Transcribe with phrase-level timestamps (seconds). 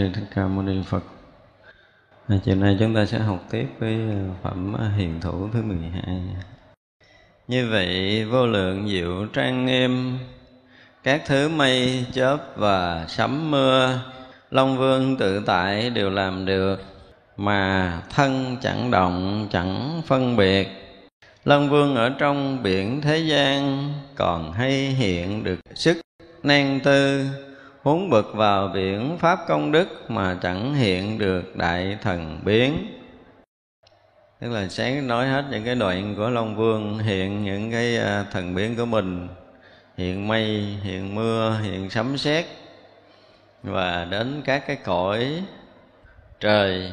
[0.00, 1.02] sư thích ca mâu ni phật.
[2.28, 6.02] À, chiều nay chúng ta sẽ học tiếp với à, phẩm hiền thủ thứ 12
[7.48, 10.18] như vậy vô lượng diệu trang nghiêm
[11.02, 14.00] các thứ mây chớp và sấm mưa
[14.50, 16.82] long vương tự tại đều làm được
[17.36, 20.68] mà thân chẳng động chẳng phân biệt.
[21.44, 26.00] Long vương ở trong biển thế gian còn hay hiện được sức
[26.42, 27.26] nan tư
[27.82, 32.96] huống bực vào biển, pháp công đức mà chẳng hiện được đại thần biến.
[34.40, 38.24] Tức là sáng nói hết những cái đoạn của long vương, hiện những cái à,
[38.30, 39.28] thần biến của mình.
[39.96, 40.46] Hiện mây,
[40.82, 42.46] hiện mưa, hiện sấm sét.
[43.62, 45.42] Và đến các cái cõi
[46.40, 46.92] trời,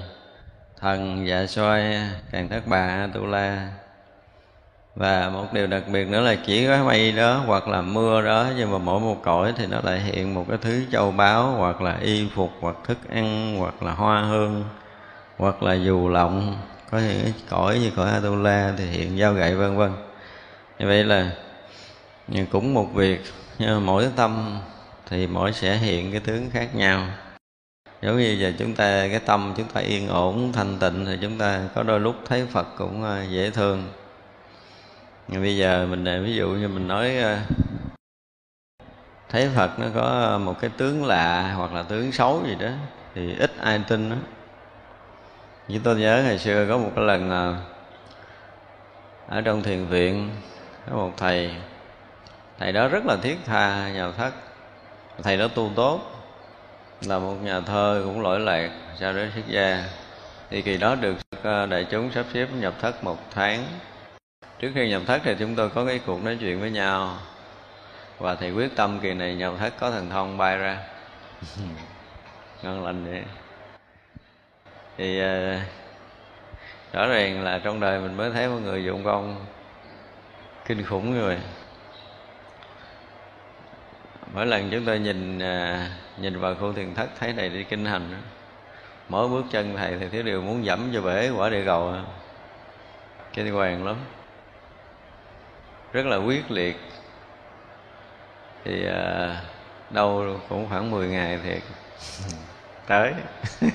[0.79, 3.70] thần dạ xoay càng thất bà, tu la
[4.98, 8.48] và một điều đặc biệt nữa là chỉ có mây đó hoặc là mưa đó,
[8.58, 11.82] nhưng mà mỗi một cõi thì nó lại hiện một cái thứ châu báu, hoặc
[11.82, 14.63] là y phục, hoặc thức ăn, hoặc là hoa hương,
[15.38, 16.58] hoặc là dù lọng
[16.92, 19.92] có những cái cõi như cõi Atula thì hiện dao gậy, vân vân.
[20.80, 21.32] Như vậy là
[22.51, 23.22] cũng một việc,
[23.60, 24.60] nhưng mà mỗi tâm
[25.10, 27.08] thì mỗi sẽ hiện cái tướng khác nhau.
[28.01, 31.38] Giống như giờ chúng ta, cái tâm chúng ta yên ổn, thanh tịnh, thì chúng
[31.38, 33.84] ta có đôi lúc thấy Phật cũng à, dễ thương
[35.27, 37.41] bây giờ mình à, ví dụ như mình nói à,
[39.29, 42.69] thấy phật nó có một cái tướng lạ hoặc là tướng xấu gì đó,
[43.15, 44.15] thì ít ai tin đó
[45.67, 47.57] như tôi nhớ ngày xưa có một cái lần à,
[49.27, 50.29] ở trong thiền viện
[50.89, 51.51] có một thầy
[52.60, 54.34] thầy đó rất là thiết tha nhà thất
[55.24, 56.01] thầy đó tu tốt,
[57.01, 58.69] là một nhà thơ cũng lỗi lạc
[59.00, 59.84] sau đó xuất gia.
[60.50, 61.15] Thì kỳ đó được
[61.69, 63.63] đại chúng sắp xếp nhập thất một tháng
[64.59, 67.17] trước khi nhập thất thì chúng tôi có cái cuộc nói chuyện với nhau.
[68.19, 70.77] Và thầy quyết tâm kỳ này nhập thất có thần thông bay ra.
[72.63, 73.23] Ngon lành vậy.
[74.97, 75.61] Thì uh,
[76.93, 79.45] rõ ràng là trong đời mình mới thấy một người dụng công
[80.65, 81.37] kinh khủng người
[84.33, 87.85] mỗi lần chúng tôi nhìn uh, nhìn vào khu thiền thất thấy thầy đi kinh
[87.85, 88.21] hành
[89.09, 91.93] mỗi bước chân thầy thì thiếu điều muốn dẫm cho bể quả địa cầu.
[93.33, 93.95] Kinh hoàng lắm
[95.94, 96.79] rất là quyết liệt.
[98.65, 99.41] Thì à,
[99.89, 101.51] đâu cũng khoảng 10 ngày thì
[102.88, 103.13] tới.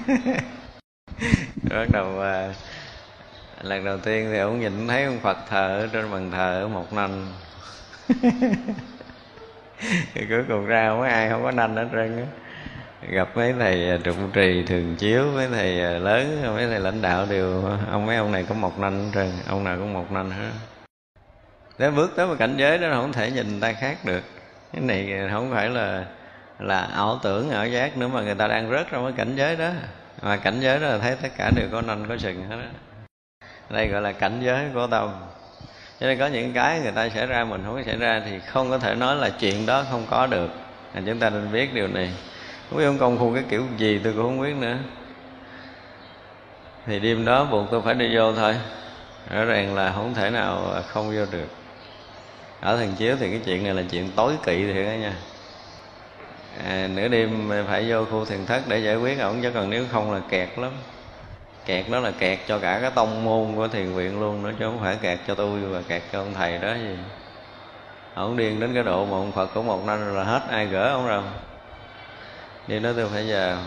[1.71, 2.55] Bắt đầu à,
[3.63, 6.69] lần đầu tiên thì ông nhìn thấy ông phật thờ ở trên bàn thờ ở
[6.69, 7.27] một nanh
[10.15, 12.25] thì cuối cùng ra không có ai không có nanh hết trơn á.
[13.11, 17.65] Gặp mấy thầy trụ trì thường chiếu mấy thầy lớn mấy thầy lãnh đạo đều
[17.91, 20.51] ông mấy ông này có một nanh hết trơn ông nào cũng một nanh hết
[21.79, 24.23] để bước tới một cảnh giới đó không thể nhìn người ta khác được.
[24.73, 26.05] Cái này không phải là
[26.59, 29.57] là ảo tưởng ảo giác nữa mà người ta đang rớt trong cái cảnh giới
[29.57, 29.71] đó.
[30.23, 32.69] Mà cảnh giới đó là thấy tất cả đều có nanh có sừng hết đó
[33.73, 35.11] đây gọi là cảnh giới của tâm.
[36.01, 38.39] Cho nên có những cái người ta xảy ra mình không có xảy ra thì
[38.47, 40.51] không có thể nói là chuyện đó không có được.
[40.95, 42.13] À, chúng ta nên biết điều này.
[42.71, 44.77] Không biết ông công phu cái kiểu gì tôi cũng không biết nữa.
[46.87, 48.55] Thì đêm đó buộc tôi phải đi vô thôi.
[49.31, 51.49] Rõ ràng là không thể nào không vô được
[52.63, 55.13] ở thần chiếu thì cái chuyện này là chuyện tối kỵ thiệt đó nha.
[56.65, 59.85] À, nửa đêm phải vô khu thiền thất để giải quyết ổng chứ còn nếu
[59.93, 60.73] không là kẹt lắm.
[61.67, 64.65] Kẹt đó là kẹt cho cả cái tông môn của thiền viện luôn nó chứ
[64.65, 66.97] không phải kẹt cho tôi và kẹt cho ông thầy đó gì.
[68.15, 70.89] Ổng điên đến cái độ mà ông phật của một năm là hết ai gỡ
[70.89, 71.23] ông rồi
[72.67, 73.59] đi nói tôi phải vào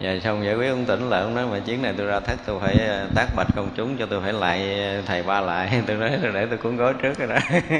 [0.00, 2.38] và xong giải quyết ông tỉnh lại ông nói mà chuyến này tôi ra thất,
[2.46, 5.82] tôi phải ờ, tác bạch công chúng cho tôi phải lại ờ, thầy ba lại.
[5.86, 7.38] Tôi nói rồi để tôi cuốn gói trước rồi đó.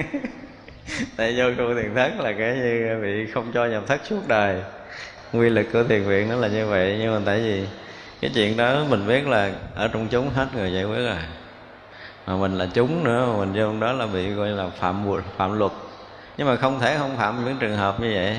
[1.17, 4.63] Tại vô tu thiền thất là cái như bị không cho nhập thất suốt đời.
[5.33, 7.67] Quy lực của thiền viện nó là như vậy, nhưng mà tại vì
[8.21, 11.17] cái chuyện đó mình biết là ở trong chúng hết người giải quyết rồi.
[12.27, 15.59] Mà mình là chúng nữa, mà mình vô đó là bị gọi là phạm phạm
[15.59, 15.73] luật.
[16.37, 18.37] Nhưng mà không thể không phạm những trường hợp như vậy.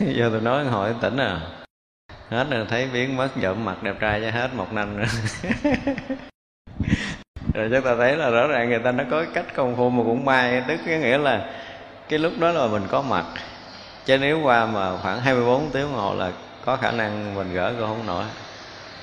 [0.14, 1.40] Giờ tôi nói hỏi tỉnh à
[2.30, 5.06] hết rồi thấy biến mất dợm mặt đẹp trai cho hết một năm nữa
[7.54, 10.02] rồi chúng ta thấy là rõ ràng người ta nó có cách công phu mà
[10.04, 11.46] cũng may tức cái nghĩa là
[12.08, 13.24] cái lúc đó là mình có mặt.
[14.04, 16.32] Chứ nếu qua mà khoảng 24 tiếng đồng hồ là
[16.64, 18.24] có khả năng mình gỡ cũng không nổi.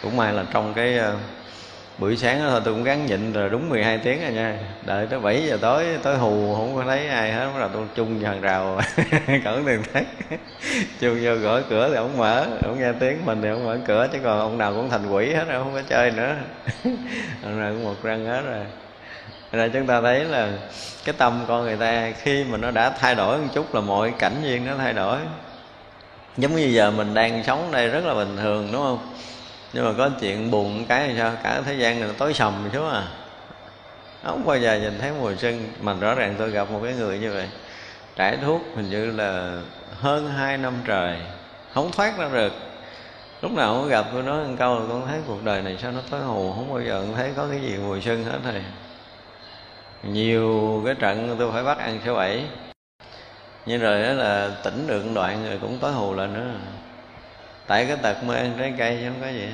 [0.01, 1.20] Cũng may là trong cái uh,
[2.01, 4.58] buổi sáng đó thôi, tôi cũng gắng nhịn rồi, đúng 12 tiếng rồi nha.
[4.86, 7.84] Đợi tới 7 giờ tối tối hù, không có thấy ai hết, bắt đầu tôi
[7.96, 8.81] chung hàng rào.
[9.43, 10.03] Cẩn đường thấy.
[11.00, 14.08] Chung vô gõ cửa thì ông mở, ông nghe tiếng mình thì ông mở cửa,
[14.13, 16.36] chứ còn ông nào cũng thành quỷ hết rồi, không có chơi nữa.
[17.43, 18.65] Ông nào cũng một răng hết rồi.
[19.51, 20.50] Ra chúng ta thấy là
[21.05, 24.13] cái tâm con người ta khi mà nó đã thay đổi một chút là mọi
[24.20, 25.17] cảnh duyên nó thay đổi.
[26.38, 29.13] Giống như giờ mình đang sống đây rất là bình thường, đúng không?
[29.74, 31.34] Nhưng mà có chuyện buồn cái thì sao?
[31.44, 33.08] Cả thế gian này nó tối sầm xuống à
[34.24, 35.68] không bao giờ nhìn thấy mùi sưng.
[35.82, 37.50] Mà rõ ràng tôi gặp một cái người như vậy.
[38.16, 39.62] Trải thuốc hình như là
[40.00, 41.18] hơn hai năm trời.
[41.74, 42.54] Không thoát ra được.
[43.42, 45.92] Lúc nào cũng gặp tôi nói một câu là con thấy cuộc đời này sao
[45.92, 46.54] nó tối hù.
[46.54, 48.62] Không bao giờ con thấy có cái gì mùi sưng hết thầy
[50.04, 52.44] nhiều cái trận tôi phải bắt ăn số bảy.
[53.66, 56.51] Nhưng rồi đó là tỉnh được đoạn rồi cũng tối hù lên nữa
[57.72, 59.48] tại cái tật mơ ăn trái cây chứ không có gì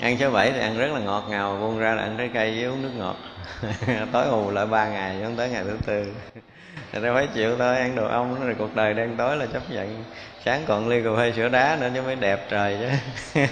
[0.00, 2.50] ăn số bảy thì ăn rất là ngọt, ngào, buông ra là ăn trái cây
[2.50, 3.16] với uống nước ngọt.
[4.12, 6.12] Tối hù lại ba ngày cho tới ngày thứ tư.
[6.92, 9.70] Thì nó phải chịu thôi, ăn đồ ong rồi cuộc đời đen tối là chấp
[9.70, 10.04] nhận.
[10.44, 12.88] Sáng còn ly cà phê sữa đá nữa chứ mới đẹp trời chứ.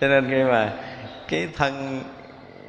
[0.00, 0.72] Cho nên khi mà
[1.28, 2.00] cái thân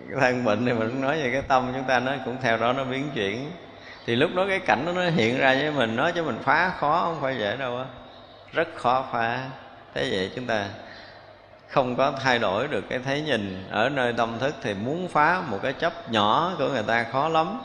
[0.09, 2.73] cái thân bệnh thì mình nói về cái tâm chúng ta, nó cũng theo đó
[2.73, 3.51] nó biến chuyển.
[4.05, 6.69] Thì lúc đó cái cảnh đó nó hiện ra với mình nó cho mình phá
[6.79, 7.85] khó không phải dễ đâu á
[8.57, 9.49] rất khó phá.
[9.93, 10.65] Thế vậy chúng ta
[11.67, 13.67] không có thay đổi được cái thấy nhìn.
[13.69, 17.29] Ở nơi tâm thức thì muốn phá một cái chấp nhỏ của người ta khó
[17.29, 17.59] lắm.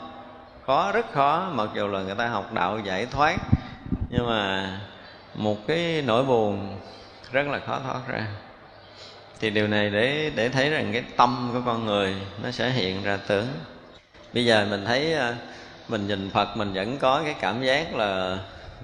[0.65, 1.49] Khó, rất khó.
[1.51, 3.35] Mặc dù là người ta học đạo giải thoát,
[4.09, 4.71] nhưng mà
[5.35, 6.77] một cái nỗi buồn
[7.31, 8.27] rất là khó thoát ra.
[9.39, 13.03] Thì điều này để để thấy rằng cái tâm của con người nó sẽ hiện
[13.03, 13.47] ra tướng.
[14.33, 15.33] Bây giờ mình thấy ờ,
[15.87, 18.37] mình nhìn phật, mình vẫn có cái cảm giác là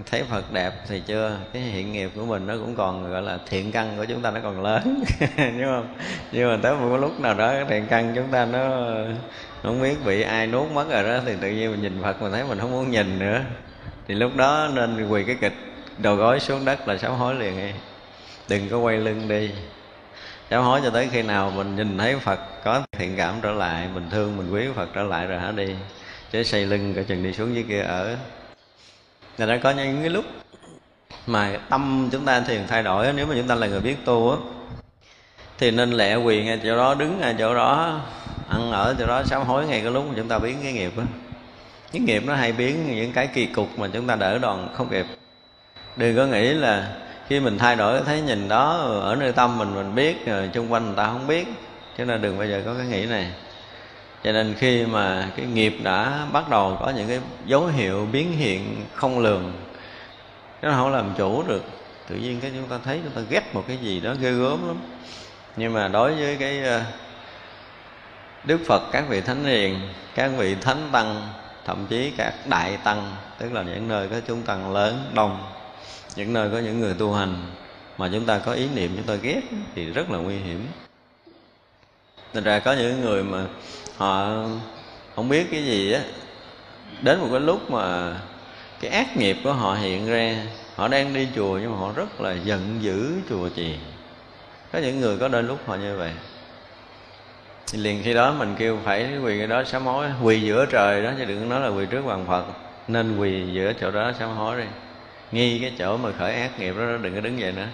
[0.05, 1.37] thấy Phật đẹp thì chưa?
[1.53, 4.31] Cái hiện nghiệp của mình nó cũng còn, gọi là, thiện căn của chúng ta
[4.31, 5.03] nó còn lớn.
[5.37, 5.95] Đúng không?
[6.31, 8.59] Nhưng mà tới một lúc nào đó cái thiện căn chúng ta nó
[9.63, 12.31] không biết bị ai nuốt mất rồi đó, thì tự nhiên mình nhìn Phật mình
[12.31, 13.41] thấy mình không muốn nhìn nữa.
[14.07, 15.53] Thì lúc đó nên quỳ cái kịch,
[15.97, 17.57] đầu gối xuống đất là sám hối liền.
[17.57, 17.71] Đi
[18.49, 19.51] đừng có quay lưng đi.
[20.49, 23.87] Sám hối cho tới khi nào mình nhìn thấy Phật có thiện cảm trở lại,
[23.93, 25.75] mình thương, mình quý Phật trở lại rồi hả đi.
[26.31, 28.15] Chứ xây lưng cả chừng đi xuống dưới kia ở.
[29.39, 30.25] Người ta có những cái lúc
[31.27, 34.31] mà tâm chúng ta thiền thay đổi, nếu mà chúng ta là người biết tu
[34.31, 34.37] á,
[35.57, 38.01] thì nên lẹ quỳ ngay chỗ đó, đứng ngay chỗ đó,
[38.49, 40.91] ăn ở chỗ đó, sám hối ngay cái lúc mà chúng ta biến cái nghiệp
[40.97, 41.03] á.
[41.91, 44.89] Cái nghiệp nó hay biến những cái kỳ cục mà chúng ta đỡ đòn không
[44.89, 45.05] kịp
[45.95, 46.93] đừng có nghĩ là
[47.27, 50.71] khi mình thay đổi thấy nhìn đó, ở nơi tâm mình mình biết, rồi chung
[50.71, 51.47] quanh người ta không biết,
[51.97, 53.31] cho nên đừng bao giờ có cái nghĩ này
[54.23, 58.31] cho nên khi mà cái nghiệp đã bắt đầu có những cái dấu hiệu biến
[58.31, 59.53] hiện không lường
[60.61, 61.63] nó không làm chủ được.
[62.09, 64.67] Tự nhiên cái chúng ta thấy chúng ta ghét một cái gì đó ghê gớm
[64.67, 64.77] lắm.
[65.55, 66.81] Nhưng mà đối với cái ờ,
[68.43, 69.79] đức phật, các vị thánh hiền,
[70.15, 71.27] các vị thánh tăng,
[71.65, 75.43] thậm chí các đại tăng, tức là những nơi có chúng tăng lớn, đông,
[76.15, 77.35] những nơi có những người tu hành
[77.97, 79.41] mà chúng ta có ý niệm, chúng ta ghét
[79.75, 80.67] thì rất là nguy hiểm.
[82.33, 83.45] Thành ra có những người mà
[83.99, 84.43] họ
[85.15, 86.01] không biết cái gì á.
[87.01, 88.13] Đến một cái lúc mà
[88.79, 90.35] cái ác nghiệp của họ hiện ra,
[90.75, 93.77] họ đang đi chùa nhưng mà họ rất là giận dữ chùa chiền.
[94.71, 96.11] Có những người có đôi lúc họ như vậy.
[97.71, 101.03] Thì liền khi đó mình kêu phải quỳ cái đó sám hối, quỳ giữa trời
[101.03, 102.45] đó, chứ đừng nói là quỳ trước bàn phật.
[102.87, 104.67] Nên quỳ giữa chỗ đó sám hối đi.
[105.31, 107.67] Nghi cái chỗ mà khởi ác nghiệp đó đừng có đứng vậy nữa.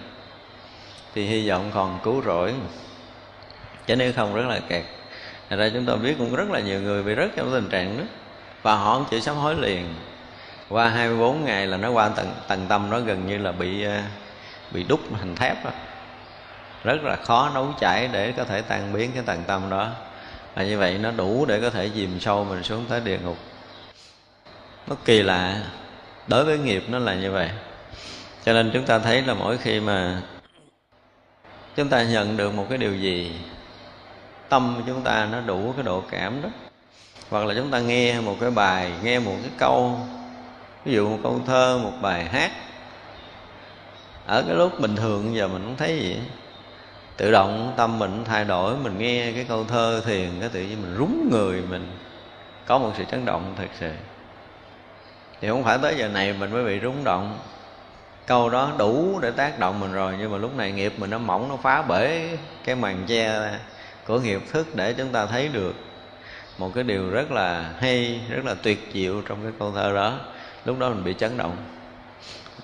[1.14, 2.54] Thì hy vọng còn cứu rỗi.
[3.86, 4.84] Chứ nếu không rất là kẹt.
[5.50, 7.98] Thật ra chúng ta biết cũng rất là nhiều người bị rất trong tình trạng
[7.98, 8.04] đó.
[8.62, 9.94] Và họ không chịu sám hối liền.
[10.68, 14.00] Qua 24 ngày là nó qua tầng, tầng tâm nó gần như là bị ờ,
[14.70, 15.70] bị đúc thành thép đó.
[16.84, 19.90] Rất là khó nấu chảy để có thể tan biến cái tầng tâm đó.
[20.54, 23.36] Và như vậy nó đủ để có thể dìm sâu mình xuống tới địa ngục.
[24.86, 25.56] Nó kỳ lạ
[26.26, 27.50] Đối với nghiệp nó là như vậy.
[28.44, 30.22] Cho nên chúng ta thấy là mỗi khi mà
[31.76, 33.32] Chúng ta nhận được một cái điều gì
[34.48, 36.48] tâm của chúng ta nó đủ cái độ cảm đó.
[37.30, 39.98] Hoặc là chúng ta nghe một cái bài, nghe một cái câu,
[40.84, 42.50] ví dụ một câu thơ, một bài hát.
[44.26, 46.16] Ở cái lúc bình thường giờ mình không thấy gì.
[47.16, 50.82] Tự động tâm mình thay đổi, mình nghe cái câu thơ thiền cái tự nhiên
[50.82, 51.98] mình rúng người mình.
[52.66, 53.92] Có một sự chấn động thật sự.
[55.40, 57.38] Thì không phải tới giờ này mình mới bị rúng động.
[58.26, 61.18] Câu đó đủ để tác động mình rồi, nhưng mà lúc này nghiệp mình nó
[61.18, 62.28] mỏng, nó phá bể
[62.64, 63.50] cái màn che
[64.06, 65.74] của nghiệp thức để chúng ta thấy được
[66.58, 70.18] một cái điều rất là hay, rất là tuyệt diệu trong cái câu thơ đó.
[70.64, 71.56] Lúc đó mình bị chấn động.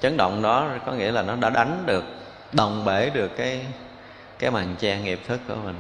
[0.01, 2.05] Chấn động đó có nghĩa là nó đã đánh được,
[2.53, 3.67] đồng bể được cái
[4.39, 5.77] cái màn che nghiệp thức của mình.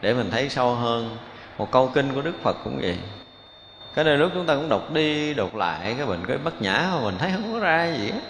[0.00, 1.16] Để mình thấy sâu hơn
[1.58, 2.98] một câu kinh của đức phật cũng vậy.
[3.94, 6.88] Cái này lúc chúng ta cũng đọc đi đọc lại cái mình cái bất nhã
[6.92, 8.20] mà mình thấy không có ra gì hết.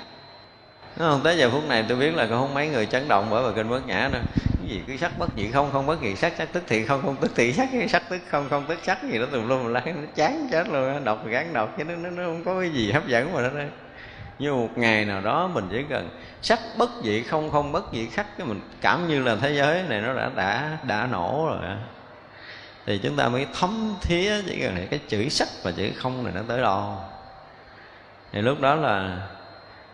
[0.97, 1.21] Đúng không?
[1.25, 3.69] Tới giờ phút này tôi biết là không mấy người chấn động bởi bài kinh
[3.69, 4.83] bất nhã đâu Cái gì?
[4.87, 7.33] Cứ sắc bất dị không, không bất dị sắc, sắc tức thì không, không tức
[7.35, 10.49] thì sắc, sắc tức không, không tức sắc gì đó tùm lum la nó chán
[10.53, 13.33] chết luôn Đọc gán đọc chứ nó, nó, nó không có cái gì hấp dẫn
[13.35, 13.49] mà đó
[14.39, 16.09] như một ngày nào đó mình chỉ cần
[16.43, 19.83] sắc bất dị không không bất dị sắc cái mình cảm như là thế giới
[19.89, 21.77] này nó đã đã đã nổ rồi
[22.87, 26.33] thì chúng ta mới thấm thía chỉ cần cái chữ sắc và chữ không này
[26.37, 26.97] nó tới đâu.
[28.33, 29.19] Thì lúc đó là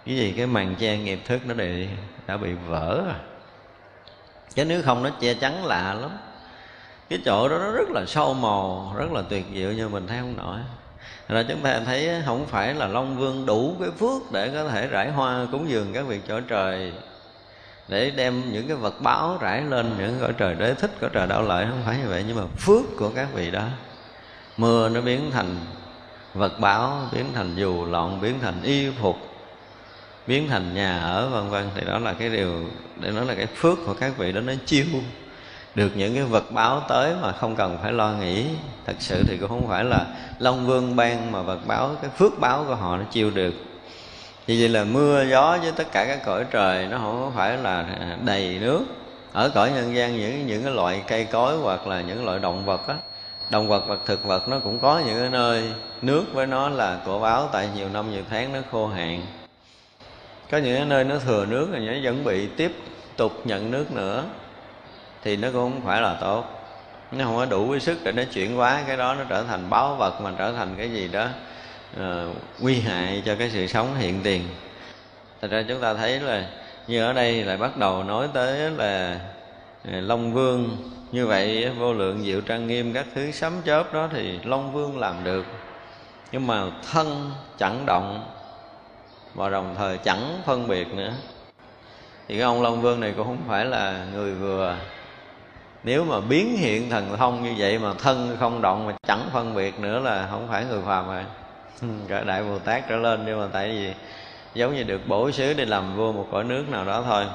[0.06, 0.34] cái gì?
[0.36, 1.88] Cái màn che nghiệp thức nó bị
[2.26, 3.14] đã bị vỡ rồi.
[4.54, 6.10] Chứ nếu không nó che chắn lạ lắm.
[7.08, 10.18] Cái chỗ đó nó rất là sâu màu, rất là tuyệt diệu nhưng mình thấy
[10.18, 10.58] không nổi.
[11.28, 14.86] Rồi chúng ta thấy không phải là long vương đủ cái phước để có thể
[14.86, 16.92] rải hoa cúng dường các vị chỗ trời,
[17.88, 21.26] để đem những cái vật báo rải lên những cõi trời đế thích, cõi trời
[21.26, 21.66] đạo lợi.
[21.70, 23.64] Không phải như vậy, nhưng mà phước của các vị đó.
[24.56, 25.56] Mưa nó biến thành
[26.34, 29.16] vật báo, biến thành dù lọn, biến thành y phục
[30.26, 31.70] biến thành nhà ở, vân vân.
[31.74, 34.52] Thì đó là cái điều, để nói là cái phước của các vị đó, nó
[34.66, 34.84] chiêu
[35.74, 38.44] được những cái vật báo tới mà không cần phải lo nghĩ.
[38.86, 40.06] Thật sự thì cũng không phải là
[40.38, 43.54] long vương ban mà vật báo, cái phước báo của họ nó chiêu được.
[44.46, 47.86] Vì vậy là mưa, gió với tất cả các cõi trời, nó không phải là
[48.24, 48.80] đầy nước.
[49.32, 52.64] Ở cõi nhân gian, những những cái loại cây cối hoặc là những loại động
[52.64, 52.94] vật á,
[53.50, 55.62] động vật và thực vật nó cũng có những cái nơi
[56.02, 59.41] nước với nó là cổ báo, tại nhiều năm, nhiều tháng nó khô hạn
[60.52, 62.72] có những nơi nó thừa nước rồi nó vẫn bị tiếp
[63.16, 64.24] tục nhận nước nữa.
[65.22, 66.44] Thì nó cũng không phải là tốt.
[67.12, 69.70] Nó không có đủ cái sức để nó chuyển hóa cái đó nó trở thành
[69.70, 71.28] báo vật mà trở thành cái gì đó
[72.00, 74.42] uh, nguy hại cho cái sự sống hiện tiền.
[75.40, 76.46] Thật ra chúng ta thấy là
[76.86, 79.20] như ở đây lại bắt đầu nói tới là
[79.92, 80.76] ờ, long vương.
[81.12, 84.98] Như vậy vô lượng diệu trang nghiêm các thứ sấm chớp đó thì long vương
[84.98, 85.44] làm được.
[86.32, 86.62] Nhưng mà
[86.92, 88.24] thân chẳng động
[89.34, 91.12] và đồng thời chẳng phân biệt nữa.
[92.28, 94.76] Thì cái ông long vương này cũng không phải là người vừa.
[95.84, 99.54] Nếu mà biến hiện thần thông như vậy mà thân không động mà chẳng phân
[99.54, 101.24] biệt nữa là không phải người phàm rồi.
[102.08, 103.92] Cả đại bồ tát trở lên nhưng mà tại vì
[104.54, 107.26] giống như được bổ xứ để làm vua một cõi nước nào đó thôi.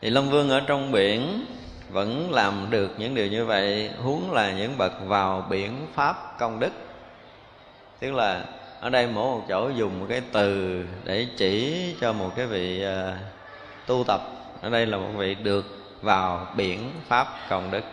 [0.00, 1.44] Thì long vương ở trong biển
[1.90, 6.60] vẫn làm được những điều như vậy, huống là những bậc vào biển pháp công
[6.60, 6.72] đức.
[8.00, 8.44] Tức là
[8.80, 12.84] ở đây mỗi một chỗ dùng một cái từ để chỉ cho một cái vị
[12.84, 13.14] uh,
[13.86, 14.20] tu tập.
[14.60, 15.66] Ở đây là một vị được
[16.02, 17.84] vào biển pháp công đức.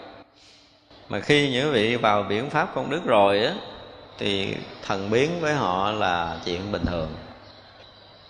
[1.09, 3.53] Mà khi những vị vào biển pháp công đức rồi á
[4.17, 7.09] thì thần biến với họ là chuyện bình thường.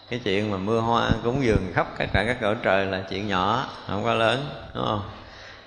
[0.10, 3.28] Cái chuyện mà mưa hoa cúng dường khắp tất cả các cõi trời là chuyện
[3.28, 5.02] nhỏ không quá lớn đúng không?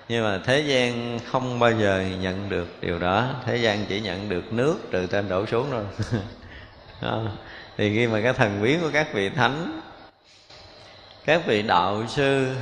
[0.09, 3.27] Nhưng mà thế gian không bao giờ nhận được điều đó.
[3.45, 5.83] Thế gian chỉ nhận được nước từ trên đổ xuống thôi.
[7.01, 7.11] à,
[7.77, 9.81] thì khi mà cái thần biến của các vị thánh
[11.25, 12.55] các vị đạo sư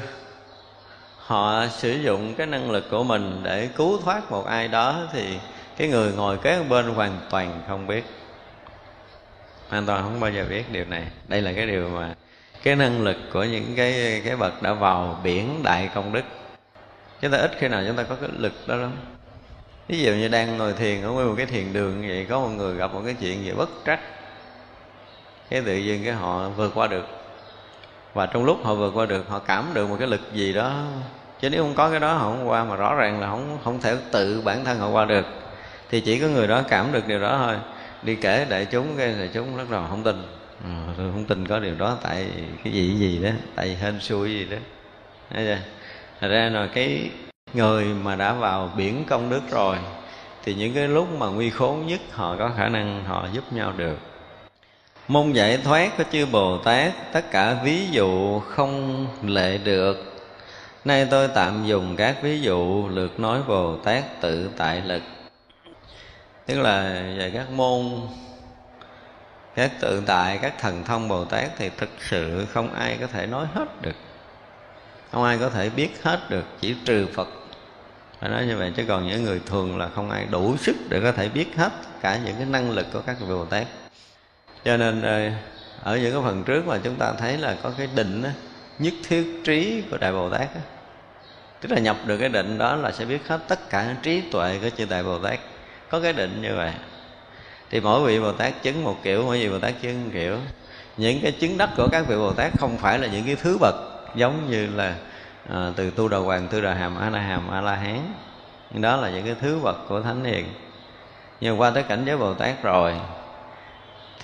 [1.18, 5.40] họ sử dụng cái năng lực của mình để cứu thoát một ai đó thì
[5.78, 8.04] cái người ngồi kế bên hoàn toàn không biết.
[9.70, 11.04] Hoàn toàn không bao giờ biết điều này.
[11.28, 12.16] Đây là cái điều mà
[12.64, 16.24] cái năng lực của những cái cái bậc đã vào biển đại công đức.
[17.22, 18.92] Chúng ta ít khi nào chúng ta có cái lực đó lắm.
[19.88, 22.50] Ví dụ như đang ngồi thiền ở nguyên một cái thiền đường vậy có một
[22.50, 24.00] người gặp một cái chuyện gì bất trắc
[25.50, 27.06] cái tự nhiên cái họ vượt qua được.
[28.14, 30.84] Và trong lúc họ vượt qua được họ cảm được một cái lực gì đó.
[31.42, 33.82] Chứ nếu không có cái đó họ không qua mà rõ ràng là không không
[33.82, 35.26] thể tự bản thân họ qua được.
[35.90, 37.56] Thì chỉ có người đó cảm được điều đó thôi.
[38.04, 40.24] Đi kể đại chúng cái đại chúng rất là không tin.
[40.64, 42.30] Ừ, tôi không tin có điều đó tại
[42.64, 44.58] cái gì cái gì đó tại hên xui gì đó.
[45.34, 45.58] Thấy chưa?
[46.22, 47.10] Thật ra là cái
[47.54, 49.78] người mà đã vào biển công đức rồi
[50.44, 53.74] thì những cái lúc mà nguy khốn nhất họ có khả năng họ giúp nhau
[53.78, 53.98] được
[55.08, 60.14] môn giải thoát của chư bồ tát, tất cả ví dụ không lệ được.
[60.86, 65.02] Nay tôi tạm dùng các ví dụ lượt nói bồ tát tự tại lực.
[66.46, 66.84] Tức là
[67.18, 68.02] về các môn,
[69.56, 73.26] các tự tại, các thần thông bồ tát thì thực sự không ai có thể
[73.26, 73.96] nói hết được.
[75.12, 77.28] Không ai có thể biết hết được, chỉ trừ phật.
[78.20, 81.00] Phải nói như vậy, chứ còn những người thường là không ai đủ sức để
[81.04, 83.68] có thể biết hết cả những cái năng lực của các vị bồ tát
[84.66, 85.32] cho nên ờ,
[85.84, 88.30] ở những cái phần trước mà chúng ta thấy là có cái định đó,
[88.80, 90.62] nhất thiết trí của đại bồ tát đó.
[91.62, 94.60] tức là nhập được cái định đó là sẽ biết hết tất cả trí tuệ
[94.62, 95.40] của chư đại bồ tát.
[95.90, 96.72] Có cái định như vậy.
[97.70, 100.38] Thì mỗi vị bồ tát chứng một kiểu mỗi vị bồ tát chứng một kiểu.
[100.98, 103.58] Những cái chứng đắc của các vị bồ tát không phải là những cái thứ
[103.58, 103.76] bậc
[104.16, 104.96] giống như là
[105.50, 108.14] à, từ tu đà hoàng tu đà hàm a la hàm a la hán.
[108.72, 110.46] Đó là những cái thứ bậc của thánh hiền.
[111.42, 112.96] Nhưng qua tới cảnh giới bồ tát rồi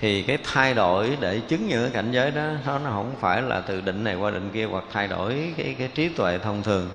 [0.04, 3.42] thì cái thay đổi để chứng những cái cảnh giới đó nó, nó không phải
[3.42, 6.64] là từ định này qua định kia hoặc thay đổi cái cái trí tuệ thông
[6.64, 6.90] thường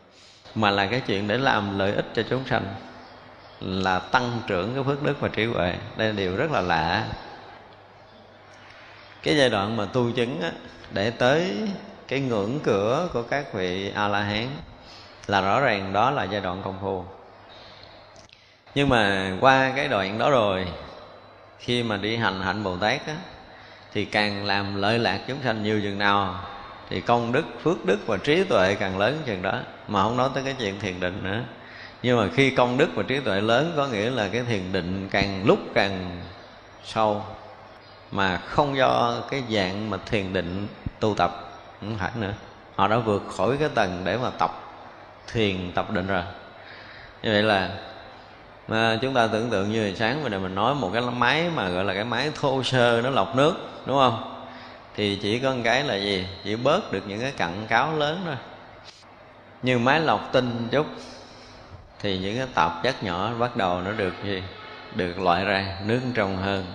[0.54, 2.74] mà là cái chuyện để làm lợi ích cho chúng sanh
[3.60, 5.74] là tăng trưởng cái phước đức và trí huệ.
[5.96, 7.04] Đây là điều rất là lạ.
[9.22, 10.52] Cái giai đoạn mà tu chứng á,
[10.90, 11.68] để tới
[12.08, 14.46] cái ngưỡng cửa của các vị a la hán
[15.26, 17.04] là rõ ràng đó là giai đoạn công phu.
[18.74, 20.66] Nhưng mà qua cái đoạn đó rồi
[21.58, 23.16] khi mà đi hành hạnh bồ tát á,
[23.94, 26.44] thì càng làm lợi lạc chúng sanh nhiều chừng nào
[26.90, 29.60] thì công đức phước đức và trí tuệ càng lớn chừng đó.
[29.88, 31.40] Mà không nói tới cái chuyện thiền định nữa.
[32.02, 35.08] Nhưng mà khi công đức và trí tuệ lớn có nghĩa là cái thiền định
[35.10, 36.20] càng lúc càng
[36.84, 37.24] sâu
[38.10, 40.68] mà không do cái dạng mà thiền định
[41.00, 42.32] tu tập không phải nữa.
[42.74, 44.50] Họ đã vượt khỏi cái tầng để mà tập
[45.32, 46.22] thiền tập định rồi.
[47.22, 47.70] Như vậy là
[48.68, 51.84] mà chúng ta tưởng tượng như sáng vừa mình nói một cái máy mà gọi
[51.84, 53.54] là cái máy thô sơ, nó lọc nước,
[53.86, 54.34] đúng không?
[54.96, 56.26] Thì chỉ có một cái là gì?
[56.44, 58.36] Chỉ bớt được những cái cặn cáo lớn thôi.
[59.62, 60.86] Như máy lọc tinh chút,
[62.00, 64.42] thì những cái tạp chất nhỏ bắt đầu nó được gì?
[64.94, 66.66] Được loại ra, nước trong hơn.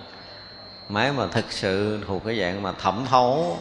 [0.88, 3.58] Máy mà thực sự thuộc cái dạng mà thẩm thấu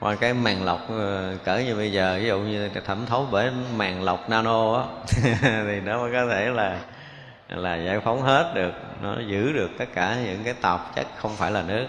[0.00, 3.50] qua cái màng lọc ờ, cỡ như bây giờ, ví dụ như thẩm thấu bởi
[3.76, 4.84] màng lọc nano á,
[5.40, 6.78] thì nó mới có thể là
[7.56, 11.36] là giải phóng hết được, nó giữ được tất cả những cái tạp chất không
[11.36, 11.86] phải là nước.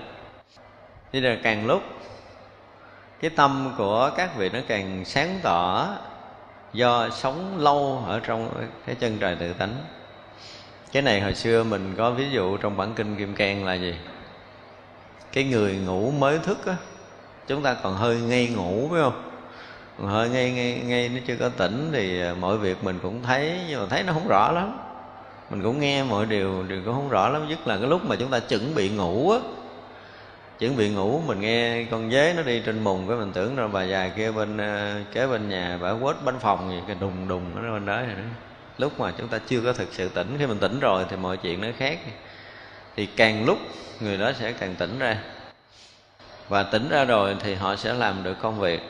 [1.11, 1.83] Thế là càng lúc,
[3.21, 5.87] cái tâm của các vị nó càng sáng tỏ
[6.73, 9.73] do sống lâu ở trong cái chân trời tự tánh.
[10.91, 13.95] Cái này hồi xưa mình có ví dụ trong bản kinh kim cang là gì?
[15.31, 16.75] Cái người ngủ mới thức á,
[17.47, 19.31] chúng ta còn hơi ngây ngủ, phải không?
[19.97, 23.23] Còn hơi ngây ngây ngây nó chưa có tỉnh thì à, mọi việc mình cũng
[23.23, 24.77] thấy, nhưng mà thấy nó không rõ lắm
[25.53, 28.15] mình cũng nghe mọi điều điều cũng không rõ lắm, nhất là cái lúc mà
[28.15, 29.39] chúng ta chuẩn bị ngủ á.
[30.59, 33.67] Chuẩn bị ngủ, mình nghe con dế nó đi trên mùng, cái mình tưởng là
[33.67, 37.27] bà già kia bên ờ, kế bên nhà bà quét bánh phòng gì, cái đùng
[37.27, 38.23] đùng nó bên đó rồi đó.
[38.77, 41.37] Lúc mà chúng ta chưa có thực sự tỉnh, khi mình tỉnh rồi thì mọi
[41.37, 41.99] chuyện nó khác.
[42.95, 43.57] Thì càng lúc,
[43.99, 45.17] người đó sẽ càng tỉnh ra.
[46.49, 48.81] Và tỉnh ra rồi thì họ sẽ làm được công việc.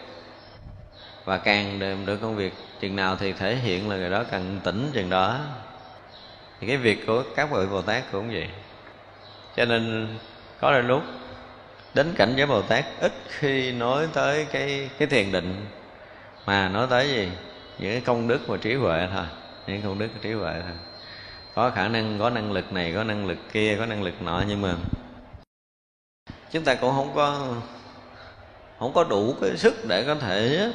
[1.26, 4.60] Và càng làm được công việc, chừng nào thì thể hiện là người đó càng
[4.64, 5.40] tỉnh chừng đó
[6.60, 8.50] thì cái việc của các vị bồ tát cũng vậy.
[9.56, 10.08] Cho nên
[10.62, 11.04] có đôi lúc,
[11.94, 15.66] đến cảnh giới bồ tát, ít khi nói tới cái cái thiền định,
[16.46, 17.30] mà nói tới gì?
[17.80, 19.26] Những cái công đức và trí huệ thôi.
[19.68, 20.78] Những công đức và trí huệ thôi.
[21.56, 24.44] Có khả năng, có năng lực này, có năng lực kia, có năng lực nọ,
[24.48, 24.76] nhưng mà
[26.52, 27.56] chúng ta cũng không có
[28.80, 30.72] không có đủ cái sức để có thể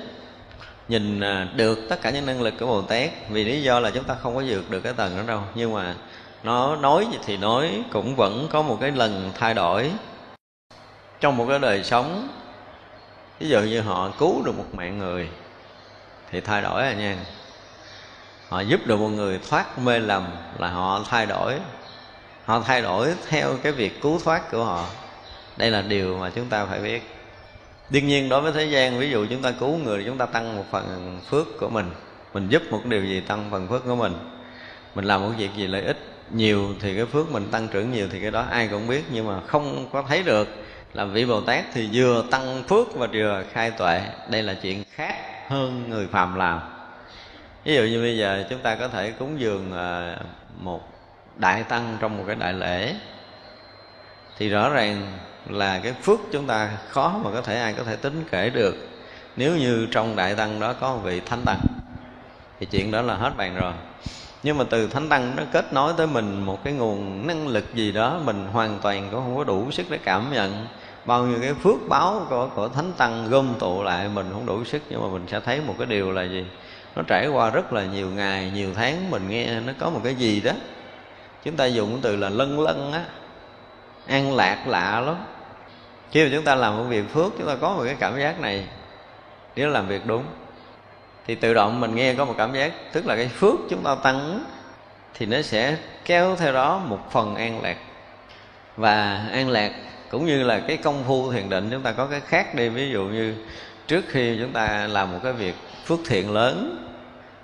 [0.88, 3.10] nhìn à, được tất cả những năng lực của Bồ Tát.
[3.30, 5.40] Vì lý do là chúng ta không có vượt được cái tầng đó đâu.
[5.54, 5.94] Nhưng mà
[6.42, 9.90] nó nói thì nói, cũng vẫn có một cái lần thay đổi
[11.20, 12.28] trong một cái đời sống.
[13.38, 15.28] Ví dụ như họ cứu được một mạng người
[16.30, 17.16] thì thay đổi rồi nha.
[18.48, 20.26] Họ giúp được một người thoát mê lầm
[20.58, 21.54] là họ thay đổi.
[22.44, 24.84] Họ thay đổi theo cái việc cứu thoát của họ.
[25.56, 27.17] Đây là điều mà chúng ta phải biết
[27.90, 30.56] đương nhiên đối với thế gian, ví dụ chúng ta cứu người chúng ta tăng
[30.56, 31.90] một phần phước của mình.
[32.34, 34.12] Mình giúp một điều gì tăng phần phước của mình.
[34.94, 35.98] Mình làm một việc gì lợi ích
[36.30, 39.26] nhiều thì cái phước mình tăng trưởng nhiều thì cái đó ai cũng biết, nhưng
[39.26, 40.48] mà không có thấy được.
[40.94, 44.02] Làm vị bồ tát thì vừa tăng phước và vừa khai tuệ.
[44.30, 45.14] Đây là chuyện khác
[45.48, 46.60] hơn người phàm làm.
[47.64, 50.16] Ví dụ như bây giờ chúng ta có thể cúng dường à,
[50.56, 50.88] một
[51.36, 52.94] đại tăng trong một cái đại lễ.
[54.38, 55.18] Thì rõ ràng
[55.50, 58.88] là cái phước chúng ta khó mà có thể ai có thể tính kể được.
[59.36, 61.60] Nếu như trong đại tăng đó có vị thánh tăng
[62.60, 63.72] thì chuyện đó là hết bàn rồi.
[64.42, 67.74] Nhưng mà từ thánh tăng nó kết nối tới mình một cái nguồn năng lực
[67.74, 70.66] gì đó mình hoàn toàn cũng không có đủ sức để cảm nhận.
[71.04, 74.64] Bao nhiêu cái phước báo của, của thánh tăng gom tụ lại mình không đủ
[74.64, 76.46] sức nhưng mà mình sẽ thấy một cái điều là gì?
[76.96, 80.14] Nó trải qua rất là nhiều ngày nhiều tháng mình nghe nó có một cái
[80.14, 80.52] gì đó.
[81.44, 83.04] Chúng ta dùng từ là lân lân á
[84.06, 85.16] an lạc lạ lắm
[86.12, 88.40] khi mà chúng ta làm một việc phước, chúng ta có một cái cảm giác
[88.40, 88.64] này,
[89.56, 90.24] nếu làm việc đúng,
[91.26, 93.94] thì tự động mình nghe có một cảm giác, tức là cái phước chúng ta
[93.94, 94.44] tăng
[95.14, 97.76] thì nó sẽ kéo theo đó một phần an lạc.
[98.76, 99.72] Và an lạc
[100.10, 102.68] cũng như là cái công phu thiền định, chúng ta có cái khác đi.
[102.68, 103.34] Ví dụ như
[103.86, 106.84] trước khi chúng ta làm một cái việc phước thiện lớn,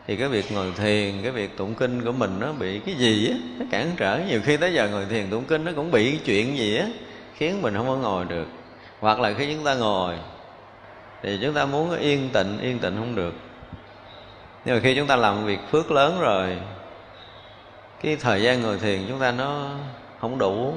[0.07, 3.29] thì cái việc ngồi thiền, cái việc tụng kinh của mình nó bị cái gì
[3.29, 4.21] á, nó cản trở.
[4.29, 6.87] Nhiều khi tới giờ ngồi thiền tụng kinh nó cũng bị chuyện gì á
[7.35, 8.47] khiến mình không có ngồi được.
[9.01, 10.15] Hoặc là khi chúng ta ngồi,
[11.23, 13.35] thì chúng ta muốn yên tịnh yên tịnh không được.
[14.65, 16.59] Nhưng mà khi chúng ta làm việc phước lớn rồi,
[18.03, 19.71] cái thời gian ngồi thiền chúng ta nó
[20.21, 20.75] không đủ.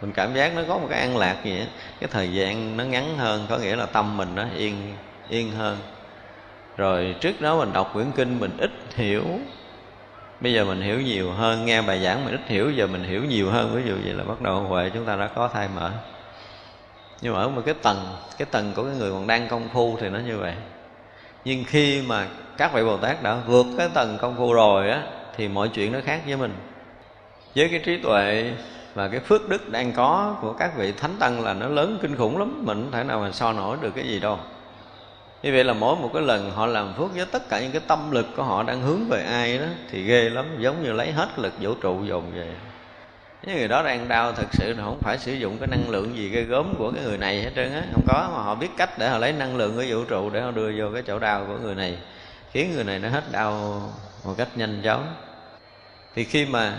[0.00, 1.66] Mình cảm giác nó có một cái an lạc gì á.
[2.00, 4.94] Cái thời gian nó ngắn hơn, có nghĩa là tâm mình nó yên
[5.28, 5.78] yên hơn.
[6.76, 9.24] Rồi trước đó mình đọc quyển kinh, mình ít hiểu
[10.40, 13.24] bây giờ mình hiểu nhiều hơn, nghe bài giảng mình ít hiểu, giờ mình hiểu
[13.24, 13.70] nhiều hơn.
[13.74, 15.90] Ví dụ vậy là bắt đầu huệ chúng ta đã có thai mở
[17.20, 19.96] nhưng mà ở một cái tầng cái tầng của cái người còn đang công phu
[20.00, 20.54] thì nó như vậy.
[21.44, 25.02] Nhưng khi mà các vị bồ tát đã vượt cái tầng công phu rồi á,
[25.36, 26.54] thì mọi chuyện nó khác với mình.
[27.54, 28.52] Với cái trí tuệ
[28.94, 32.16] và cái phước đức đang có của các vị thánh tăng là nó lớn kinh
[32.16, 32.62] khủng lắm.
[32.66, 34.38] Mình không thể nào mà so nổi được cái gì đâu
[35.42, 37.82] như vậy là mỗi một cái lần họ làm phước với tất cả những cái
[37.86, 41.12] tâm lực của họ đang hướng về ai đó thì ghê lắm, giống như lấy
[41.12, 42.54] hết lực vũ trụ dồn về.
[43.42, 46.16] Những người đó đang đau thật sự là không phải sử dụng cái năng lượng
[46.16, 47.82] gì gây gớm của cái người này hết trơn á.
[47.92, 50.40] Không có, mà họ biết cách để họ lấy năng lượng của vũ trụ để
[50.40, 51.98] họ đưa vô cái chỗ đau của người này,
[52.52, 53.82] khiến người này nó hết đau
[54.24, 55.14] một cách nhanh chóng.
[56.14, 56.72] Thì khi mà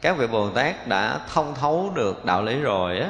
[0.00, 3.08] các vị bồ tát đã thông thấu được đạo lý rồi á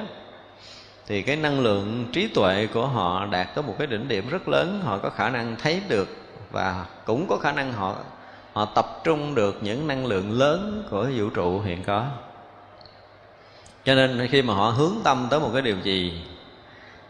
[1.07, 4.49] thì cái năng lượng trí tuệ của họ đạt tới một cái đỉnh điểm rất
[4.49, 6.09] lớn, họ có khả năng thấy được
[6.51, 7.97] và cũng có khả năng họ
[8.53, 12.07] họ tập trung được những năng lượng lớn của vũ trụ hiện có.
[13.85, 16.23] Cho nên khi mà họ hướng tâm tới một cái điều gì,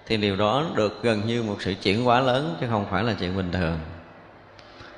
[0.07, 3.15] thì điều đó được gần như một sự chuyển hóa lớn, chứ không phải là
[3.19, 3.79] chuyện bình thường.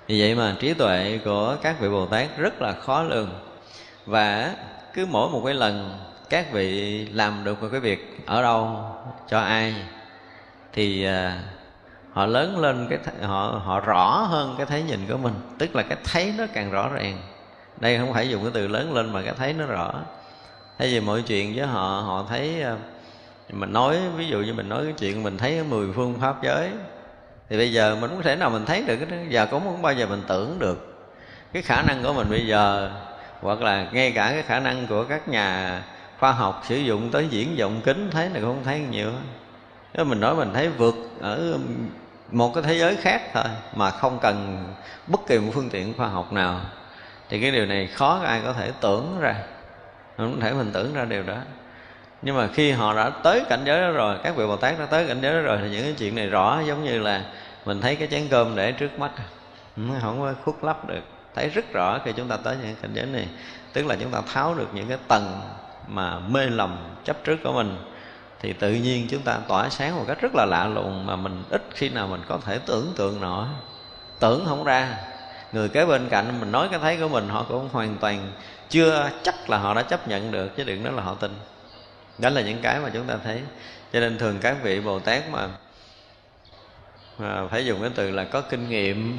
[0.06, 3.30] Vì vậy mà trí tuệ của các vị bồ tát rất là khó lường.
[4.06, 4.54] Và
[4.94, 5.98] cứ mỗi một cái lần
[6.30, 8.84] các vị làm được một cái việc ở đâu
[9.28, 9.74] cho ai,
[10.72, 11.42] thì à,
[12.12, 15.82] họ lớn lên cái họ họ rõ hơn cái thấy nhìn của mình, tức là
[15.82, 17.18] cái thấy nó càng rõ ràng.
[17.76, 19.94] Đây không phải dùng cái từ lớn lên mà cái thấy nó rõ.
[20.78, 22.76] Thay vì mọi chuyện với họ họ thấy à,
[23.50, 26.70] mình nói, ví dụ như mình nói cái chuyện mình thấy mười phương pháp giới,
[27.48, 29.92] thì bây giờ mình không thể nào mình thấy được cái giờ cũng không bao
[29.92, 31.08] giờ mình tưởng được.
[31.52, 32.90] Cái khả năng của mình bây giờ,
[33.40, 35.82] hoặc là ngay cả cái khả năng của các nhà
[36.18, 39.10] khoa học sử dụng tới diễn vọng kính thấy là không thấy nhiều
[39.94, 41.58] nếu mình nói mình thấy vượt ở
[42.32, 44.64] một cái thế giới khác thôi, mà không cần
[45.06, 46.60] bất kỳ một phương tiện khoa học nào,
[47.28, 49.34] thì cái điều này khó ai có thể tưởng ra.
[50.16, 51.36] Không thể mình tưởng ra điều đó.
[52.22, 54.86] Nhưng mà khi họ đã tới cảnh giới đó rồi, các vị bồ tát đã
[54.86, 57.24] tới cảnh giới đó rồi, thì những cái chuyện này rõ, giống như là
[57.64, 59.10] mình thấy cái chén cơm để trước mắt.
[59.76, 61.02] Ừ, không có khuất lấp được.
[61.34, 63.28] Thấy rất rõ khi chúng ta tới những cảnh giới này,
[63.72, 65.40] tức là chúng ta tháo được những cái tầng
[65.88, 67.76] mà mê lầm chấp trước của mình
[68.40, 71.44] thì tự nhiên chúng ta tỏa sáng một cách rất là lạ lùng mà mình
[71.50, 73.46] ít khi nào mình có thể tưởng tượng nổi.
[74.20, 74.94] Tưởng không ra.
[75.52, 78.32] Người kế bên cạnh mình nói cái thấy của mình họ cũng hoàn toàn
[78.68, 81.30] chưa chắc là họ đã chấp nhận được chứ đừng nói là họ tin.
[82.18, 83.40] Đó là những cái mà chúng ta thấy.
[83.92, 85.48] Cho nên thường các vị bồ tát mà,
[87.18, 89.18] mà phải dùng cái từ là có kinh nghiệm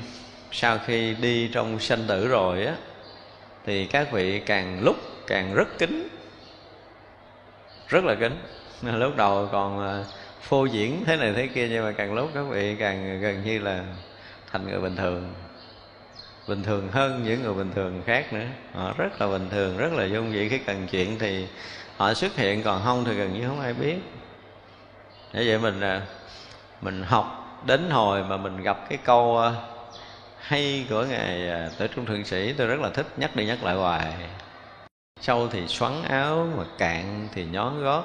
[0.52, 2.74] sau khi đi trong sanh tử rồi á
[3.66, 4.96] thì các vị càng lúc
[5.28, 6.08] càng rất kính
[7.90, 8.38] rất là kính.
[8.82, 10.04] Lúc đầu còn ờ,
[10.42, 13.44] phô diễn thế này thế kia, nhưng mà càng lúc các vị càng ờ, gần
[13.44, 13.84] như là
[14.52, 15.34] thành người bình thường.
[16.48, 18.46] Bình thường hơn những người bình thường khác nữa.
[18.74, 20.50] Họ rất là bình thường, rất là dung dị.
[20.50, 21.48] Khi cần chuyện thì
[21.98, 23.98] họ xuất hiện, còn không thì gần như không ai biết.
[25.34, 26.02] Để vậy mình ờ,
[26.82, 29.42] mình học đến hồi mà mình gặp cái câu
[30.38, 33.76] hay của ngài tới Trung Thượng Sĩ, tôi rất là thích nhắc đi nhắc lại
[33.76, 34.14] hoài
[35.22, 38.04] sâu thì xoắn áo mà cạn thì nhón gót,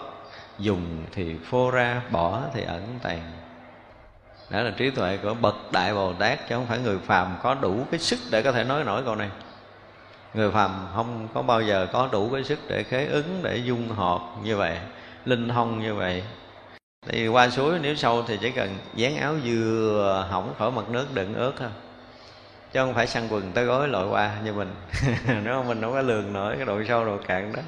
[0.58, 3.32] dùng thì phô ra, bỏ thì ẩn tàng.
[4.50, 7.54] Đó là trí tuệ của bậc đại bồ tát chứ không phải người phàm có
[7.54, 9.28] đủ cái sức để có thể nói nổi câu này.
[10.34, 13.88] Người phàm không có bao giờ có đủ cái sức để khế ứng, để dung
[13.88, 14.78] hợp như vậy,
[15.24, 16.22] linh thông như vậy.
[17.06, 21.14] Thì qua suối nếu sâu thì chỉ cần dán áo vừa hỏng khỏi mặt nước
[21.14, 21.68] đựng ướt thôi
[22.74, 24.74] chứ không phải săn quần tới gối lội qua như mình.
[25.44, 27.62] Nếu mình không có lường nổi cái độ sâu độ cạn đó.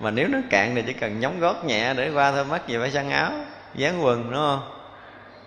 [0.00, 2.78] Mà nếu nó cạn thì chỉ cần nhóng gót nhẹ để qua thôi mất gì
[2.78, 3.32] phải săn áo,
[3.74, 4.60] dán quần, đúng không?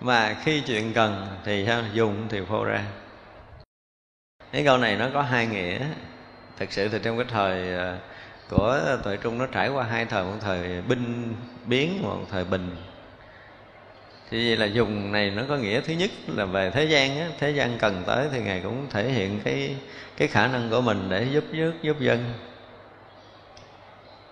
[0.00, 2.82] Mà khi chuyện cần thì sao dùng thì phô ra.
[4.52, 5.78] Cái câu này nó có hai nghĩa.
[6.56, 7.98] Thực sự thì trong cái thời ờ,
[8.50, 11.34] của thời trung nó trải qua hai thời, một thời binh
[11.66, 12.76] biến, một thời bình
[14.30, 17.28] thì vậy là dùng này nó có nghĩa thứ nhất là về thế gian á,
[17.38, 19.76] thế gian cần tới thì ngài cũng thể hiện cái
[20.16, 22.32] cái khả năng của mình để giúp nước giúp dân.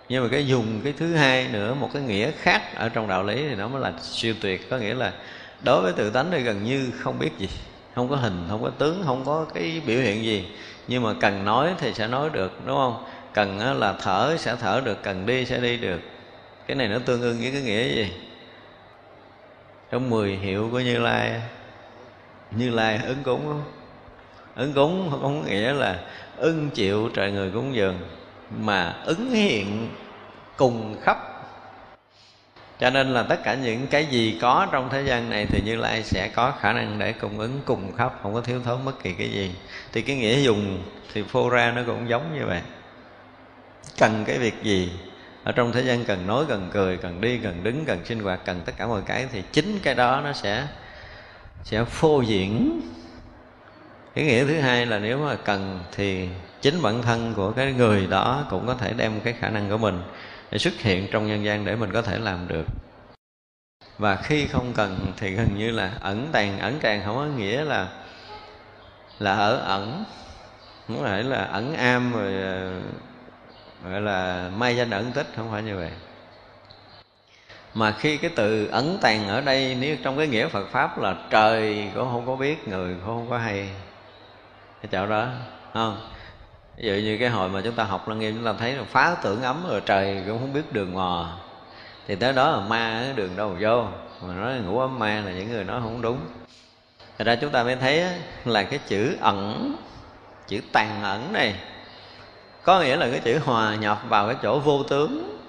[0.09, 3.23] Nhưng mà cái dùng cái thứ hai nữa một cái nghĩa khác ở trong đạo
[3.23, 4.69] lý thì nó mới là siêu tuyệt.
[4.69, 5.13] Có nghĩa là
[5.63, 7.47] đối với tự tánh thì gần như không biết gì
[7.95, 10.47] không có hình không có tướng không có cái biểu hiện gì.
[10.87, 13.05] Nhưng mà cần nói thì sẽ nói được đúng không?
[13.33, 15.99] Cần là thở sẽ thở được cần đi sẽ đi được.
[16.67, 18.07] Cái này nó tương ưng với cái nghĩa gì?
[19.91, 21.41] Trong mười hiệu của như lai
[22.51, 23.63] như lai ứng cúng không?
[24.55, 25.99] Ứng cúng không có nghĩa là
[26.37, 27.99] ưng chịu trời người cúng dường,
[28.59, 29.89] mà ứng hiện
[30.57, 31.17] cùng khắp.
[32.79, 35.75] Cho nên là tất cả những cái gì có trong thế gian này thì như
[35.75, 39.03] lai sẽ có khả năng để cung ứng cùng khắp, không có thiếu thốn bất
[39.03, 39.51] kỳ cái gì.
[39.93, 42.61] Thì cái nghĩa dùng thì phô ra nó cũng giống như vậy.
[43.99, 44.91] Cần cái việc gì
[45.47, 48.39] ở trong thế gian cần nói, cần cười, cần đi, cần đứng, cần sinh hoạt,
[48.45, 50.67] cần tất cả mọi cái thì chính cái đó nó sẽ
[51.63, 52.81] sẽ phô diễn.
[54.13, 56.29] Ý nghĩa thứ hai là nếu mà cần thì
[56.61, 59.77] chính bản thân của cái người đó cũng có thể đem cái khả năng của
[59.77, 60.01] mình
[60.51, 62.65] để xuất hiện trong nhân gian để mình có thể làm được.
[63.97, 67.63] Và khi không cần thì gần như là ẩn tàng ẩn tàng không có nghĩa
[67.63, 67.87] là
[69.19, 70.03] là ở ẩn.
[70.87, 72.71] Không phải là ẩn am rồi ờ,
[73.83, 75.91] gọi là mai danh ẩn tích, không phải như vậy.
[77.73, 81.15] Mà khi cái từ ẩn tàng ở đây, nếu trong cái nghĩa Phật pháp là
[81.29, 83.69] trời cũng không có biết, người cũng không có hay.
[84.81, 85.27] Cái chỗ đó
[85.73, 86.09] không?
[86.77, 88.83] Ví dụ như cái hồi mà chúng ta học lăng nghiêm, chúng ta thấy là
[88.83, 91.37] phá tưởng ấm rồi trời cũng không biết đường mò.
[92.07, 93.85] Thì tới đó là ma đường đâu mà vô.
[94.21, 96.19] Mà nói ngủ ấm ma là những người nói không đúng.
[97.17, 98.03] Thật ra chúng ta mới thấy
[98.45, 99.75] là cái chữ ẩn,
[100.47, 101.55] Chữ tàn ẩn này
[102.67, 105.39] có nghĩa là cái chữ hòa nhập vào cái chỗ vô tướng.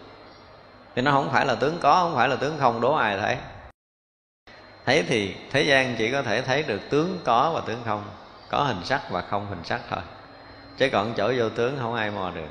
[0.94, 3.36] Thì nó không phải là tướng có, không phải là tướng không đố ai thấy.
[4.86, 8.04] Thấy thì thế gian chỉ có thể thấy được tướng có và tướng không.
[8.50, 10.00] Có hình sắc và không hình sắc thôi.
[10.76, 12.48] Chứ còn chỗ vô tướng không ai mò được.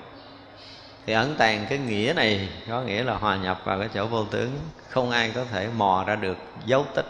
[1.06, 4.25] Thì ẩn tàng cái nghĩa này có nghĩa là hòa nhập vào cái chỗ vô
[4.25, 4.51] tướng
[4.89, 7.06] không ai có thể mò ra được dấu tích.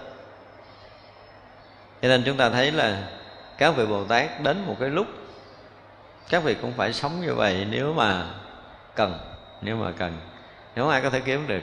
[2.02, 3.04] Cho nên chúng ta thấy là
[3.58, 5.08] các vị bồ tát đến một cái lúc
[6.30, 8.26] các vị cũng phải sống như vậy nếu mà
[8.96, 9.20] cần,
[9.62, 10.18] nếu mà cần.
[10.76, 11.62] Nếu không ai có thể kiếm được,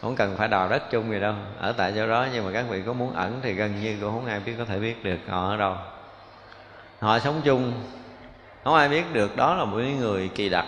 [0.00, 1.34] không cần phải đào đất chung gì đâu.
[1.58, 4.10] Ở tại chỗ đó nhưng mà các vị có muốn ẩn thì gần như cũng
[4.12, 5.76] không ai biết, có thể biết được họ ở đâu.
[7.00, 7.72] Họ sống chung,
[8.64, 10.66] không ai biết được đó là một người kỳ đặc.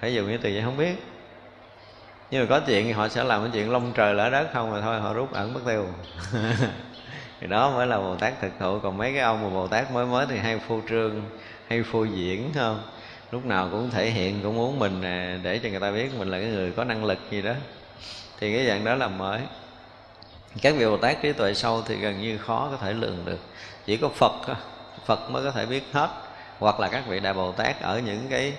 [0.00, 0.94] Phải dùng như từ vậy không biết.
[2.30, 4.70] Nhưng mà có chuyện thì họ sẽ làm cái chuyện lông trời lỡ đất không
[4.70, 5.86] mà thôi, họ rút ẩn mất tiêu.
[7.40, 8.78] Thì đó mới là bồ tát thực thụ.
[8.78, 11.22] Còn mấy cái ông mà bồ tát mới mới thì hay phô trương
[11.70, 12.82] hay phô diễn không?
[13.30, 15.02] Lúc nào cũng thể hiện, cũng muốn mình
[15.42, 17.52] để cho người ta biết mình là cái người có năng lực gì đó.
[18.40, 19.40] Thì cái dạng đó là mới.
[20.62, 23.38] Các vị bồ tát trí tuệ sâu thì gần như khó có thể lường được.
[23.86, 24.32] Chỉ có phật
[25.06, 26.10] phật mới có thể biết hết.
[26.58, 28.54] Hoặc là các vị đại bồ tát ở những cái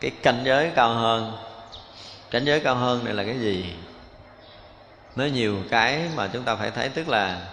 [0.00, 1.32] cái cảnh giới cao hơn.
[2.30, 3.74] Cảnh giới cao hơn này là cái gì?
[5.16, 7.46] Nó nhiều cái mà chúng ta phải thấy, tức là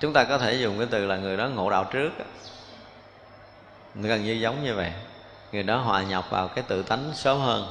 [0.00, 2.10] chúng ta có thể dùng cái từ là người đó ngộ đạo trước
[4.02, 4.92] gần như giống như vậy.
[5.52, 7.66] Người đó hòa nhập vào cái tự tánh sớm hơn.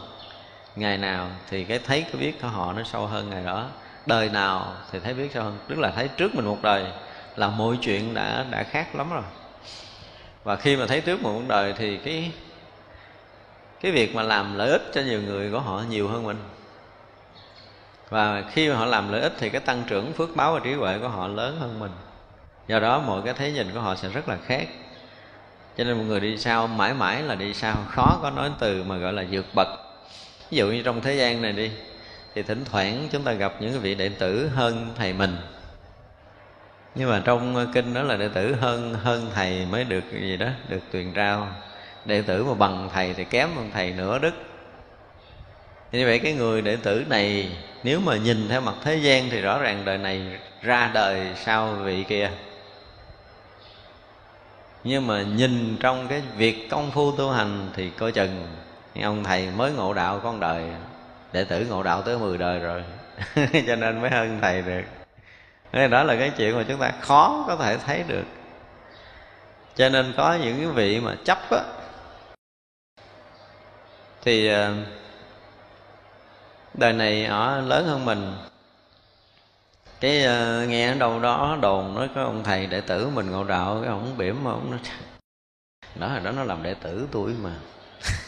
[0.76, 3.68] Ngày nào thì cái thấy, cái biết của họ nó sâu hơn ngày đó.
[4.06, 5.58] Đời nào thì thấy, biết sâu hơn.
[5.68, 6.86] Tức là thấy trước mình một đời
[7.36, 9.24] là mọi chuyện đã đã khác lắm rồi.
[10.44, 12.32] Và khi mà thấy trước một đời thì cái
[13.82, 16.38] cái việc mà làm lợi ích cho nhiều người của họ nhiều hơn mình.
[18.10, 20.74] Và khi mà họ làm lợi ích thì cái tăng trưởng phước báo và trí
[20.74, 21.92] huệ của họ lớn hơn mình.
[22.68, 24.68] Do đó mọi cái thấy nhìn của họ sẽ rất là khác
[25.78, 27.76] cho nên một người đi sau mãi mãi là đi sau.
[27.90, 29.68] Khó có nói từ mà gọi là vượt bậc.
[30.50, 31.72] Ví dụ như trong thế gian này đi,
[32.36, 35.38] thì thỉnh thoảng chúng ta gặp những cái vị đệ tử hơn thầy mình.
[36.96, 40.48] Nhưng mà trong kinh đó là đệ tử hơn hơn thầy mới được gì đó,
[40.70, 41.48] được truyền trao.
[42.06, 44.34] Đệ tử mà bằng thầy thì kém hơn thầy nửa đức.
[45.92, 49.42] Như vậy cái người đệ tử này, nếu mà nhìn theo mặt thế gian thì
[49.42, 50.22] rõ ràng đời này
[50.62, 52.30] ra đời sau vị kia
[54.88, 58.48] nhưng mà nhìn trong cái việc công phu tu hành thì coi chừng
[59.04, 60.64] ông thầy mới ngộ đạo con đời,
[61.32, 62.84] đệ tử ngộ đạo tới 10 đời rồi.
[63.68, 64.82] Cho nên mới hơn thầy được.
[65.72, 68.26] Nên đó là cái chuyện mà chúng ta khó có thể thấy được.
[69.76, 71.60] Cho nên có những cái vị mà chấp á,
[74.24, 74.74] thì ờ,
[76.74, 78.34] đời này họ lớn hơn mình
[80.00, 83.44] cái uh, nghe ở đâu đó đồn nói có ông thầy đệ tử mình ngộ
[83.44, 84.80] đạo cái ông bỉm mà ông nói
[86.00, 87.52] đó là đó nó làm đệ tử tôi mà.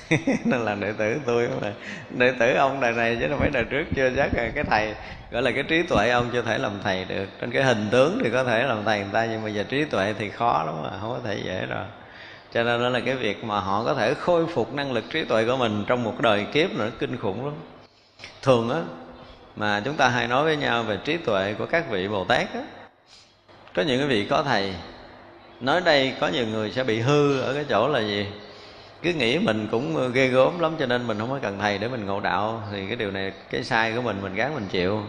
[0.45, 1.73] Nó làm đệ tử tôi mà.
[2.09, 4.95] Đệ tử ông đời này chứ đâu phải đời trước chưa chắc là cái thầy
[5.31, 7.25] gọi là cái trí tuệ ông chưa thể làm thầy được.
[7.41, 9.85] Trên cái hình tướng thì có thể làm thầy người ta nhưng mà giờ trí
[9.85, 11.85] tuệ thì khó lắm mà không có thể dễ rồi
[12.53, 15.23] cho nên đó là cái việc mà họ có thể khôi phục năng lực trí
[15.23, 17.53] tuệ của mình trong một đời kiếp nữa kinh khủng lắm.
[18.41, 18.81] Thường á
[19.59, 22.55] mà chúng ta hay nói với nhau về trí tuệ của các vị bồ tát
[22.55, 22.61] đó.
[23.75, 24.73] có những cái vị có thầy
[25.61, 28.27] nói đây có nhiều người sẽ bị hư ở cái chỗ là gì?
[29.01, 31.87] Cứ nghĩ mình cũng ghê gớm lắm cho nên mình không có cần thầy để
[31.87, 35.03] mình ngộ đạo, thì cái điều này, cái sai của mình mình gán mình chịu.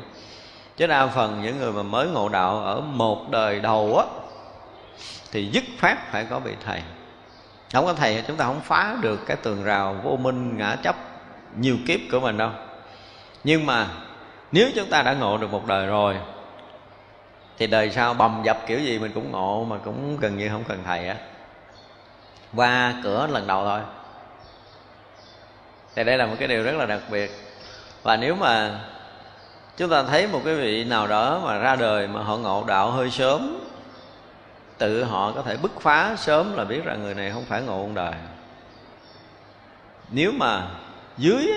[0.77, 4.05] Chứ đa phần những người mà mới ngộ đạo ở một đời đầu á,
[5.33, 6.83] thì dứt phát phải có vị thầy.
[7.73, 10.97] Không có thầy chúng ta không phá được cái tường rào vô minh ngã chấp,
[11.61, 12.51] nhiều kiếp của mình đâu.
[13.45, 13.87] Nhưng mà
[14.53, 16.17] nếu chúng ta đã ngộ được một đời rồi,
[17.59, 20.65] thì đời sau bầm dập kiểu gì mình cũng ngộ mà cũng gần như không
[20.69, 21.17] cần thầy á.
[22.57, 23.81] Qua cửa lần đầu thôi.
[25.95, 27.31] Thì đây là một cái điều rất là đặc biệt.
[28.03, 28.81] Và nếu mà
[29.77, 32.91] chúng ta thấy một cái vị nào đó mà ra đời mà họ ngộ đạo
[32.91, 33.61] hơi sớm,
[34.79, 37.81] tự họ có thể bứt phá sớm là biết rằng người này không phải ngộ
[37.83, 38.15] ông đời.
[40.11, 40.67] Nếu mà
[41.17, 41.53] dưới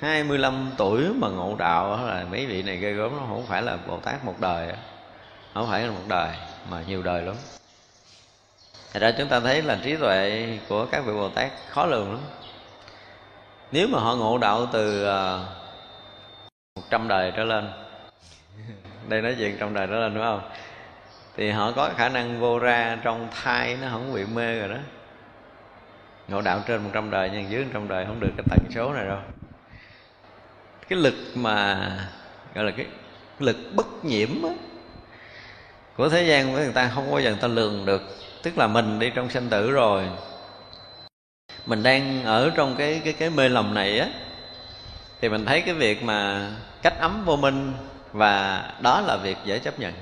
[0.00, 3.76] 25 tuổi mà ngộ đạo là mấy vị này ghê gớm nó không phải là
[3.86, 4.72] Bồ Tát một đời
[5.54, 6.28] không phải là một đời
[6.70, 7.34] mà nhiều đời lắm.
[8.92, 12.12] Thật ra chúng ta thấy là trí tuệ của các vị Bồ Tát khó lường
[12.12, 12.20] lắm.
[13.72, 15.38] Nếu mà họ ngộ đạo từ à,
[16.76, 17.72] một trăm đời trở lên
[19.08, 20.40] Đây nói chuyện trăm đời trở lên đúng không?
[21.36, 24.78] Thì họ có khả năng vô ra trong thai nó không bị mê rồi đó.
[26.28, 28.58] Ngộ đạo trên một trăm đời nhưng dưới một trăm đời không được cái tần
[28.70, 29.18] số này đâu.
[30.88, 31.76] Cái lực mà
[32.54, 32.86] gọi là cái
[33.38, 34.50] lực bất nhiễm á,
[35.96, 38.02] của thế gian với người ta không bao giờ người ta lường được.
[38.42, 40.08] Tức là mình đi trong sanh tử rồi
[41.66, 44.08] mình đang ở trong cái cái cái mê lầm này á
[45.20, 46.50] thì mình thấy cái việc mà
[46.82, 47.72] cách ấm vô minh
[48.12, 49.92] và đó là việc dễ chấp nhận.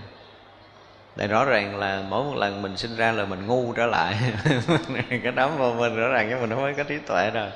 [1.17, 4.17] Đây rõ ràng là mỗi một lần mình sinh ra là mình ngu trở lại.
[5.09, 7.51] Cái đám vô minh rõ ràng cái mình không có trí tuệ rồi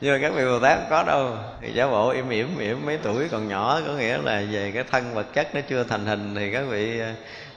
[0.00, 1.36] nhưng mà các vị bồ tát không có đâu.
[1.60, 4.84] Thì giả bộ im ỉm ỉm mấy tuổi còn nhỏ, có nghĩa là về cái
[4.90, 7.00] thân vật chất nó chưa thành hình thì các vị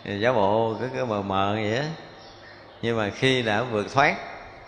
[0.05, 1.85] ờ, giả bộ cứ cứ mờ mờ vậy á.
[2.81, 4.15] Nhưng mà khi đã vượt thoát,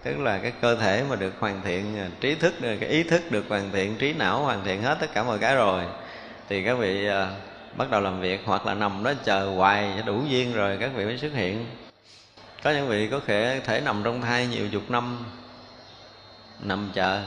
[0.03, 3.03] tức là cái cơ thể mà được hoàn thiện ờ, trí thức ờ, cái ý
[3.03, 5.83] thức được hoàn thiện, trí não hoàn thiện hết tất cả mọi cái rồi,
[6.49, 7.07] thì các vị
[7.77, 10.91] bắt đầu làm việc hoặc là nằm đó chờ hoài cho đủ duyên rồi các
[10.95, 11.65] vị mới xuất hiện.
[12.63, 15.25] Có những vị có thể thể nằm trong thai nhiều chục năm,
[16.59, 17.21] nằm chờ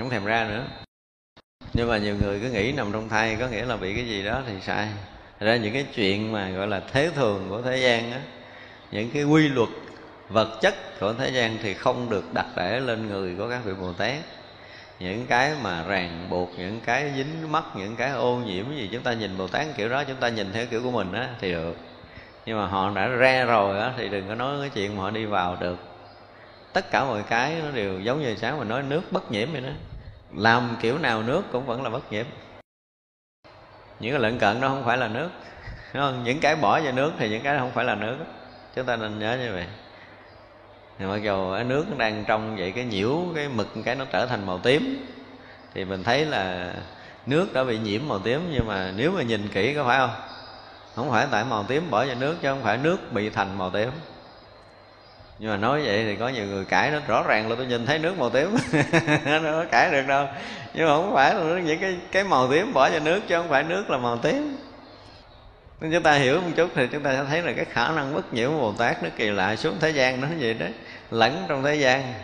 [0.00, 0.64] không thèm ra nữa.
[1.74, 4.24] Nhưng mà nhiều người cứ nghĩ nằm trong thai, có nghĩa là bị cái gì
[4.24, 4.88] đó thì sai.
[5.40, 8.20] Thật ra những cái chuyện mà gọi là thế thường của thế gian á,
[8.90, 9.68] những cái quy luật
[10.28, 13.72] vật chất của thế gian thì không được đặt để lên người của các vị
[13.80, 14.18] bồ tát.
[15.00, 19.02] Những cái mà ràng buộc, những cái dính mắc, những cái ô nhiễm gì chúng
[19.02, 21.52] ta nhìn bồ tát kiểu đó, chúng ta nhìn theo kiểu của mình á, thì
[21.52, 21.76] được.
[22.46, 25.10] Nhưng mà họ đã ra rồi á, thì đừng có nói cái chuyện mà họ
[25.10, 25.78] đi vào được.
[26.72, 29.60] Tất cả mọi cái nó đều giống như sáng mà nói, nước bất nhiễm vậy
[29.60, 29.70] đó
[30.34, 32.26] làm kiểu nào nước cũng vẫn là bất nhiễm.
[34.00, 35.28] Những cái lận cận nó không phải là nước.
[35.94, 36.24] Đúng không?
[36.24, 38.16] những cái bỏ vào nước thì những cái không phải là nước.
[38.74, 39.66] Chúng ta nên nhớ như vậy.
[40.98, 44.26] Thì mặc dù cái nước đang trong vậy, cái nhiễu, cái mực, cái nó trở
[44.26, 45.06] thành màu tím,
[45.74, 46.74] thì mình thấy là
[47.26, 48.40] nước đã bị nhiễm màu tím.
[48.52, 50.10] Nhưng mà nếu mà nhìn kỹ có phải không?
[50.94, 53.70] Không phải tại màu tím bỏ vào nước chứ không phải nước bị thành màu
[53.70, 53.90] tím
[55.40, 57.86] nhưng mà nói vậy thì có nhiều người cãi nó rõ ràng là tôi nhìn
[57.86, 58.56] thấy nước màu tím.
[59.24, 60.26] Nó có cãi được đâu.
[60.74, 63.48] Nhưng mà không phải là những cái cái màu tím bỏ vào nước chứ không
[63.48, 64.56] phải nước là màu tím.
[65.80, 68.14] Nên chúng ta hiểu một chút thì chúng ta sẽ thấy là cái khả năng
[68.14, 70.72] bất nhiễm của bồ tát nó kỳ lạ xuống thế gian nó vậy đấy
[71.10, 72.14] lẫn trong thế gian,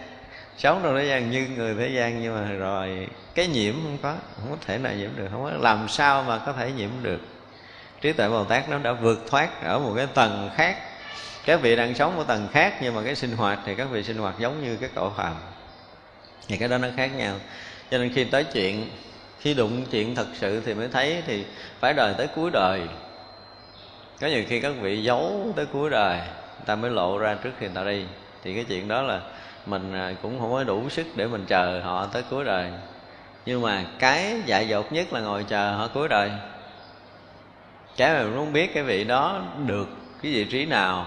[0.58, 4.14] sống trong thế gian, như người thế gian nhưng mà rồi cái nhiễm không có
[4.36, 5.28] không có thể nào nhiễm được.
[5.32, 7.20] Không có, làm sao mà có thể nhiễm được?
[8.00, 10.76] Trí tuệ bồ tát nó đã vượt thoát ở một cái tầng khác
[11.46, 14.02] các vị đang sống ở tầng khác nhưng mà cái sinh hoạt thì các vị
[14.02, 15.34] sinh hoạt giống như cái cõi phàm
[16.48, 17.34] thì cái đó nó khác nhau.
[17.90, 18.90] Cho nên khi tới chuyện,
[19.40, 21.44] khi đụng chuyện thật sự thì mới thấy thì
[21.80, 22.80] phải đời tới cuối đời.
[24.20, 26.20] Có nhiều khi các vị giấu tới cuối đời
[26.66, 28.04] ta mới lộ ra trước khi ta đi.
[28.44, 29.20] Thì cái chuyện đó là
[29.66, 32.70] mình à, cũng không có đủ sức để mình chờ họ tới cuối đời.
[33.46, 36.30] Nhưng mà cái dại dột nhất là ngồi chờ họ cuối đời.
[37.96, 39.88] Cái mà mình muốn biết cái vị đó được
[40.22, 41.06] cái vị trí nào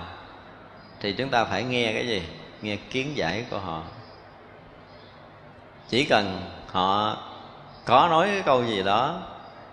[1.02, 2.24] thì chúng ta phải nghe cái gì?
[2.62, 3.84] Nghe kiến giải của họ.
[5.90, 6.42] Chỉ cần
[6.72, 7.18] họ
[7.86, 9.22] có nói cái câu gì đó,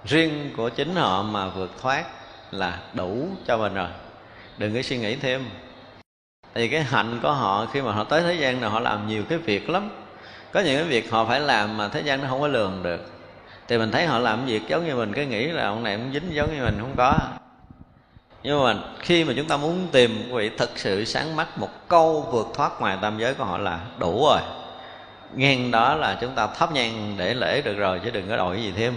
[0.05, 2.05] riêng của chính họ mà vượt thoát
[2.51, 3.89] là đủ cho mình rồi.
[4.59, 5.45] Đừng có suy nghĩ thêm.
[6.55, 9.24] Thì cái hạnh của họ, khi mà họ tới thế gian này họ làm nhiều
[9.29, 9.91] cái việc lắm.
[10.53, 13.11] Có những cái việc họ phải làm mà thế gian nó không có lường được.
[13.68, 16.12] Thì mình thấy họ làm việc giống như mình, cứ nghĩ là ông này cũng
[16.12, 17.18] dính giống như mình không có
[18.43, 22.28] nhưng mà khi mà chúng ta muốn tìm vị thật sự sáng mắt, một câu
[22.30, 24.41] vượt thoát ngoài tam giới của họ là đủ rồi.
[25.34, 28.62] Ngang đó là chúng ta thắp nhang để lễ được rồi, chứ đừng có đổi
[28.62, 28.95] gì thêm.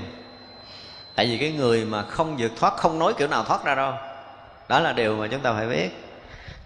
[1.16, 3.94] Tại vì cái người mà không vượt thoát, không nói kiểu nào thoát ra đâu.
[4.70, 5.90] Đó là điều mà chúng ta phải biết.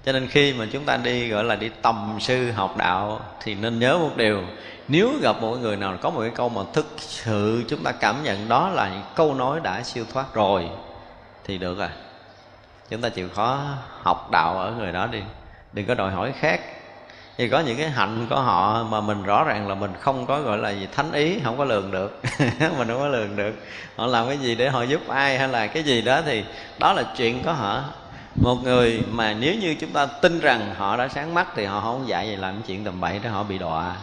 [0.06, 3.56] Cho nên khi mà chúng ta đi, gọi là đi tầm sư học đạo, thì
[3.56, 4.42] nên nhớ một điều.
[4.88, 8.24] Nếu gặp một người nào có một cái câu mà thực sự chúng ta cảm
[8.24, 10.70] nhận đó là những câu nói đã siêu thoát rồi,
[11.46, 11.90] thì được rồi
[12.94, 13.60] chúng ta chịu khó
[14.02, 15.20] học đạo ở người đó đi.
[15.74, 16.62] Đừng có đòi hỏi khác.
[17.38, 20.42] Thì có những cái hạnh của họ mà mình rõ ràng là mình không có,
[20.42, 22.22] gọi là gì, thánh ý, không có lường được.
[22.78, 23.54] Mình không có lường được.
[23.96, 26.44] Họ làm cái gì để họ giúp ai hay là cái gì đó thì
[26.80, 27.84] đó là chuyện có họ.
[28.36, 31.82] Một người mà nếu như chúng ta tin rằng họ đã sáng mắt thì họ
[31.82, 33.96] không dạy gì làm chuyện tầm bậy để họ bị đọa.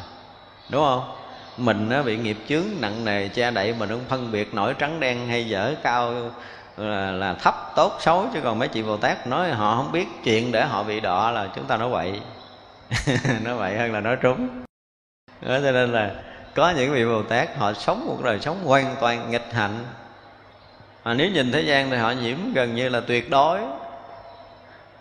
[0.70, 1.12] Đúng không?
[1.56, 5.00] Mình nó bị nghiệp chướng nặng nề che đậy mình không phân biệt nổi trắng
[5.00, 6.14] đen hay dở cao
[6.88, 10.06] là, là thấp tốt xấu chứ còn mấy chị bồ tát nói họ không biết
[10.24, 12.20] chuyện để họ bị đọa là chúng ta nói vậy
[13.44, 14.48] nói vậy hơn là nói trúng.
[15.40, 16.10] Đó cho nên là
[16.54, 19.84] có những vị bồ tát họ sống một đời sống hoàn toàn nghịch hạnh.
[21.04, 23.60] Mà nếu nhìn thế gian thì họ nhiễm gần như là tuyệt đối.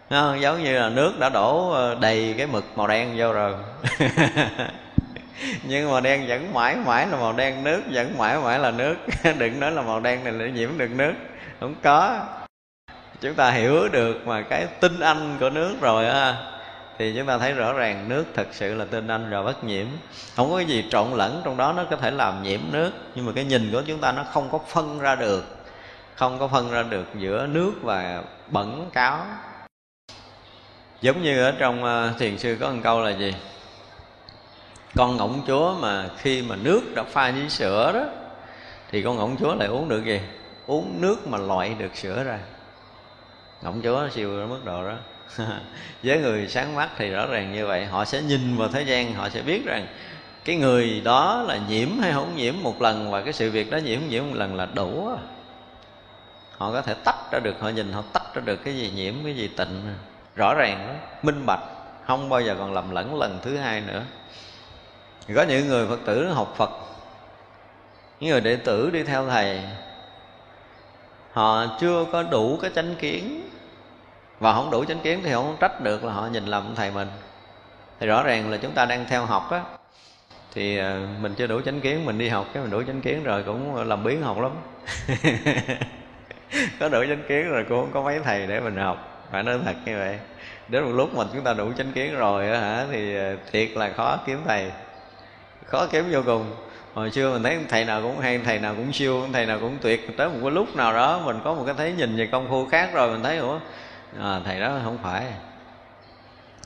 [0.10, 3.54] À, giống như là nước đã đổ ờ, đầy cái mực màu đen vô rồi.
[5.64, 8.96] Nhưng màu đen vẫn mãi mãi là màu đen nước vẫn mãi mãi là nước.
[9.38, 11.14] Đừng nói là màu đen này là nhiễm được nước
[11.60, 12.26] không có.
[13.22, 16.36] Chúng ta hiểu được mà cái tinh anh của nước rồi á,
[16.98, 19.86] thì chúng ta thấy rõ ràng nước thật sự là tinh anh rồi bất nhiễm.
[20.36, 23.32] Không có gì trộn lẫn trong đó, nó có thể làm nhiễm nước, nhưng mà
[23.36, 25.44] cái nhìn của chúng ta nó không có phân ra được.
[26.16, 29.26] Không có phân ra được giữa nước và bẩn cáo.
[31.02, 33.36] Giống như ở trong ờ, thiền sư có một câu là gì?
[34.96, 38.04] Con ngỗng chúa mà khi mà nước đã pha với sữa đó,
[38.92, 40.20] thì con ngỗng chúa lại uống được gì?
[40.70, 42.40] Uống nước mà loại được sữa ra.
[43.62, 44.96] Ngỗng chúa siêu ở mức độ đó.
[46.04, 47.86] Với người sáng mắt thì rõ ràng như vậy.
[47.86, 49.88] Họ sẽ nhìn vào thế gian, họ sẽ biết rằng
[50.46, 53.78] cái người đó là nhiễm hay không nhiễm một lần và cái sự việc đó
[53.78, 55.10] nhiễm nhiễm một lần là đủ.
[56.58, 59.14] Họ có thể tách ra được, họ nhìn họ tách ra được cái gì nhiễm,
[59.24, 59.96] cái gì tịnh.
[60.36, 61.64] Rõ ràng minh bạch,
[62.06, 64.02] không bao giờ còn lầm lẫn lần thứ hai nữa.
[65.36, 66.70] Có những người phật tử học phật.
[68.20, 69.62] Những người đệ tử đi theo thầy
[71.40, 73.50] họ chưa có đủ cái chánh kiến.
[74.40, 77.08] Và không đủ chánh kiến thì không trách được là họ nhìn lầm thầy mình.
[78.00, 79.62] Thì rõ ràng là chúng ta đang theo học á,
[80.54, 83.24] thì ờ, mình chưa đủ chánh kiến, mình đi học cái mình đủ chánh kiến
[83.24, 84.52] rồi cũng làm biến học lắm.
[86.80, 89.28] Có đủ chánh kiến rồi cũng không có mấy thầy để mình học.
[89.32, 90.20] Phải nói thật như vậy.
[90.68, 93.70] Đến một lúc mà chúng ta đủ chánh kiến rồi á hả, thì ờ, thiệt
[93.72, 94.72] là khó kiếm thầy.
[95.66, 96.46] Khó kiếm vô cùng
[97.00, 99.78] hồi xưa mình thấy thầy nào cũng hay thầy nào cũng siêu thầy nào cũng
[99.82, 100.18] tuyệt.
[100.18, 102.66] Tới một cái lúc nào đó mình có một cái thấy nhìn về công phu
[102.66, 103.60] khác rồi mình thấy ủa
[104.22, 105.24] à, thầy đó không phải.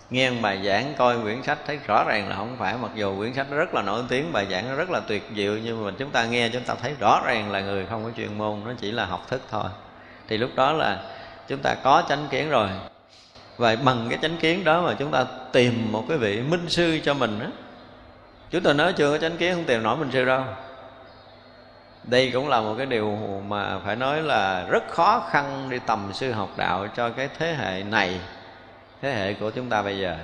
[0.09, 3.34] Nghe bài giảng coi quyển sách thấy rõ ràng là không phải mặc dù quyển
[3.34, 6.09] sách rất là nổi tiếng bài giảng nó rất là tuyệt diệu nhưng mà chúng
[6.09, 8.91] ta nghe chúng ta thấy rõ ràng là người không có chuyên môn nó chỉ
[8.91, 9.69] là học thức thôi.
[10.27, 10.99] Thì lúc đó là
[11.47, 12.69] chúng ta có chánh kiến rồi.
[13.57, 16.99] Và bằng cái chánh kiến đó mà chúng ta tìm một cái vị minh sư
[17.03, 17.45] cho mình đó
[18.54, 20.43] chúng tôi nói chưa có chánh kiến, không tìm nổi mình sư đâu.
[22.04, 26.12] Đây cũng là một cái điều mà phải nói là rất khó khăn đi tầm
[26.14, 28.20] sư học đạo cho cái thế hệ này,
[29.01, 30.18] thế hệ của chúng ta bây giờ.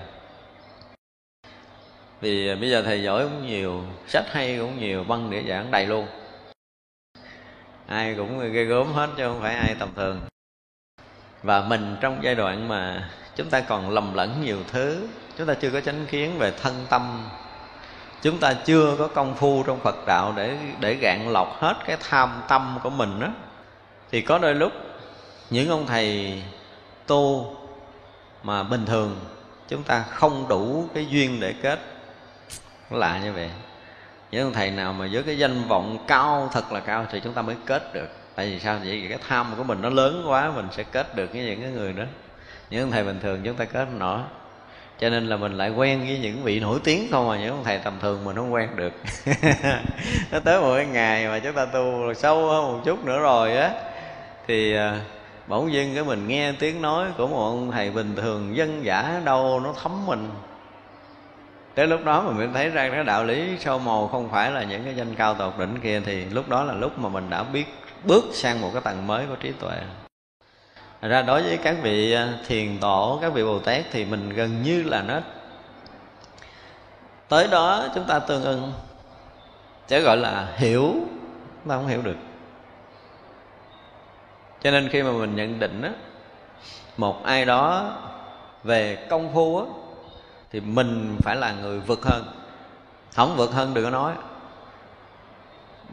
[2.21, 5.85] Vì bây giờ thầy giỏi cũng nhiều, sách hay cũng nhiều, văn để giảng đầy
[5.85, 6.07] luôn.
[7.87, 10.21] Ai cũng ghê gớm hết chứ không phải ai tầm thường.
[11.43, 15.07] Và mình trong giai đoạn mà chúng ta còn lầm lẫn nhiều thứ,
[15.37, 17.29] chúng ta chưa có chánh kiến về thân tâm
[18.21, 21.97] chúng ta chưa có công phu trong phật đạo để để gạn lọc hết cái
[22.09, 23.27] tham tâm của mình đó
[24.11, 24.71] thì có đôi lúc,
[25.49, 26.41] những ông thầy
[27.07, 27.55] tu
[28.43, 29.19] mà bình thường,
[29.67, 31.79] chúng ta không đủ cái duyên để kết.
[32.89, 33.49] Lạ như vậy.
[34.31, 37.33] Những ông thầy nào mà với cái danh vọng cao, thật là cao thì chúng
[37.33, 38.07] ta mới kết được.
[38.35, 38.79] Tại vì sao?
[38.85, 41.71] Vậy cái tham của mình nó lớn quá, mình sẽ kết được với những cái
[41.71, 42.03] người đó.
[42.69, 44.19] Những ông thầy bình thường chúng ta kết nổi
[44.99, 47.63] cho nên là mình lại quen với những vị nổi tiếng không mà những ông
[47.63, 48.93] thầy tầm thường mình không quen được.
[50.31, 53.57] Nó tới một cái ngày mà chúng ta tu sâu hơn một chút nữa rồi
[53.57, 53.71] á,
[54.47, 54.99] thì à,
[55.47, 59.21] bỗng dưng cái mình nghe tiếng nói của một ông thầy bình thường dân giả
[59.25, 60.29] đâu nó thấm mình.
[61.75, 64.63] Tới lúc đó mình mới thấy ra cái đạo lý sâu màu không phải là
[64.63, 67.43] những cái danh cao tột đỉnh kia, thì lúc đó là lúc mà mình đã
[67.43, 67.65] biết
[68.03, 69.77] bước sang một cái tầng mới của trí tuệ
[71.01, 74.63] ra đối với các vị à, thiền tổ, các vị bồ tát thì mình gần
[74.63, 75.19] như là nó
[77.27, 78.73] tới đó chúng ta tương ưng
[79.87, 80.93] chỉ gọi là hiểu
[81.63, 82.17] chúng ta không hiểu được.
[84.61, 85.89] Cho nên khi mà mình nhận định á,
[86.97, 87.95] một ai đó
[88.63, 89.65] về công phu á,
[90.51, 92.25] thì mình phải là người vượt hơn.
[93.15, 94.13] Không vượt hơn đừng có nói.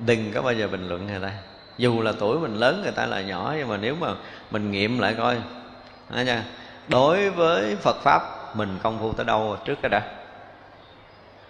[0.07, 1.33] Đừng có bao giờ bình luận người ta
[1.79, 4.15] dù là tuổi mình lớn, người ta là nhỏ, nhưng mà nếu mà
[4.51, 5.37] mình nghiệm lại coi.
[6.11, 6.45] Đó nha,
[6.89, 8.23] đối với phật pháp,
[8.57, 10.03] mình công phu tới đâu trước cái đã?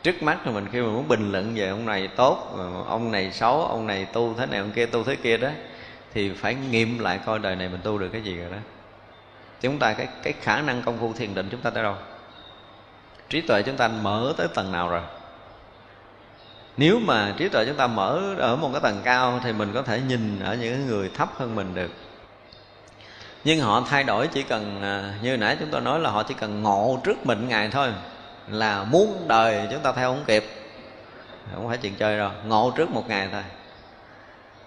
[0.03, 2.57] Trước mắt thì mình khi mà muốn bình luận về ông này tốt
[2.89, 5.49] ông này xấu, ông này tu thế này, ông kia tu thế kia đó,
[6.15, 8.59] thì phải nghiệm lại coi đời này mình tu được cái gì rồi đó.
[9.61, 11.95] Chúng ta cái cái khả năng công phu thiền định chúng ta tới đâu?
[13.29, 15.03] Trí tuệ chúng ta mở tới tầng nào rồi?
[16.77, 19.83] Nếu mà trí tuệ chúng ta mở ở một cái tầng cao thì mình có
[19.83, 21.91] thể nhìn ở những người thấp hơn mình được.
[23.45, 26.35] Nhưng họ thay đổi chỉ cần à, như nãy chúng tôi nói là họ chỉ
[26.41, 27.89] cần ngộ trước mình ngày thôi,
[28.49, 30.45] là muốn đời chúng ta theo không kịp.
[31.55, 33.43] Không phải chuyện chơi đâu, ngộ trước một ngày thôi.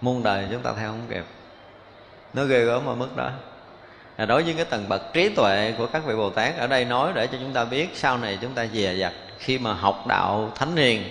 [0.00, 1.24] Muôn đời chúng ta theo không kịp.
[2.34, 3.30] Nó ghê gớm ở mức đó.
[4.18, 6.84] Là đối với cái tầng bậc trí tuệ của các vị bồ tát, ở đây
[6.84, 10.06] nói để cho chúng ta biết sau này chúng ta dè dặt khi mà học
[10.06, 11.04] đạo thánh hiền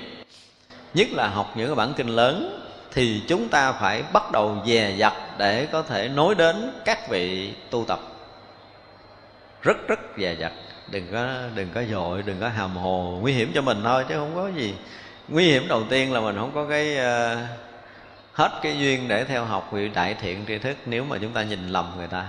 [0.93, 4.95] nhất là học những cái bản kinh lớn thì chúng ta phải bắt đầu dè
[4.97, 7.99] dặt để có thể nối đến các vị tu tập.
[9.61, 10.51] Rất rất dè dặt.
[10.91, 13.17] Đừng có đừng có dội đừng có hàm hồ.
[13.21, 14.75] Nguy hiểm cho mình thôi chứ không có gì.
[15.27, 17.39] Nguy hiểm đầu tiên là mình không có cái uh,
[18.33, 21.43] hết cái duyên để theo học vị đại thiện tri thức nếu mà chúng ta
[21.43, 22.25] nhìn lầm người ta.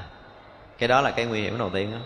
[0.79, 1.99] Cái đó là cái nguy hiểm đầu tiên đó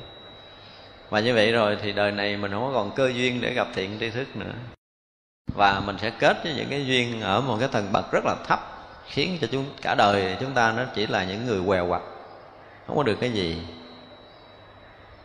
[1.10, 3.68] và như vậy rồi thì đời này mình không có còn cơ duyên để gặp
[3.74, 4.52] thiện tri thức nữa
[5.54, 8.36] và mình sẽ kết với những cái duyên ở một cái tầng bậc rất là
[8.46, 8.60] thấp
[9.06, 12.02] khiến cho chúng cả đời chúng ta nó chỉ là những người quèo quặt
[12.86, 13.62] không có được cái gì.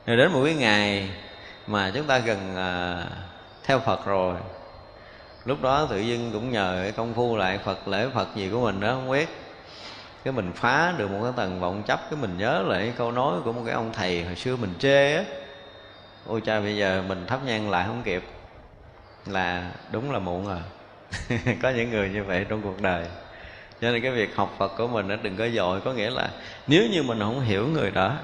[0.05, 1.09] Rồi đến một cái ngày
[1.67, 3.03] mà chúng ta gần à,
[3.63, 4.35] theo Phật rồi
[5.45, 8.61] lúc đó tự dưng cũng nhờ cái công phu lại Phật lễ Phật gì của
[8.61, 9.29] mình đó không biết.
[10.23, 13.11] Cái mình phá được một cái tầng vọng chấp cái mình nhớ lại cái câu
[13.11, 15.23] nói của một cái ông thầy hồi xưa mình chê á.
[16.27, 18.23] Ôi cha bây giờ mình thắp nhang lại không kịp
[19.29, 20.59] là đúng là muộn rồi.
[21.61, 23.05] Có những người như vậy trong cuộc đời.
[23.81, 26.29] Cho nên cái việc học Phật của mình nó đừng có dội, có nghĩa là
[26.67, 28.15] nếu như mình không hiểu người đó,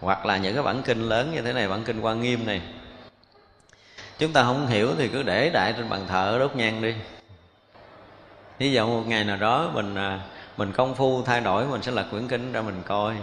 [0.00, 2.60] hoặc là những cái bản kinh lớn như thế này, bản kinh quan nghiêm này,
[4.18, 6.94] chúng ta không hiểu thì cứ để đại trên bàn thờ đốt nhang đi.
[8.58, 10.20] Hy vọng một ngày nào đó mình à,
[10.56, 13.16] mình công phu thay đổi, mình sẽ lật quyển kinh ra mình coi.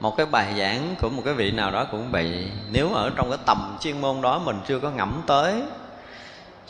[0.00, 3.30] Một cái bài giảng của một cái vị nào đó cũng bị, nếu ở trong
[3.30, 5.62] cái tầm chuyên môn đó mình chưa có ngẫm tới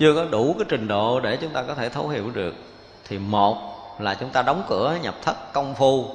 [0.03, 2.55] chưa có đủ cái trình độ để chúng ta có thể thấu hiểu được.
[3.09, 3.57] Thì một
[3.99, 6.07] là chúng ta đóng cửa nhập thất công phu.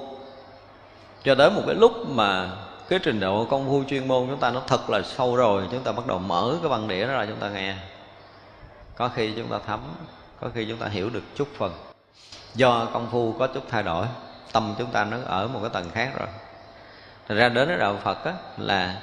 [1.23, 2.49] Cho đến một cái lúc mà
[2.89, 5.83] cái trình độ công phu chuyên môn chúng ta nó thật là sâu rồi chúng
[5.83, 7.75] ta bắt đầu mở cái băng đĩa đó ra chúng ta nghe.
[8.95, 9.79] Có khi chúng ta thấm
[10.41, 11.71] có khi chúng ta hiểu được chút phần.
[12.55, 14.05] Do công phu có chút thay đổi
[14.51, 16.27] tâm chúng ta nó ở một cái tầng khác rồi.
[17.27, 19.01] Thật ra đến với đạo Phật á, là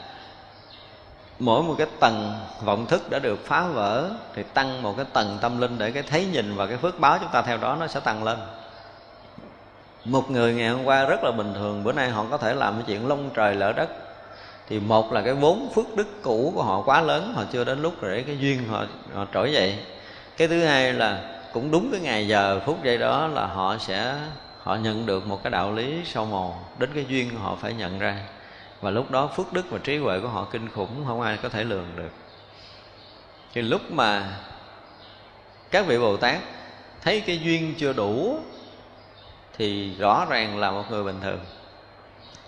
[1.38, 2.32] mỗi một cái tầng
[2.64, 6.02] vọng thức đã được phá vỡ thì tăng một cái tầng tâm linh để cái
[6.02, 8.38] thấy nhìn và cái phước báo chúng ta theo đó nó sẽ tăng lên.
[10.04, 12.74] Một người ngày hôm qua rất là bình thường bữa nay họ có thể làm
[12.74, 13.88] cái chuyện lông trời lỡ đất.
[14.68, 17.82] Thì một là cái vốn phước đức cũ của họ quá lớn họ chưa đến
[17.82, 19.78] lúc để cái duyên họ, họ trỗi dậy.
[20.36, 24.14] Cái thứ hai là cũng đúng cái ngày giờ phút giây đó là họ sẽ
[24.62, 27.98] họ nhận được một cái đạo lý sâu màu đến cái duyên họ phải nhận
[27.98, 28.18] ra
[28.84, 31.48] và lúc đó phước đức và trí huệ của họ kinh khủng, không ai có
[31.48, 32.10] thể lường được.
[33.54, 34.36] Thì lúc mà
[35.70, 36.38] các vị bồ tát
[37.02, 38.38] thấy cái duyên chưa đủ,
[39.56, 41.38] thì rõ ràng là một người bình thường.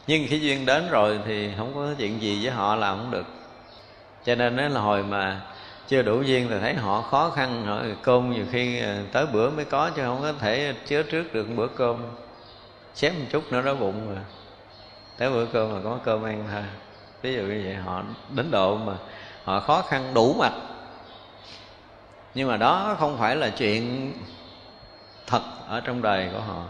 [0.07, 3.27] Nhưng khi duyên đến rồi thì không có chuyện gì với họ làm không được.
[4.25, 5.41] Cho nên đó là hồi mà
[5.89, 9.51] chưa đủ duyên thì thấy họ khó khăn, họ cơm nhiều khi ờ, tới bữa
[9.51, 11.97] mới có chứ không có thể chứa trước được bữa cơm.
[12.95, 14.25] Xém một chút nữa đó bụng rồi
[15.19, 16.63] tới bữa cơm mà có cơm ăn thôi.
[17.23, 18.95] Ví dụ như vậy, họ đến độ mà
[19.45, 20.53] họ khó khăn đủ mặt.
[22.35, 24.13] Nhưng mà đó không phải là chuyện
[25.27, 26.65] thật ở trong đời của họ.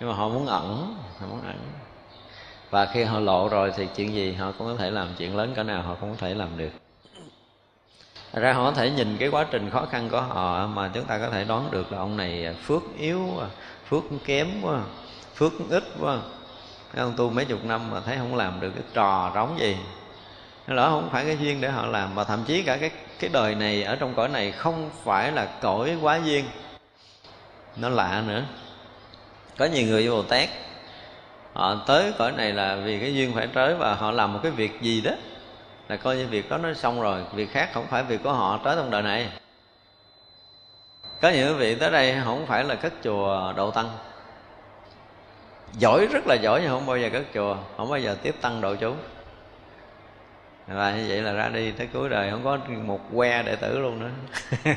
[0.00, 1.58] Nhưng mà họ muốn ẩn, họ muốn ẩn.
[2.70, 5.52] Và khi họ lộ rồi thì chuyện gì họ cũng có thể làm, chuyện lớn
[5.56, 6.70] cỡ nào họ cũng có thể làm được.
[8.32, 11.18] Ra họ có thể nhìn cái quá trình khó khăn của họ mà chúng ta
[11.18, 13.30] có thể đoán được là ông này phước yếu
[13.88, 14.80] phước kém quá,
[15.34, 16.18] phước ít quá
[16.96, 19.76] ông tu mấy chục năm mà thấy không làm được cái trò rỗng gì.
[20.66, 23.54] Đó không phải cái duyên để họ làm và thậm chí cả cái cái đời
[23.54, 26.44] này ở trong cõi này không phải là cõi quá duyên.
[27.76, 28.42] Nó lạ nữa.
[29.58, 30.48] Có nhiều người vô bồ tát,
[31.52, 34.52] họ tới cõi này là vì cái duyên phải tới và họ làm một cái
[34.52, 35.10] việc gì đó.
[35.88, 38.60] Là coi như việc đó nó xong rồi, việc khác không phải việc của họ
[38.64, 39.28] tới trong đời này.
[41.20, 43.90] Có những vị tới đây không phải là cất chùa độ tăng
[45.78, 48.60] giỏi rất là giỏi nhưng không bao giờ cất chùa không bao giờ tiếp tăng
[48.60, 48.96] độ chúng
[50.66, 53.78] và như vậy là ra đi tới cuối đời không có một que đệ tử
[53.78, 54.10] luôn nữa.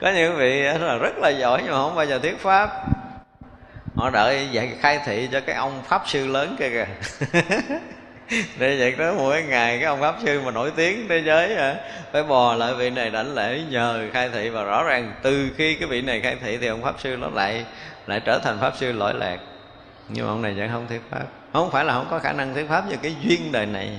[0.00, 2.70] Có những vị là rất là giỏi nhưng mà không bao giờ thuyết pháp.
[3.94, 6.86] Họ đợi dạy khai thị cho cái ông pháp sư lớn kia kìa.
[8.58, 11.76] Để vậy đó mỗi ngày cái ông pháp sư mà nổi tiếng thế giới à,
[12.12, 14.48] phải bò lại vị này đảnh lễ nhờ khai thị.
[14.48, 17.28] Và rõ ràng từ khi cái vị này khai thị thì ông pháp sư nó
[17.28, 17.64] lại
[18.06, 19.38] lại trở thành pháp sư lỗi lạc.
[20.08, 21.24] Nhưng mà ông này vẫn không thuyết pháp.
[21.52, 23.98] Không phải là không có khả năng thuyết pháp về cái duyên đời này.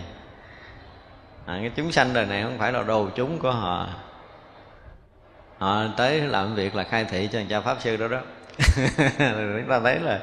[1.46, 3.88] À, cái chúng sanh đời này không phải là đồ chúng của họ.
[5.58, 8.20] Họ tới làm việc là khai thị cho cha pháp sư đó đó.
[9.58, 10.20] Chúng ta thấy là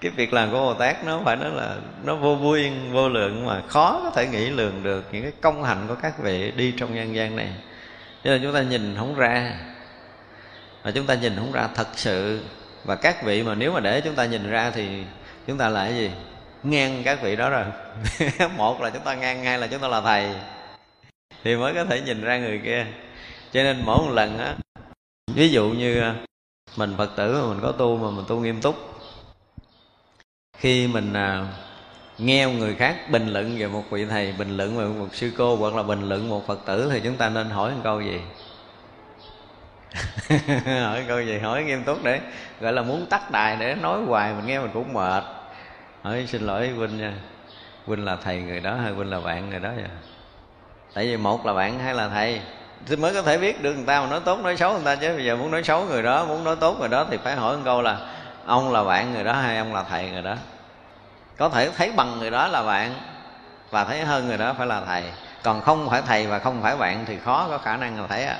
[0.00, 3.46] cái việc làm của bồ tát nó phải nói là nó vô biên vô lượng
[3.46, 6.74] mà khó có thể nghĩ lường được những cái công hạnh của các vị đi
[6.78, 7.52] trong nhân gian này.
[8.24, 9.52] Cho nên chúng ta nhìn không ra.
[10.84, 12.40] Mà chúng ta nhìn không ra thật sự
[12.84, 15.04] và các vị mà nếu mà để chúng ta nhìn ra thì
[15.46, 16.10] chúng ta là cái gì?
[16.62, 17.64] Ngang các vị đó rồi.
[18.56, 20.30] Một là chúng ta ngang hai là chúng ta là thầy.
[21.44, 22.86] Thì mới có thể nhìn ra người kia.
[23.52, 24.54] Cho nên mỗi một lần á
[25.34, 26.14] ví dụ như à,
[26.76, 28.76] mình phật tử mà mình có tu mà mình tu nghiêm túc
[30.58, 31.46] khi mình à,
[32.18, 35.32] nghe một người khác bình luận về một vị thầy bình luận về một sư
[35.38, 38.00] cô hoặc là bình luận một phật tử thì chúng ta nên hỏi một câu
[38.00, 38.20] gì?
[40.66, 41.38] Hỏi câu gì?
[41.38, 42.20] Hỏi nghiêm túc để,
[42.60, 45.24] gọi là muốn tắt đài để nói hoài, mình nghe mình cũng mệt.
[46.02, 47.12] Hỏi, xin lỗi huynh nha.
[47.86, 49.84] Huynh là thầy người đó hay huynh là bạn người đó vậy?
[50.94, 52.40] Tại vì một là bạn hay là thầy.
[52.86, 54.96] Thì mới có thể biết được người ta mà nói tốt, nói xấu người ta
[54.96, 55.16] chứ.
[55.16, 57.56] Bây giờ muốn nói xấu người đó, muốn nói tốt người đó thì phải hỏi
[57.56, 57.96] một câu là,
[58.46, 60.34] ông là bạn người đó hay ông là thầy người đó?
[61.36, 62.94] Có thể thấy bằng người đó là bạn
[63.70, 65.02] và thấy hơn người đó phải là thầy.
[65.42, 68.24] Còn không phải thầy và không phải bạn thì khó, có khả năng là thấy
[68.24, 68.38] à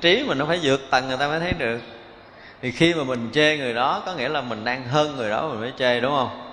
[0.00, 1.80] trí mình nó phải vượt tầng người ta mới thấy được.
[2.62, 5.48] Thì khi mà mình chê người đó có nghĩa là mình đang hơn người đó
[5.48, 6.52] mình mới chê đúng không?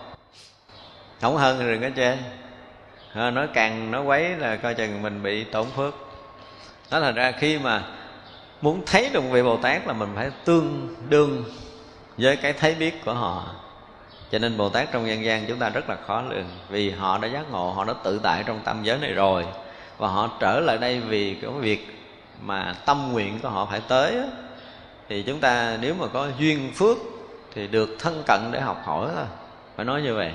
[1.22, 2.18] Không hơn thì đừng có chê.
[3.14, 5.96] À, nói càng nói quấy là coi chừng mình bị tổn phước.
[6.92, 7.84] Đó là ra khi mà
[8.62, 11.44] muốn thấy được vị bồ tát là mình phải tương đương
[12.18, 13.56] với cái thấy biết của họ.
[14.32, 17.18] Cho nên bồ tát trong nhân gian chúng ta rất là khó lường vì họ
[17.18, 19.46] đã giác ngộ họ đã tự tại trong tâm giới này rồi.
[19.98, 21.97] Và họ trở lại đây vì cái việc
[22.42, 24.18] mà tâm nguyện của họ phải tới
[25.10, 26.98] thì chúng ta nếu mà có duyên phước
[27.54, 29.26] thì được thân cận để học hỏi thôi.
[29.76, 30.32] Phải nói như vậy.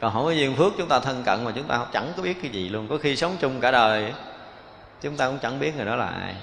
[0.00, 2.42] Còn không có duyên phước chúng ta thân cận mà chúng ta chẳng có biết
[2.42, 2.88] cái gì luôn.
[2.88, 4.12] Có khi sống chung cả đời,
[5.02, 6.34] chúng ta cũng chẳng biết người đó là ai.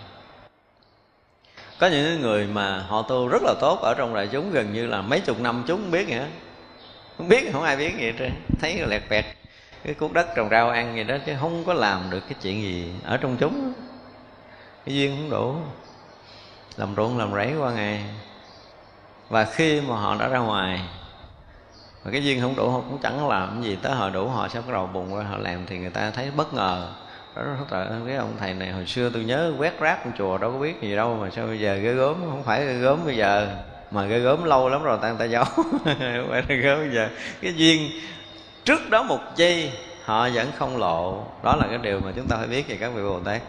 [1.79, 4.87] Có những người mà họ tu rất là tốt ở trong đại chúng, gần như
[4.87, 6.25] là mấy chục năm chúng không biết nữa
[7.17, 8.31] không biết, không ai biết gì hết trơn.
[8.59, 9.25] Thấy lẹt vẹt
[9.83, 12.61] cái cuốc đất trồng rau ăn gì đó, chứ không có làm được cái chuyện
[12.61, 13.73] gì ở trong chúng
[14.85, 15.55] cái duyên không đủ.
[16.77, 18.03] Làm ruộng, làm rẫy qua ngày.
[19.29, 20.81] Và khi mà họ đã ra ngoài,
[22.05, 24.47] mà cái duyên không đủ, họ cũng chẳng làm cái gì tới họ đủ, họ
[24.47, 26.93] sẽ bắt đầu bùng ra, họ làm thì người ta thấy bất ngờ.
[27.35, 30.37] Đó trời ơi cái ông thầy này hồi xưa tôi nhớ quét rác trong chùa,
[30.37, 33.05] đâu có biết gì đâu, mà sao bây giờ ghê gớm, không phải ghê gớm
[33.05, 33.47] bây giờ,
[33.91, 35.45] mà ghê gớm lâu lắm rồi ta người ta giấu.
[35.85, 37.09] Không phải ghê gớm bây giờ.
[37.41, 37.91] Cái duyên
[38.65, 39.71] trước đó một giây,
[40.03, 41.25] họ vẫn không lộ.
[41.43, 43.41] Đó là cái điều mà chúng ta phải biết về các vị bồ tát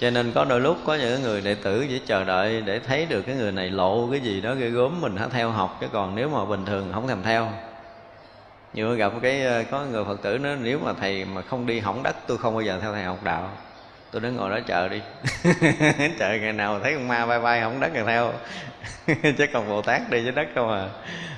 [0.00, 3.06] cho nên có đôi lúc có những người đệ tử chỉ chờ đợi để thấy
[3.06, 5.78] được cái người này lộ cái gì đó ghê gớm mình hãy theo học.
[5.80, 7.48] Chứ còn nếu mà bình thường không thèm theo.
[8.74, 11.80] Nhiều gặp cái ờ, có người phật tử nói, nếu mà thầy mà không đi
[11.80, 13.50] hỏng đất, tôi không bao giờ theo thầy học đạo.
[14.10, 15.00] Tôi đứng ngồi đó chờ đi.
[16.18, 18.32] Chờ ngày nào thấy con ma bay bay hỏng đất rồi theo.
[19.38, 20.88] Chứ còn bồ tát đi với đất không à.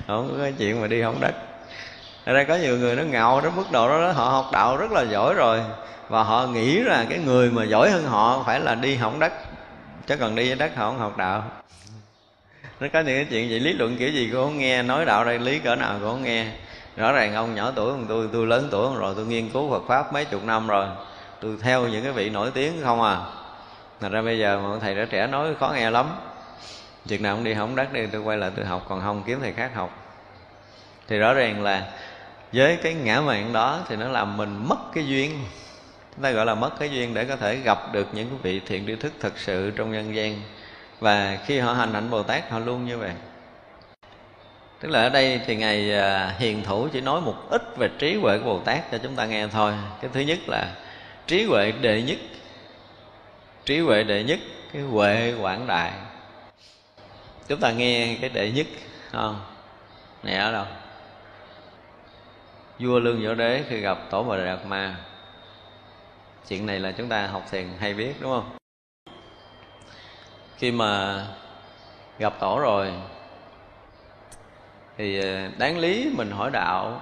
[0.07, 1.33] Không có chuyện mà đi hỏng đất.
[2.25, 4.91] Ở đây có nhiều người nó ngạo đến mức độ đó, họ học đạo rất
[4.91, 5.59] là giỏi rồi
[6.11, 9.33] và họ nghĩ là cái người mà giỏi hơn họ phải là đi hỏng đất.
[10.07, 11.43] Chứ còn đi với đất họ không học đạo.
[12.79, 14.83] Nó có những cái chuyện gì lý luận kiểu gì cũng không nghe.
[14.83, 16.45] Nói đạo đây lý cỡ nào cũng không nghe.
[16.97, 19.13] Rõ ràng ông nhỏ tuổi hơn tôi tôi lớn tuổi hơn rồi.
[19.15, 20.87] Tôi nghiên cứu Phật pháp mấy chục năm rồi.
[21.41, 23.17] Tôi theo những cái vị nổi tiếng không à.
[24.01, 26.05] Thành ra bây giờ mà thầy trẻ trẻ nói khó nghe lắm.
[27.07, 28.85] Chừng nào ông đi hỏng đất đi, tôi quay lại tôi học.
[28.89, 29.89] Còn không kiếm thầy khác học.
[31.07, 31.87] Thì rõ ràng là
[32.53, 35.39] với cái ngã mạng đó thì nó làm mình mất cái duyên
[36.15, 38.87] chúng ta gọi là mất cái duyên để có thể gặp được những vị thiện
[38.87, 40.41] tri thức thật sự trong nhân gian.
[40.99, 43.11] Và khi họ hành hạnh bồ tát, họ luôn như vậy.
[44.79, 48.15] Tức là ở đây thì ngài à, hiền thủ chỉ nói một ít về trí
[48.15, 49.73] huệ của bồ tát cho chúng ta nghe thôi.
[50.01, 50.75] Cái thứ nhất là
[51.27, 52.17] trí huệ đệ nhất.
[53.65, 54.39] Trí huệ đệ nhất,
[54.73, 55.91] cái huệ quảng đại.
[57.47, 58.67] Chúng ta nghe cái đệ nhất
[59.11, 59.41] không?
[60.23, 60.65] Này ở đâu?
[62.79, 64.95] Vua lương võ đế khi gặp tổ bồ đạt ma
[66.47, 68.57] chuyện này là chúng ta học thiền hay biết đúng không?
[70.57, 71.25] Khi mà
[72.19, 72.93] gặp tổ rồi,
[74.97, 77.01] thì ờ, đáng lý mình hỏi đạo.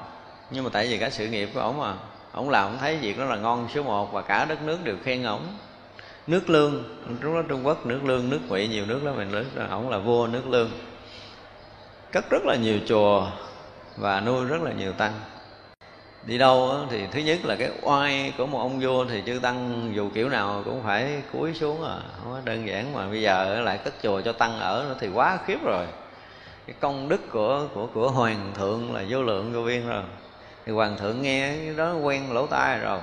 [0.52, 1.94] Nhưng mà tại vì cái sự nghiệp của ổng mà
[2.34, 4.96] ổng làm ổng thấy việc đó là ngon số một và cả đất nước đều
[5.04, 5.48] khen ổng.
[6.28, 6.84] Nước lương,
[7.22, 9.98] lúc đó trung quốc nước lương, nước ngụy nhiều nước lắm, mình nước ổng là
[9.98, 10.72] vua nước lương.
[12.12, 13.28] Cất rất là nhiều chùa
[13.98, 15.14] và nuôi rất là nhiều tăng
[16.24, 19.90] đi đâu thì thứ nhất là cái oai của một ông vua thì chư tăng
[19.96, 21.96] dù kiểu nào cũng phải cúi xuống à.
[22.24, 25.10] Không có đơn giản mà bây giờ lại cất chùa cho tăng ở nữa thì
[25.14, 25.86] quá khiếp rồi.
[26.68, 30.04] Cái công đức của của của hoàng thượng là vô lượng, vô biên rồi.
[30.66, 33.00] Thì hoàng thượng nghe cái đó quen lỗ tai rồi.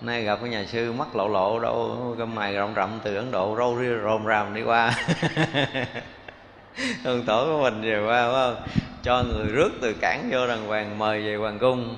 [0.00, 3.30] Nay gặp cái nhà sư mắt lộ lộ đâu cơm mày rộng rậm từ ấn
[3.30, 4.94] độ râu ria rồm ràm đi qua.
[7.04, 8.56] Thường tổ của mình về qua, phải không?
[9.02, 11.94] Cho người rước từ cảng vô đàng hoàng, mời về hoàng cung.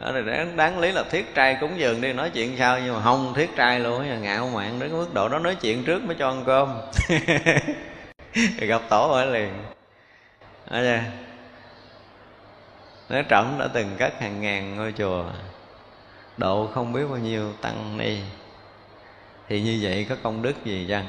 [0.00, 2.78] Ờ, đó là đáng, đáng lý là thiết trai cúng dường đi nói chuyện sao
[2.80, 6.02] nhưng mà không thiết trai luôn ngạo mạn đến mức độ đó nói chuyện trước
[6.02, 6.80] mới cho ăn cơm.
[8.58, 9.52] Gặp tổ ở liền.
[10.70, 10.80] Đó
[13.08, 15.24] nói trọng đã từng cất hàng ngàn ngôi chùa
[16.36, 18.20] độ không biết bao nhiêu tăng ni.
[19.48, 21.06] Thì như vậy có công đức gì chăng?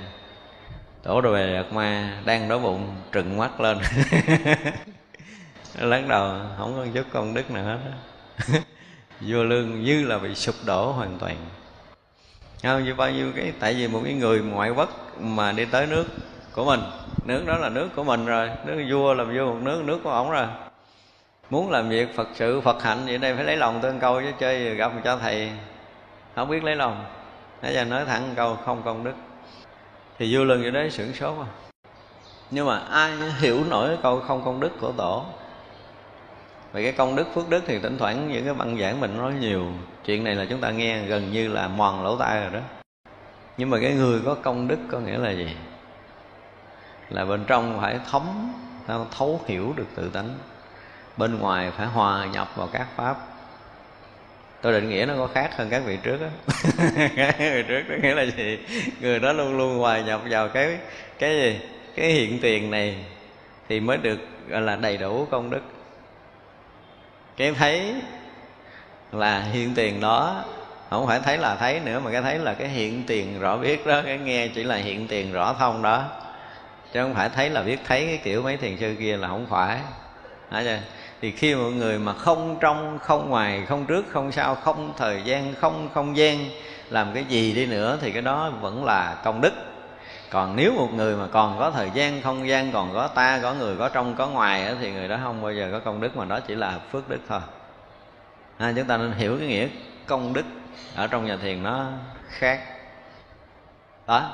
[1.03, 3.77] Tổ đồ bề đạt ma đang đói bụng trừng mắt lên.
[5.79, 7.77] Lắc đầu không có chút công đức nào hết
[9.27, 11.35] vua lương như là bị sụp đổ hoàn toàn.
[12.63, 15.87] Không, như bao nhiêu cái, tại vì một cái người ngoại quốc mà đi tới
[15.87, 16.05] nước
[16.53, 16.79] của mình,
[17.25, 20.11] nước đó là nước của mình rồi, nước vua làm vua một nước nước của
[20.11, 20.47] ổng rồi.
[21.49, 24.31] Muốn làm việc phật sự, phật hạnh, vậy đây phải lấy lòng tương câu chứ,
[24.39, 25.49] chơi gặp cho thầy,
[26.35, 27.05] không biết lấy lòng.
[27.61, 29.13] Nãy giờ nói thẳng câu, không công đức.
[30.19, 31.47] Thì vua lương vậy đấy sửng sốt à
[32.51, 35.25] nhưng mà ai hiểu nổi câu không công đức của tổ?
[36.73, 39.33] Về cái công đức, phước đức thì thỉnh thoảng những cái băng giảng mình nói
[39.33, 39.65] nhiều.
[40.05, 42.59] Chuyện này là chúng ta nghe gần như là mòn lỗ tai rồi đó.
[43.57, 45.55] Nhưng mà cái người có công đức có nghĩa là gì?
[47.09, 48.53] Là bên trong phải thấm
[49.17, 50.29] thấu hiểu được tự tánh.
[51.17, 53.17] Bên ngoài phải hòa nhập vào các pháp.
[54.61, 56.29] Tôi định nghĩa nó có khác hơn các vị trước á.
[57.15, 58.59] Các vị trước đó nghĩa là gì?
[59.01, 60.77] Người đó luôn luôn hòa nhập vào cái
[61.19, 61.59] cái gì?
[61.95, 63.05] Cái hiện tiền này
[63.69, 64.19] thì mới được,
[64.49, 65.61] gọi là đầy đủ công đức
[67.41, 67.95] cái thấy
[69.11, 70.43] là hiện tiền đó,
[70.89, 73.85] không phải thấy là thấy nữa, mà cái thấy là cái hiện tiền rõ biết
[73.85, 76.03] đó, cái nghe chỉ là hiện tiền rõ thông đó.
[76.93, 79.47] Chứ không phải thấy là biết thấy cái kiểu mấy thiền sư kia là không
[79.49, 79.79] phải.
[80.51, 80.77] Hả chưa?
[81.21, 85.21] thì khi mọi người mà không trong, không ngoài, không trước, không sau, không thời
[85.23, 86.49] gian, không không gian,
[86.89, 89.53] làm cái gì đi nữa thì cái đó vẫn là công đức
[90.31, 93.53] còn nếu một người mà còn có thời gian không gian còn có ta có
[93.53, 96.25] người có trong có ngoài thì người đó không bao giờ có công đức mà
[96.25, 97.39] đó chỉ là phước đức thôi.
[98.57, 99.67] À, chúng ta nên hiểu cái nghĩa
[100.05, 100.45] công đức
[100.95, 101.85] ở trong nhà thiền nó
[102.29, 102.59] khác.
[104.07, 104.29] Đó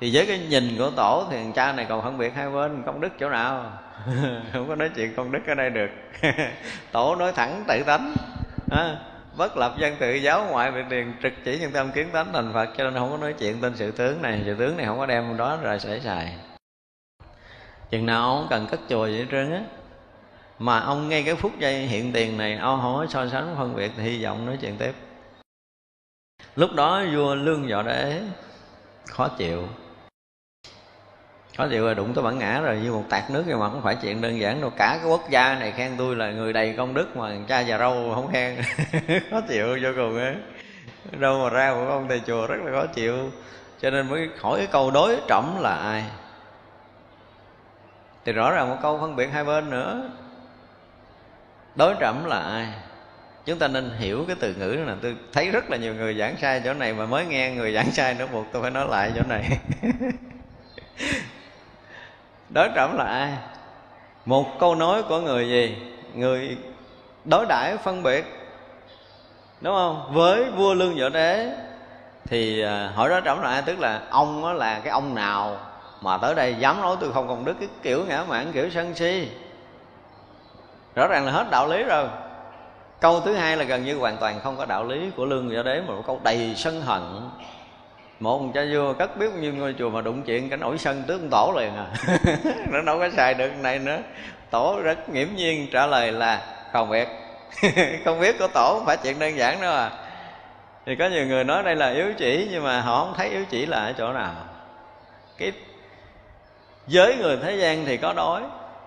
[0.00, 2.82] thì với cái nhìn của tổ thì thằng cha này còn phân biệt hai bên
[2.86, 3.72] công đức chỗ nào?
[4.52, 5.90] Không có nói chuyện công đức ở đây được.
[6.92, 8.14] Tổ nói thẳng tự tánh.
[8.70, 8.96] À,
[9.36, 12.52] bất lập dân tự giáo ngoại biệt điền trực chỉ nhân tâm kiến tánh thành
[12.52, 14.42] phật, cho nên không có nói chuyện tên sự tướng này.
[14.44, 16.36] Sự tướng này không có đem đó rồi sẽ xài.
[17.90, 19.60] Chừng nào ông cần cất chùa vậy trơn á.
[20.58, 23.76] Mà ông ngay cái phút giây hiện tiền này, ông không có so sánh phân
[23.76, 24.92] biệt thì hy vọng nói chuyện tiếp.
[26.56, 28.22] Lúc đó vua lương võ đế
[29.06, 29.68] khó chịu
[31.58, 33.82] có chịu là đụng tới bản ngã rồi, như một tạt nước nhưng mà không
[33.82, 34.70] phải chuyện đơn giản đâu.
[34.70, 37.78] Cả cái quốc gia này khen tôi là người đầy công đức mà cha già
[37.78, 38.56] râu không khen.
[39.30, 40.34] Khó chịu vô cùng ấy
[41.10, 43.30] đâu mà ra một ông thầy chùa rất là khó chịu.
[43.80, 46.04] Cho nên mới hỏi cái câu đối trọng là ai?
[48.24, 50.10] Thì rõ ràng một câu phân biệt hai bên nữa.
[51.74, 52.68] Đối trọng là ai?
[53.44, 56.36] Chúng ta nên hiểu cái từ ngữ này tôi thấy rất là nhiều người giảng
[56.40, 59.12] sai chỗ này mà mới nghe người giảng sai nữa buộc tôi phải nói lại
[59.16, 59.58] chỗ này.
[62.52, 63.32] đối trọng là ai?
[64.24, 65.76] Một câu nói của người gì?
[66.14, 66.56] Người
[67.24, 68.24] đối đãi phân biệt.
[69.60, 70.10] Đúng không?
[70.12, 71.50] Với vua lương võ đế
[72.24, 73.62] thì à, hỏi đó trọng là ai?
[73.62, 75.56] Tức là ông đó là cái ông nào
[76.00, 77.54] mà tới đây dám nói tôi không công đức?
[77.60, 79.28] Cái kiểu ngã mạn, kiểu sân si.
[80.94, 82.08] Rõ ràng là hết đạo lý rồi.
[83.00, 85.62] Câu thứ hai là gần như hoàn toàn không có đạo lý của lương võ
[85.62, 87.02] đế, mà một câu đầy sân hận
[88.20, 91.02] một cha vua cất biết bao nhiêu ngôi chùa mà đụng chuyện cái nổi sân
[91.06, 91.86] tướng tổ liền à.
[92.68, 93.98] Nó đâu có xài được này nữa.
[94.50, 96.40] Tổ rất nghiễm nhiên trả lời là,
[96.72, 97.08] không biết.
[98.04, 99.90] Không biết của tổ không phải chuyện đơn giản đâu à.
[100.86, 103.44] Thì có nhiều người nói đây là yếu chỉ, nhưng mà họ không thấy yếu
[103.50, 104.34] chỉ là ở chỗ nào.
[105.38, 105.52] Cái
[106.86, 108.42] giới người thế gian thì có đói.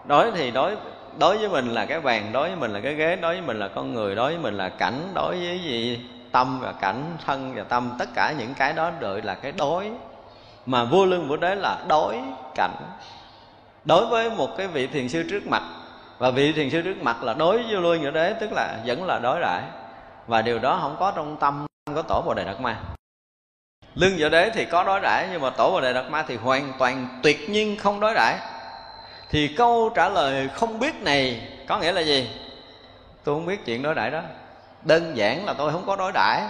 [0.06, 0.76] Đói thì đói,
[1.20, 3.60] đối với mình là cái bàn, đối với mình là cái ghế, đối với mình
[3.60, 6.00] là con người, đối với mình là cảnh, đối với gì
[6.36, 9.92] tâm và cảnh thân và tâm, tất cả những cái đó đợi là cái đối.
[10.66, 12.20] Mà vô lương của đế là đối
[12.56, 12.76] cảnh.
[13.86, 15.64] Đối với một cái vị thiền sư trước mặt.
[16.18, 18.78] Và vị thiền sư trước mặt là đối với vô lương của đế, tức là
[18.86, 19.64] vẫn là đối đãi
[20.28, 21.66] và điều đó không có trong tâm
[21.96, 22.78] có tổ bồ đề đạt ma.
[23.96, 26.36] Lương võ đế thì có đối đãi nhưng mà tổ bồ đề đạt ma thì
[26.36, 28.38] hoàn toàn tuyệt nhiên không đối đãi
[29.30, 32.30] thì câu trả lời không biết này có nghĩa là gì?
[33.24, 34.22] Tôi không biết chuyện đối đãi đó
[34.86, 36.42] đơn giản là tôi không có đối đãi.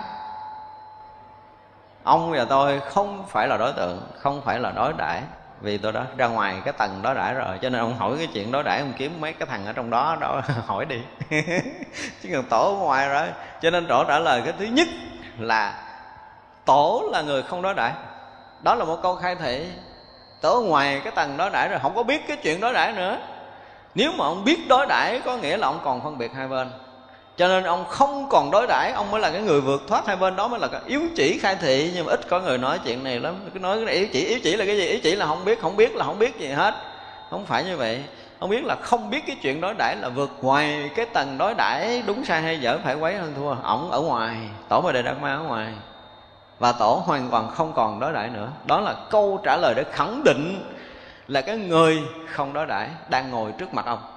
[2.04, 5.22] Ông và tôi không phải là đối tượng, không phải là đối đãi,
[5.62, 8.28] vì tôi đã ra ngoài cái tầng đối đãi rồi, cho nên ông hỏi cái
[8.34, 11.02] chuyện đối đãi, ông kiếm mấy cái thằng ở trong đó đó, hỏi đi.
[12.22, 13.28] Chứ còn tổ ở ngoài rồi,
[13.62, 14.88] cho nên tổ trả lời cái thứ nhất
[15.40, 15.84] là
[16.66, 17.92] tổ là người không đối đãi.
[18.62, 19.70] Đó là một câu khai thị.
[20.42, 23.18] Tổ ngoài cái tầng đối đãi rồi, không có biết cái chuyện đối đãi nữa.
[23.96, 26.72] Nếu mà ông biết đối đãi, có nghĩa là ông còn phân biệt hai bên
[27.38, 30.16] cho nên ông không còn đối đãi, ông mới là cái người vượt thoát hai
[30.16, 31.92] bên, đó mới là cái yếu chỉ khai thị.
[31.96, 33.36] Nhưng mà ít có người nói chuyện này lắm.
[33.54, 34.86] Cứ nói cái này yếu chỉ yếu chỉ là cái gì?
[34.86, 36.76] Yếu chỉ là không biết không biết là không biết gì hết.
[37.30, 38.04] Không phải như vậy.
[38.40, 41.54] Không biết là không biết cái chuyện đối đãi là vượt ngoài cái tầng đối
[41.54, 43.56] đãi đúng sai hay dở, phải quấy hơn thua.
[43.64, 44.36] Ổng ở ngoài,
[44.70, 45.68] tổ bồ đề đạt ma ở ngoài.
[46.60, 48.48] Và tổ hoàn toàn không còn đối đãi nữa.
[48.66, 50.72] Đó là câu trả lời để khẳng định
[51.28, 54.15] là cái người không đối đãi đang ngồi trước mặt ông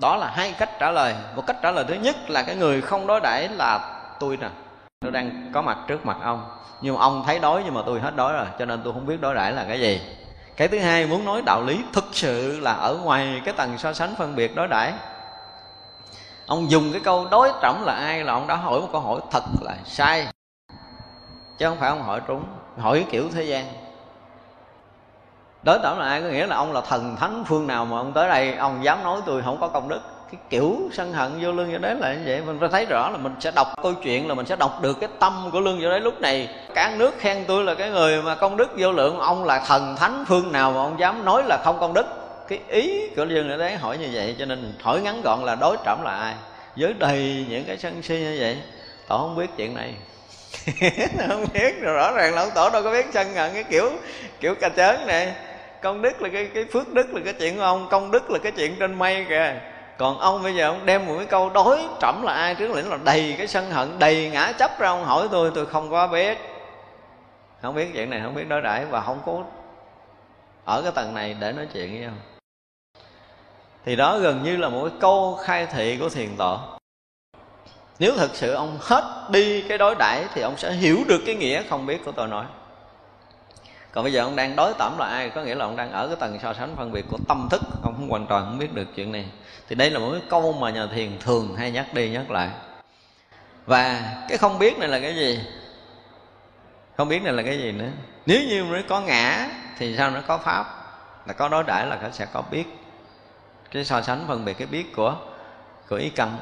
[0.00, 1.14] đó là hai cách trả lời.
[1.36, 4.48] Một cách trả lời thứ nhất là cái người không đối đãi là tôi nè.
[5.00, 6.50] Tôi đang có mặt trước mặt ông.
[6.80, 9.06] Nhưng mà ông thấy đói nhưng mà tôi hết đói rồi, cho nên tôi không
[9.06, 10.00] biết đối đãi là cái gì.
[10.56, 13.92] Cái thứ hai, muốn nói đạo lý thực sự là ở ngoài cái tầng so
[13.92, 14.92] sánh phân biệt đối đãi.
[16.46, 19.20] Ông dùng cái câu đối trọng là ai là ông đã hỏi một câu hỏi
[19.30, 20.26] thật là sai.
[21.58, 22.44] Chứ không phải ông hỏi trúng,
[22.78, 23.66] hỏi kiểu thế gian
[25.62, 28.12] đối tổng là ai có nghĩa là ông là thần thánh phương nào mà ông
[28.12, 30.00] tới đây, ông dám nói tôi không có công đức.
[30.32, 32.42] Cái kiểu sân hận vô lương vô đế là như vậy.
[32.46, 35.00] Mình phải thấy rõ là mình sẽ đọc câu chuyện, là mình sẽ đọc được
[35.00, 36.48] cái tâm của lương vô đế lúc này.
[36.74, 39.96] Cả nước khen tôi là cái người mà công đức vô lượng, ông là thần
[39.96, 42.06] thánh phương nào mà ông dám nói là không công đức?
[42.48, 45.54] Cái ý của lương vô đế hỏi như vậy, cho nên hỏi ngắn gọn là
[45.54, 46.34] đối trọng là ai?
[46.76, 48.58] Với đầy những cái sân si như vậy,
[49.08, 49.94] tổ không biết chuyện này.
[51.28, 53.90] Không biết rồi rõ ràng là ông tổ đâu có biết sân hận, cái kiểu
[54.40, 55.32] kiểu cà chớn này
[55.82, 58.38] công đức là cái cái phước đức là cái chuyện của ông, công đức là
[58.38, 59.60] cái chuyện trên mây kìa.
[59.98, 62.90] Còn ông bây giờ ông đem một cái câu đối trẫm là ai trước lĩnh
[62.90, 66.06] là đầy cái sân hận, đầy ngã chấp ra, ông hỏi tôi tôi không có
[66.06, 66.38] biết.
[67.62, 69.44] Không biết chuyện này, không biết đối đãi, và không có
[70.64, 72.18] ở cái tầng này để nói chuyện với ông.
[73.84, 76.58] Thì đó gần như là một cái câu khai thị của thiền tổ.
[77.98, 81.34] Nếu thực sự ông hết đi cái đối đãi thì ông sẽ hiểu được cái
[81.34, 82.44] nghĩa không biết của tôi nói
[83.92, 85.30] còn bây giờ ông đang đối tổng là ai?
[85.30, 87.62] Có nghĩa là ông đang ở cái tầng so sánh phân biệt của tâm thức.
[87.82, 89.26] Ông không hoàn toàn không biết được chuyện này.
[89.68, 92.50] Thì đây là một cái câu mà nhà thiền thường hay nhắc đi, nhắc lại.
[93.66, 95.40] Và cái không biết này là cái gì?
[96.96, 97.88] Không biết này là cái gì nữa?
[98.26, 100.66] Nếu như nó có ngã, thì sao nó có pháp?
[101.26, 102.64] Là có đối đãi là nó sẽ có biết.
[103.70, 105.16] Cái so sánh phân biệt cái biết của
[105.88, 106.36] của ý căn.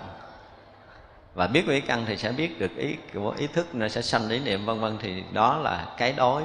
[1.35, 4.03] Và biết của ý căn thì sẽ biết được ý, của ý thức, nó sẽ
[4.03, 4.99] sanh ý niệm, vân vân.
[5.01, 6.43] Thì đó là cái đối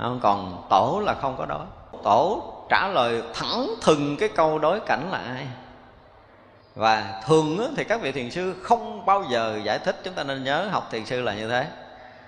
[0.00, 1.66] không, còn tổ là không có đối.
[2.04, 5.46] Tổ trả lời thẳng thừng cái câu đối cảnh là ai?
[6.74, 10.44] Và thường thì các vị thiền sư không bao giờ giải thích, chúng ta nên
[10.44, 11.66] nhớ học thiền sư là như thế.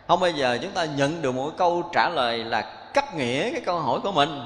[0.08, 2.62] Không bao giờ chúng ta nhận được một câu trả lời là
[2.94, 4.44] cắt nghĩa cái câu hỏi của mình.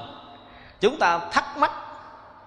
[0.79, 1.71] Chúng ta thắc mắc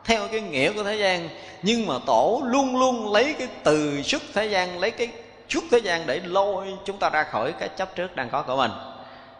[0.04, 1.28] theo cái nghĩa của thế gian,
[1.62, 5.08] nhưng mà tổ luôn luôn lấy cái từ xuất thế gian, lấy cái
[5.48, 8.56] xuất thế gian để lôi chúng ta ra khỏi cái chấp trước đang có của
[8.56, 8.70] mình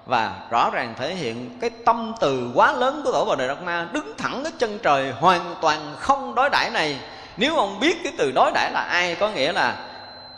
[0.07, 3.63] và rõ ràng thể hiện cái tâm từ quá lớn của tổ Bồ Đề Đạt
[3.63, 7.01] Ma đứng thẳng cái chân trời hoàn toàn không đối đãi này.
[7.37, 9.77] Nếu ông biết cái từ đối đãi là ai, có nghĩa là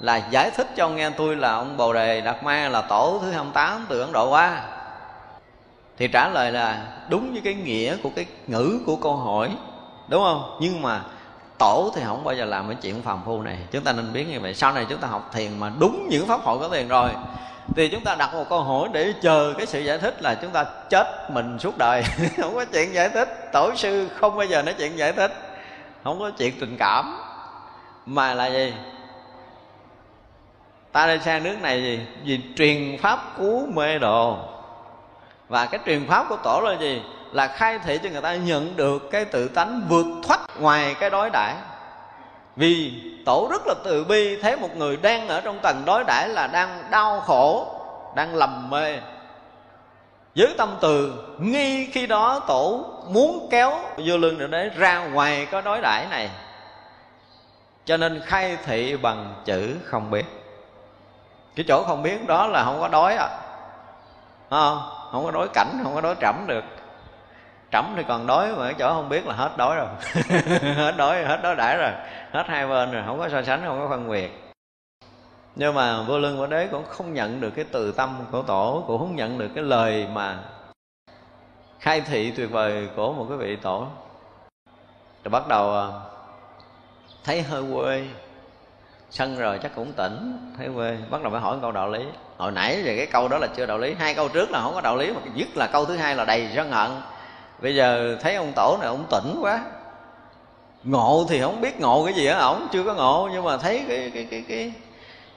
[0.01, 3.19] là giải thích cho ông nghe tôi là ông Bồ Đề Đạt Ma là tổ
[3.23, 4.63] thứ 28 từ Ấn Độ qua.
[5.99, 9.51] Thì trả lời là đúng với cái nghĩa của cái ngữ của câu hỏi,
[10.09, 10.59] đúng không?
[10.61, 11.01] Nhưng mà
[11.59, 13.59] tổ thì không bao giờ làm cái chuyện phàm phu này.
[13.73, 14.55] Chúng ta nên biết như vậy.
[14.55, 17.11] Sau này chúng ta học thiền mà đúng những pháp hội có tiền rồi
[17.77, 20.51] thì chúng ta đặt một câu hỏi để chờ cái sự giải thích là chúng
[20.51, 22.03] ta chết mình suốt đời.
[22.37, 23.53] Không có chuyện giải thích.
[23.53, 25.33] Tổ sư không bao giờ nói chuyện giải thích.
[26.05, 27.19] Không có chuyện tình cảm.
[28.07, 28.75] Mà là gì?
[30.93, 32.01] Ta đi sang nước này gì?
[32.25, 34.37] Vì truyền pháp cứu mê đồ.
[35.49, 37.03] Và cái truyền pháp của tổ là gì?
[37.33, 41.11] Là khai thị cho người ta nhận được cái tự tánh vượt thoát ngoài cái
[41.11, 41.55] đối đãi
[42.57, 42.93] vì
[43.27, 46.47] tổ rất là từ bi thấy một người đang ở trong tầng đối đãi là
[46.47, 47.75] đang đau khổ,
[48.15, 48.99] đang lầm mê.
[50.37, 55.47] Với tâm từ, nghi khi đó tổ muốn kéo vô lương được đấy ra ngoài
[55.51, 56.31] cái đối đãi này.
[57.85, 60.25] Cho nên khai thị bằng chữ không biết.
[61.57, 63.29] Cái chỗ không biết đó là không có đói à
[64.53, 66.65] không ờ, không có đói cảnh, không có đói trẫm được
[67.73, 69.87] trẫm thì còn đói, mà cái chỗ không biết là hết đói rồi.
[70.77, 71.91] Hết đói hết đói đãi rồi.
[72.33, 74.43] Hết hai bên rồi, không có so sánh, không có phân biệt.
[75.57, 78.85] Nhưng mà vô lương của đế cũng không nhận được cái từ tâm của tổ,
[78.87, 80.39] cũng không nhận được cái lời mà
[81.79, 83.87] khai thị tuyệt vời của một cái vị tổ.
[85.25, 85.87] Rồi bắt đầu à,
[87.25, 88.07] thấy hơi quê,
[89.11, 92.05] sân rồi chắc cũng tỉnh, thấy quê, bắt đầu phải hỏi câu đạo lý.
[92.37, 94.75] Hồi nãy về cái câu đó là chưa đạo lý, hai câu trước là không
[94.75, 96.91] có đạo lý, mà nhất là câu thứ hai là đầy sân hận
[97.63, 99.65] bây giờ thấy ông tổ này ông tỉnh quá.
[100.85, 103.85] Ngộ thì không biết ngộ cái gì á ổng chưa có ngộ nhưng mà thấy
[103.89, 104.73] cái cái cái cái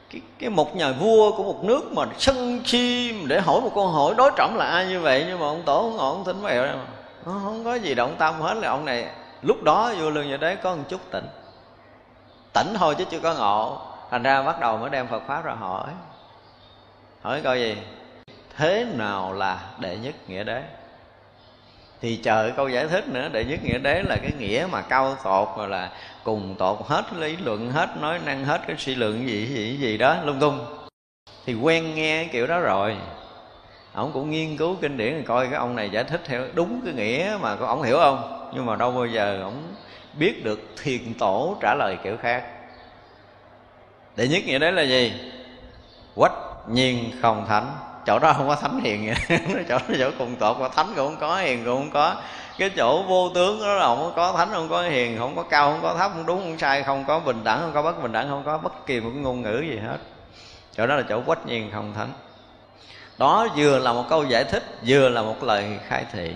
[0.09, 3.87] cái, cái một nhà vua của một nước mà sân chi để hỏi một câu
[3.87, 6.41] hỏi đối trọng là ai như vậy nhưng mà ông tổ ông ngộ ông tính
[6.41, 6.73] vậy đó
[7.25, 9.07] không có gì động tâm hết là ông này
[9.41, 11.25] lúc đó vua lương như đấy có một chút tỉnh.
[12.53, 13.81] Tỉnh thôi chứ chưa có ngộ.
[14.11, 15.87] Thành ra bắt đầu mới đem phật pháp ra hỏi.
[17.21, 17.77] Hỏi coi gì?
[18.57, 20.63] Thế nào là đệ nhất nghĩa đế?
[22.01, 25.17] Thì chờ câu giải thích nữa đệ nhất nghĩa đế là cái nghĩa mà cao
[25.23, 25.91] tột rồi là
[26.23, 29.97] cùng tột hết lý luận, hết nói năng, hết cái suy luận gì gì gì
[29.97, 30.65] đó, lung tung.
[31.45, 32.97] Thì quen nghe cái kiểu đó rồi.
[33.93, 36.93] Ông cũng nghiên cứu kinh điển, coi cái ông này giải thích theo đúng cái
[36.93, 38.49] nghĩa mà ông hiểu không?
[38.55, 39.73] Nhưng mà đâu bao giờ ông
[40.19, 42.43] biết được thiền tổ trả lời kiểu khác.
[44.15, 45.13] Đệ nhất nghĩa đấy là gì?
[46.15, 46.33] Quách
[46.69, 49.13] nhiên không thánh chỗ đó không có thánh hiền.
[49.69, 52.15] Chỗ đó chỗ cùng tột, mà thánh cũng không có, hiền cũng không có.
[52.57, 55.71] Cái chỗ vô tướng đó là không có thánh, không có hiền, không có cao,
[55.71, 58.11] không có thấp, không đúng, không sai, không có bình đẳng, không có bất bình
[58.11, 59.97] đẳng, không có bất kỳ một cái ngôn ngữ gì hết.
[60.77, 62.09] Chỗ đó là chỗ quách nhiên không thánh.
[63.17, 66.35] Đó vừa là một câu giải thích, vừa là một lời khai thị.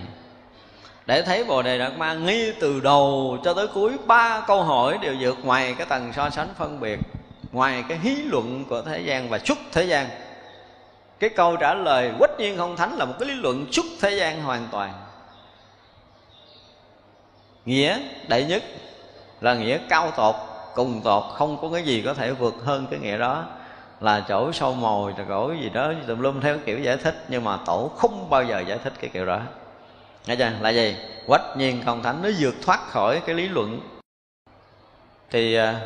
[1.06, 4.98] Để thấy bồ đề đạt ma nghi từ đầu cho tới cuối, ba câu hỏi
[5.02, 6.98] đều vượt ngoài cái tầng so sánh phân biệt,
[7.52, 10.06] ngoài cái hí luận của thế gian và xuất thế gian
[11.20, 14.10] cái câu trả lời quách nhiên không thánh là một cái lý luận xuất thế
[14.10, 14.92] gian hoàn toàn.
[17.64, 17.98] Nghĩa
[18.28, 18.62] đại nhất
[19.40, 20.34] là nghĩa cao tột,
[20.74, 23.44] cùng tột, không có cái gì có thể vượt hơn cái nghĩa đó.
[24.00, 27.44] Là chỗ sâu mồi, là chỗ gì đó, tùm lum theo kiểu giải thích, nhưng
[27.44, 29.40] mà tổ không bao giờ giải thích cái kiểu đó.
[30.26, 30.50] Nghe chưa?
[30.60, 30.96] Là gì?
[31.26, 33.80] Quách nhiên không thánh nó vượt thoát khỏi cái lý luận.
[35.30, 35.80] Thì à,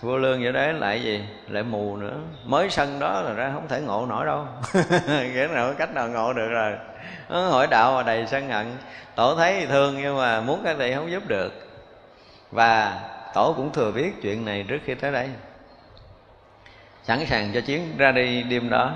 [0.00, 1.24] vô lương vậy đấy lại gì?
[1.48, 2.16] Lại mù nữa.
[2.44, 4.46] Mới sân đó là ra không thể ngộ nổi đâu.
[5.08, 6.72] Nghĩa nào, cách nào ngộ được rồi.
[7.28, 8.66] Nó hỏi đạo mà đầy sân hận.
[9.14, 11.52] Tổ thấy thì thương, nhưng mà muốn cái gì không giúp được.
[12.50, 13.00] Và
[13.34, 15.28] tổ cũng thừa biết chuyện này trước khi tới đây.
[17.02, 18.92] Sẵn sàng cho chuyến ra đi đêm đó.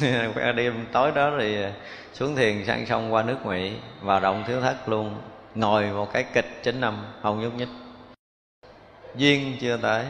[0.56, 1.64] Đêm tối đó thì
[2.12, 5.14] xuống thiền sang sông qua nước ngụy vào động thiếu thất luôn.
[5.54, 7.68] Ngồi một cái kịch chín năm không nhúc nhích.
[9.14, 10.04] Duyên chưa tới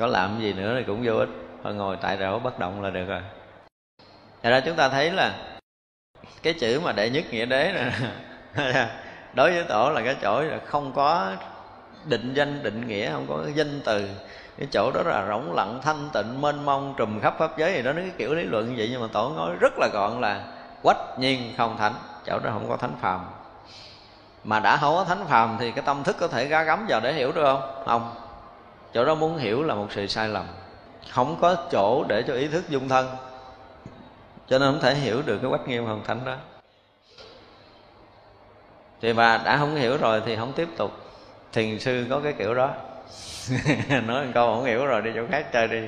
[0.00, 1.28] có làm gì nữa thì cũng vô ích.
[1.64, 3.20] Thôi ngồi tại chỗ bất động là được rồi.
[4.42, 5.34] Thật ra chúng ta thấy là
[6.42, 7.92] cái chữ mà đệ nhất nghĩa đế này
[9.34, 11.32] đối với tổ là cái chỗ là không có
[12.04, 14.08] định danh, định nghĩa, không có danh từ.
[14.58, 17.82] Cái chỗ đó là rỗng lặng, thanh tịnh, mênh mông, trùm khắp pháp giới thì
[17.82, 17.92] đó.
[17.92, 20.44] Nó cái kiểu lý luận như vậy nhưng mà tổ nói rất là gọn là
[20.82, 21.94] quách nhiên không thánh.
[22.26, 23.20] Chỗ đó không có thánh phàm.
[24.44, 27.00] Mà đã không có thánh phàm thì cái tâm thức có thể ra gắm vào
[27.00, 27.82] để hiểu được không?
[27.86, 28.29] Không
[28.94, 30.46] chỗ đó muốn hiểu là một sự sai lầm.
[31.10, 33.16] Không có chỗ để cho ý thức dung thân.
[34.48, 36.36] Cho nên không thể hiểu được cái quách nghiêm hồng thánh đó.
[39.00, 40.90] Thì bà đã không hiểu rồi thì không tiếp tục.
[41.52, 42.70] Thiền sư có cái kiểu đó.
[44.06, 45.82] Nói một câu không hiểu rồi đi chỗ khác chơi đi.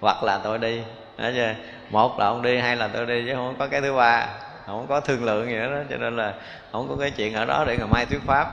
[0.00, 0.82] Hoặc là tôi đi.
[1.16, 1.54] Đấy chưa?
[1.90, 4.28] một là ông đi, hai là tôi đi, chứ không có cái thứ ba.
[4.66, 5.78] Không có thương lượng gì đó.
[5.90, 6.34] Cho nên là
[6.72, 8.52] không có cái chuyện ở đó để ngày mai thuyết pháp.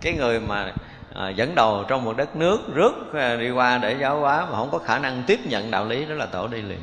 [0.00, 0.72] Cái người mà
[1.14, 4.56] à, dẫn đầu trong một đất nước rước à, đi qua để giáo hóa mà
[4.56, 6.80] không có khả năng tiếp nhận đạo lý đó là tổ đi liền.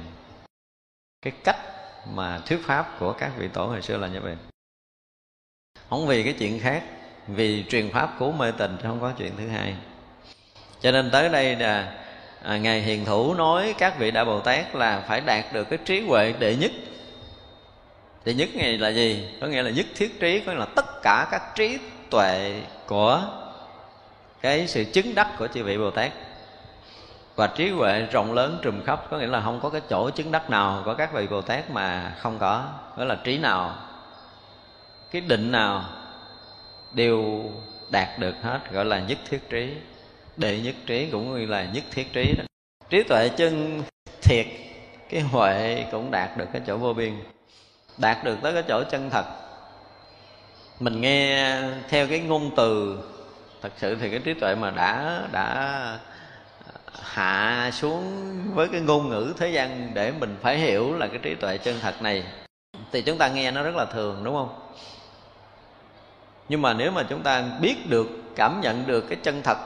[1.22, 1.58] Cái cách
[2.14, 4.36] mà thuyết pháp của các vị tổ hồi xưa là như vậy.
[5.90, 6.84] Không vì cái chuyện khác
[7.28, 9.76] vì truyền pháp cứu mê tình chứ không có chuyện thứ hai.
[10.82, 11.94] Cho nên tới đây là
[12.44, 15.80] à, ngài hiền thủ nói các vị đại bồ tát là phải đạt được cái
[15.86, 16.72] trí huệ đệ nhất.
[18.26, 19.30] Đệ nhất này là gì?
[19.42, 21.78] Có nghĩa là nhất thiết trí có nghĩa là tất cả các trí
[22.10, 23.24] tuệ của
[24.42, 26.12] cái sự chứng đắc của chư vị bồ tát.
[27.36, 30.32] Và trí huệ rộng lớn, trùm khắp, có nghĩa là không có cái chỗ chứng
[30.32, 32.66] đắc nào của các vị bồ tát mà không có,
[32.98, 33.76] đó là trí nào,
[35.12, 35.86] cái định nào,
[36.92, 37.44] đều
[37.90, 39.74] đạt được hết, gọi là nhất thiết trí,
[40.38, 42.44] đệ nhất trí cũng như là nhất thiết trí đó.
[42.90, 43.84] Trí tuệ chân
[44.22, 44.46] thiệt,
[45.10, 47.24] cái huệ cũng đạt được cái chỗ vô biên,
[47.98, 49.26] đạt được tới cái chỗ chân thật.
[50.80, 53.00] Mình nghe theo cái ngôn từ
[53.62, 56.00] thật sự thì cái trí tuệ mà đã đã
[57.02, 61.36] hạ xuống với cái ngôn ngữ thế gian để mình phải hiểu là cái trí
[61.36, 62.24] tuệ chân thật này,
[62.92, 64.60] thì chúng ta nghe nó rất là thường, đúng không?
[66.50, 69.58] Nhưng mà nếu mà chúng ta biết được, cảm nhận được cái chân thật,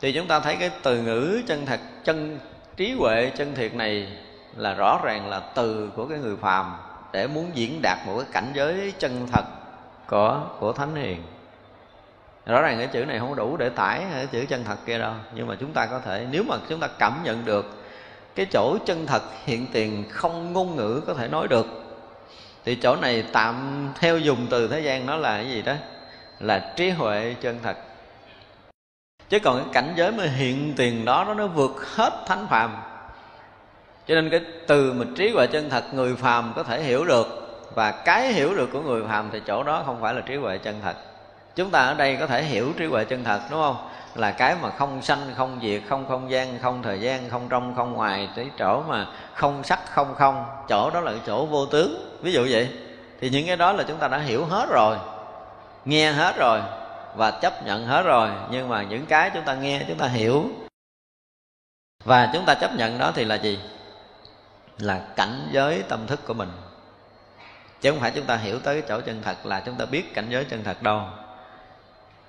[0.00, 2.38] thì chúng ta thấy cái từ ngữ chân thật, chân,
[2.76, 4.08] trí huệ chân thiệt này
[4.56, 6.76] là rõ ràng là từ của cái người phàm
[7.12, 9.44] để muốn diễn đạt một cái cảnh giới chân thật
[10.06, 11.22] của của thánh hiền
[12.50, 15.12] rõ ràng cái chữ này không đủ để tải cái chữ chân thật kia đâu.
[15.34, 17.84] Nhưng mà chúng ta có thể nếu mà chúng ta cảm nhận được
[18.34, 21.66] cái chỗ chân thật hiện tiền không ngôn ngữ có thể nói được
[22.64, 25.74] thì chỗ này tạm theo dùng từ thế gian nó là cái gì đó?
[26.40, 27.76] Là trí huệ chân thật.
[29.28, 32.76] Chứ còn cái cảnh giới mà hiện tiền đó nó, nó vượt hết thánh phàm.
[34.06, 37.26] Cho nên cái từ mà trí huệ chân thật người phàm có thể hiểu được.
[37.74, 40.58] Và cái hiểu được của người phàm thì chỗ đó không phải là trí huệ
[40.58, 40.96] chân thật
[41.56, 43.88] chúng ta ở đây có thể hiểu trí huệ chân thật, đúng không?
[44.14, 47.74] Là cái mà không sanh, không diệt, không không gian, không thời gian, không trong,
[47.74, 51.66] không ngoài cái chỗ mà không sắc, không không, chỗ đó là cái chỗ vô
[51.66, 52.18] tướng.
[52.22, 52.68] Ví dụ vậy,
[53.20, 54.96] thì những cái đó là chúng ta đã hiểu hết rồi,
[55.84, 56.60] nghe hết rồi
[57.16, 58.30] và chấp nhận hết rồi.
[58.50, 60.44] Nhưng mà những cái chúng ta nghe, chúng ta hiểu.
[62.04, 63.58] Và chúng ta chấp nhận đó thì là gì?
[64.78, 66.50] Là cảnh giới tâm thức của mình.
[67.80, 70.14] Chứ không phải chúng ta hiểu tới cái chỗ chân thật là chúng ta biết
[70.14, 71.02] cảnh giới chân thật đâu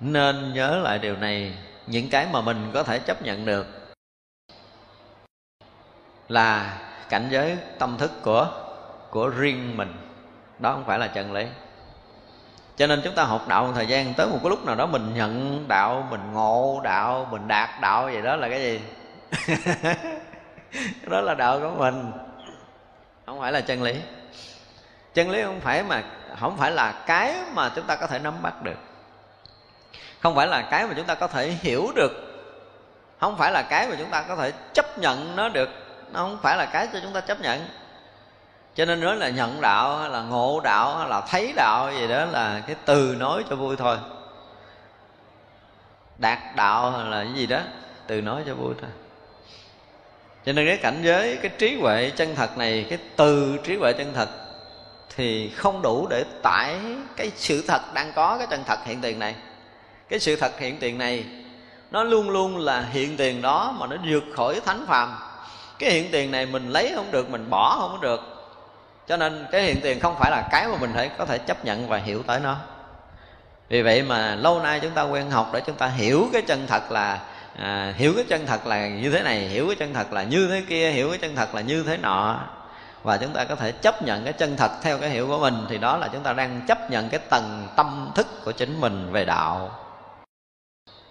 [0.02, 1.54] nên nhớ lại điều này,
[1.86, 3.66] những cái mà mình có thể chấp nhận được.
[6.28, 8.48] Là cảnh giới tâm thức của
[9.10, 9.92] của riêng mình.
[10.58, 11.46] Đó không phải là chân lý.
[12.76, 14.86] Cho nên chúng ta học đạo một thời gian, tới một cái lúc nào đó
[14.86, 18.80] mình nhận đạo, mình ngộ đạo, mình đạt đạo vậy đó là cái gì?
[21.10, 22.12] Đó là đạo của mình.
[23.26, 23.94] Không phải là chân lý.
[25.14, 26.02] Chân lý không phải mà,
[26.40, 28.91] không phải là cái mà chúng ta có thể nắm bắt được
[30.22, 32.12] không phải là cái mà chúng ta có thể hiểu được.
[33.20, 35.68] Không phải là cái mà chúng ta có thể chấp nhận nó được.
[36.12, 37.68] Nó không phải là cái cho chúng ta chấp nhận.
[38.74, 42.08] Cho nên nói là nhận đạo hay là ngộ đạo hay là thấy đạo gì
[42.08, 43.96] đó là cái từ nói cho vui thôi.
[46.18, 47.60] Đạt đạo hay là cái gì đó,
[48.06, 48.90] từ nói cho vui thôi.
[50.46, 53.92] Cho nên cái cảnh giới, cái trí huệ chân thật này, cái từ trí huệ
[53.92, 54.28] chân thật
[55.16, 56.76] thì không đủ để tải
[57.16, 59.34] cái sự thật đang có, cái chân thật hiện tiền này
[60.12, 61.24] cái sự thật hiện tiền này
[61.90, 65.14] nó luôn luôn là hiện tiền đó mà nó vượt khỏi thánh phàm.
[65.78, 68.20] Cái hiện tiền này mình lấy không được mình bỏ không được.
[69.08, 71.64] Cho nên cái hiện tiền không phải là cái mà mình phải có thể chấp
[71.64, 72.56] nhận và hiểu tới nó.
[73.68, 76.66] Vì vậy mà lâu nay chúng ta quen học để chúng ta hiểu cái chân
[76.66, 77.20] thật là
[77.58, 80.48] à, hiểu cái chân thật là như thế này hiểu cái chân thật là như
[80.48, 82.40] thế kia hiểu cái chân thật là như thế nọ.
[83.02, 85.66] Và chúng ta có thể chấp nhận cái chân thật theo cái hiểu của mình
[85.68, 89.12] thì đó là chúng ta đang chấp nhận cái tầng tâm thức của chính mình
[89.12, 89.81] về đạo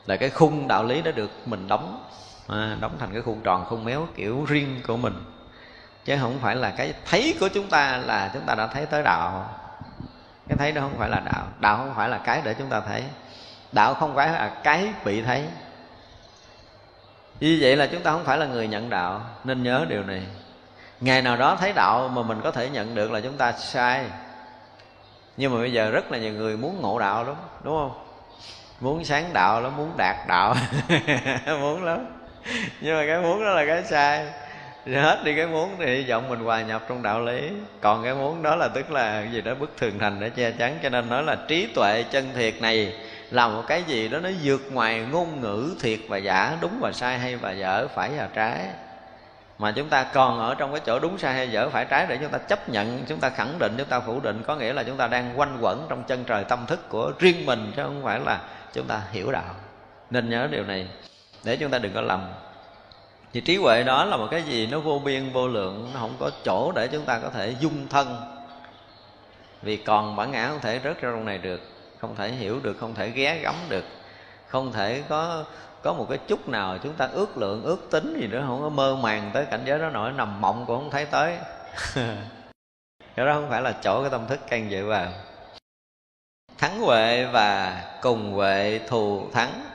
[0.05, 2.03] là cái khung đạo lý đã được mình đóng
[2.47, 5.23] à, đóng thành cái khung tròn khung méo kiểu riêng của mình.
[6.05, 9.03] Chứ không phải là cái thấy của chúng ta là chúng ta đã thấy tới
[9.03, 9.49] đạo.
[10.47, 11.47] Cái thấy đó không phải là đạo.
[11.59, 13.03] Đạo không phải là cái để chúng ta thấy.
[13.71, 15.45] Đạo không phải là cái bị thấy.
[17.39, 19.21] Như vậy là chúng ta không phải là người nhận đạo.
[19.43, 20.23] Nên nhớ điều này.
[21.01, 24.05] Ngày nào đó thấy đạo mà mình có thể nhận được là chúng ta sai.
[25.37, 28.10] Nhưng mà bây giờ rất là nhiều người muốn ngộ đạo lắm đúng không?
[28.81, 30.55] Muốn sáng đạo lắm, muốn đạt đạo.
[31.47, 32.05] Muốn lắm.
[32.81, 34.25] Nhưng mà cái muốn đó là cái sai.
[34.85, 37.49] Hết đi cái muốn thì hy vọng mình hòa nhập trong đạo lý.
[37.81, 40.77] Còn cái muốn đó là tức là gì đó bức thường thành để che chắn,
[40.83, 42.93] cho nên nói là trí tuệ chân thiệt này
[43.31, 46.91] là một cái gì đó nó vượt ngoài ngôn ngữ thiệt và giả, đúng và
[46.91, 48.59] sai hay và dở, phải và trái
[49.61, 52.17] mà chúng ta còn ở trong cái chỗ đúng sai hay dở phải trái để
[52.21, 54.43] chúng ta chấp nhận, chúng ta khẳng định, chúng ta phủ định.
[54.47, 57.45] Có nghĩa là chúng ta đang quanh quẩn trong chân trời tâm thức của riêng
[57.45, 58.41] mình, chứ không phải là
[58.73, 59.55] chúng ta hiểu đạo.
[60.09, 60.87] Nên nhớ điều này,
[61.43, 62.33] để chúng ta đừng có lầm.
[63.33, 64.67] Thì trí huệ đó là một cái gì?
[64.67, 67.87] Nó vô biên, vô lượng, nó không có chỗ để chúng ta có thể dung
[67.89, 68.15] thân.
[69.61, 71.61] Vì còn bản ngã không thể rớt ra trong này được,
[71.99, 73.85] không thể hiểu được, không thể ghé gắm được,
[74.47, 75.43] không thể có
[75.83, 78.69] có một cái chút nào chúng ta ước lượng, ước tính gì nữa không có
[78.69, 81.37] mơ màng tới cảnh giới đó nổi, nằm mộng cũng không thấy tới.
[83.15, 85.11] Cái đó không phải là chỗ cái tâm thức can dự vào.
[86.57, 89.65] Thắng huệ và cùng huệ thù thắng.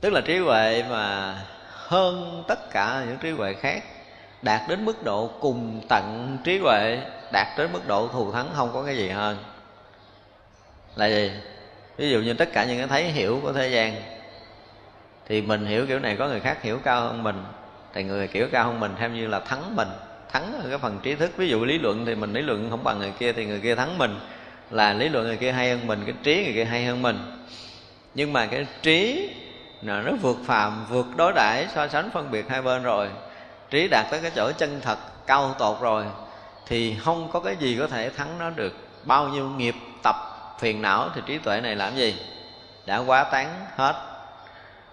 [0.00, 1.34] Tức là trí huệ mà
[1.72, 3.82] hơn tất cả những trí huệ khác
[4.42, 6.98] đạt đến mức độ cùng tận trí huệ,
[7.32, 9.36] đạt đến mức độ thù thắng không có cái gì hơn.
[10.96, 11.32] Là gì?
[11.96, 14.15] Ví dụ như tất cả những cái thấy hiểu của thế gian
[15.28, 17.44] thì mình hiểu kiểu này, có người khác hiểu cao hơn mình.
[17.92, 19.88] Thì người kiểu cao hơn mình theo như là thắng mình.
[20.32, 21.30] Thắng ở cái phần trí thức.
[21.36, 23.74] Ví dụ lý luận thì mình lý luận không bằng người kia thì người kia
[23.74, 24.18] thắng mình.
[24.70, 27.18] Là lý luận người kia hay hơn mình, cái trí người kia hay hơn mình.
[28.14, 29.30] Nhưng mà cái trí
[29.82, 33.08] là nó vượt phàm, vượt đối đãi, so sánh phân biệt hai bên rồi.
[33.70, 36.04] Trí đạt tới cái chỗ chân thật, cao tột rồi.
[36.66, 38.74] Thì không có cái gì có thể thắng nó được.
[39.04, 40.16] Bao nhiêu nghiệp, tập,
[40.58, 42.16] phiền não thì trí tuệ này làm gì?
[42.86, 44.15] Đã quá tán hết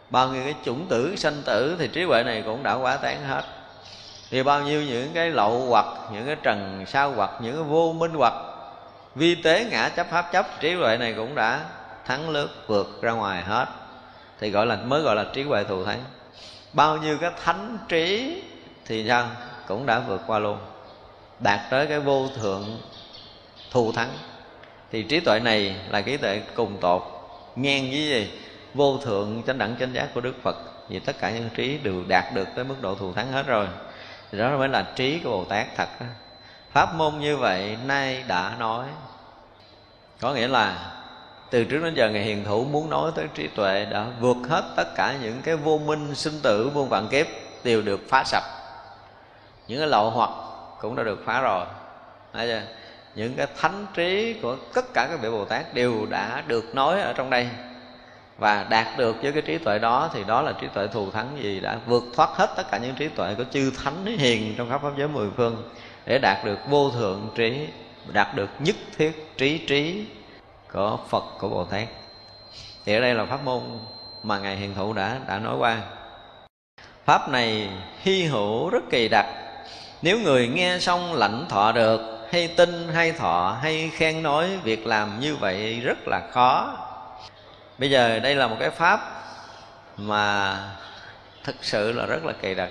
[0.09, 3.23] bao nhiêu cái chủng tử, sanh tử thì trí huệ này cũng đã quá tán
[3.27, 3.43] hết.
[4.30, 7.93] Thì bao nhiêu những cái lậu hoặc, những cái trần sao hoặc, những cái vô
[7.93, 8.34] minh hoặc,
[9.15, 11.59] vi tế ngã chấp pháp chấp, trí huệ này cũng đã
[12.05, 13.65] thắng lướt vượt ra ngoài hết.
[14.39, 16.03] Thì gọi là, mới gọi là trí huệ thù thắng.
[16.73, 18.41] Bao nhiêu cái thánh trí
[18.85, 19.27] thì sao?
[19.67, 20.57] Cũng đã vượt qua luôn.
[21.39, 22.81] Đạt tới cái vô thượng
[23.71, 24.09] thù thắng.
[24.91, 27.03] Thì trí tuệ này là trí tuệ cùng tột.
[27.55, 28.31] Ngang với gì?
[28.74, 30.56] Vô thượng chánh đẳng chánh giác của đức phật,
[30.90, 33.68] vì tất cả những trí đều đạt được tới mức độ thù thắng hết rồi.
[34.32, 35.88] Thì đó mới là trí của bồ tát thật
[36.72, 38.86] pháp môn như vậy nay đã nói,
[40.22, 40.91] có nghĩa là
[41.50, 44.64] từ trước đến giờ ngày hiền thủ muốn nói tới trí tuệ đã vượt hết
[44.76, 47.28] tất cả những cái vô minh sinh tử muôn vạn kiếp
[47.64, 48.44] đều được phá sạch.
[49.68, 50.30] Những cái lậu hoặc
[50.82, 51.66] cũng đã được phá rồi.
[52.34, 52.74] Đấy chưa?
[53.16, 57.02] những cái thánh trí của tất cả các vị bồ tát đều đã được nói
[57.02, 57.50] ở trong đây
[58.38, 61.38] và đạt được với cái trí tuệ đó thì đó là trí tuệ thù thắng
[61.41, 64.69] gì đã vượt thoát hết tất cả những trí tuệ của chư thánh hiền trong
[64.69, 65.69] khắp pháp giới mười phương
[66.05, 67.68] để đạt được vô thượng trí,
[68.07, 70.05] đạt được nhất thiết trí trí
[70.73, 71.88] của Phật, của Bồ Tát.
[72.85, 73.61] Thì ở đây là pháp môn
[74.23, 75.77] mà ngài hiền thụ đã đã nói qua.
[77.05, 77.69] Pháp này
[78.01, 79.26] hy hữu rất kỳ đặc.
[80.01, 84.88] Nếu người nghe xong lãnh thọ được, hay tin, hay thọ, hay khen nói việc
[84.88, 86.77] làm như vậy rất là khó
[87.78, 89.00] bây giờ đây là một cái pháp
[89.98, 90.58] mà
[91.44, 92.70] thực sự là rất là kỳ đặc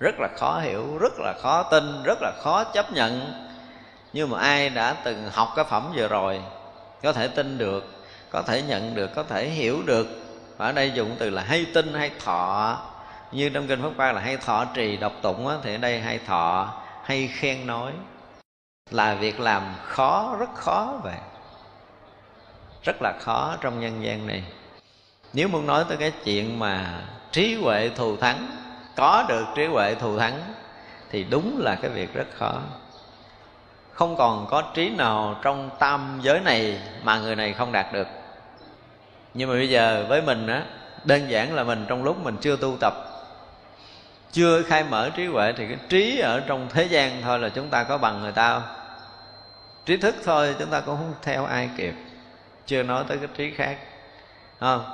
[0.00, 3.32] rất là khó hiểu rất là khó tin rất là khó chấp nhận.
[4.12, 6.42] Nhưng mà ai đã từng học cái phẩm vừa rồi
[7.02, 7.84] có thể tin được
[8.30, 10.06] có thể nhận được có thể hiểu được.
[10.56, 12.78] Và ở đây dùng từ là hay tin hay thọ.
[13.32, 16.00] Như trong kinh pháp qua là hay thọ trì độc tụng á, thì ở đây
[16.00, 17.92] hay thọ hay khen nói.
[18.90, 21.18] Là việc làm khó rất khó vậy
[22.82, 24.44] rất là khó trong nhân gian này.
[25.32, 27.02] Nếu muốn nói tới cái chuyện mà
[27.32, 28.46] trí huệ thù thắng,
[28.96, 30.40] có được trí huệ thù thắng,
[31.10, 32.60] thì đúng là cái việc rất khó.
[33.92, 38.06] Không còn có trí nào trong tam giới này mà người này không đạt được.
[39.34, 40.62] Nhưng mà bây giờ với mình á,
[41.04, 42.94] đơn giản là mình trong lúc mình chưa tu tập,
[44.32, 47.68] chưa khai mở trí huệ, thì cái trí ở trong thế gian thôi là chúng
[47.68, 48.76] ta có bằng người ta không?
[49.86, 51.94] Trí thức thôi, chúng ta cũng không theo ai kịp
[52.70, 53.78] chưa nói tới cái trí khác.
[54.60, 54.84] Không?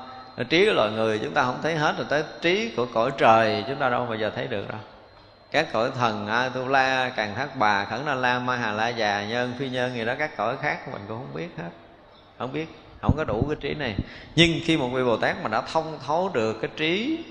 [0.48, 3.64] Trí của loài người chúng ta không thấy hết rồi tới trí của cõi trời
[3.68, 4.78] chúng ta đâu bao giờ thấy được đâu.
[5.50, 8.88] Các cõi thần a tu la càng thác bà khẩn na la ma hà la
[8.88, 11.70] già nhân phi nhân gì đó các cõi khác mình cũng không biết hết.
[12.38, 12.66] Không biết
[13.00, 13.94] không có đủ cái trí này.
[14.36, 17.24] Nhưng khi một vị bồ tát mà đã thông thấu được cái trí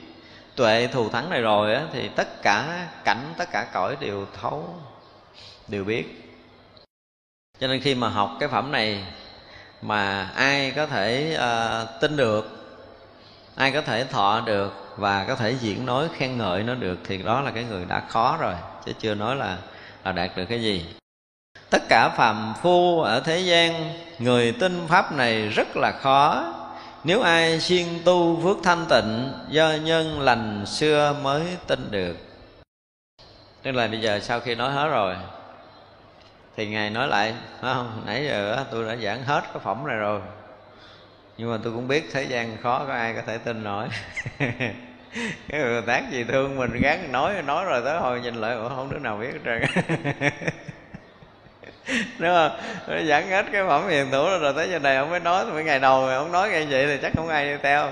[0.55, 4.75] tuệ thù thắng này rồi á, thì tất cả cảnh tất cả cõi đều thấu
[5.67, 6.21] đều biết.
[7.59, 9.05] Cho nên khi mà học cái phẩm này
[9.81, 12.65] mà ai có thể uh, tin được
[13.55, 17.17] ai có thể thọ được và có thể diễn nói khen ngợi nó được thì
[17.17, 18.53] đó là cái người đã khó rồi
[18.85, 19.57] chứ chưa nói là
[20.05, 20.85] là đạt được cái gì.
[21.69, 26.53] Tất cả phàm phu ở thế gian người tin pháp này rất là khó.
[27.03, 32.17] Nếu ai siêng tu phước thanh tịnh do nhân lành xưa mới tin được.
[33.63, 35.15] Tức là bây giờ sau khi nói hết rồi
[36.57, 38.03] thì ngài nói lại không?
[38.05, 40.21] Nãy giờ tôi đã giảng hết cái phẩm này rồi.
[41.37, 43.87] Nhưng mà tôi cũng biết thế gian khó, có ai có thể tin nổi.
[45.49, 48.89] Cái người tác gì thương mình gắn nói nói rồi tới hồi nhìn lại không
[48.91, 49.61] đứa nào biết hết trơn.
[52.19, 52.59] Đúng không?
[52.87, 55.63] Nó giảng hết cái phẩm hiền thủ rồi tới giờ này ông mới nói mấy
[55.63, 57.89] ngày đầu ông nói như vậy thì chắc không ai đi theo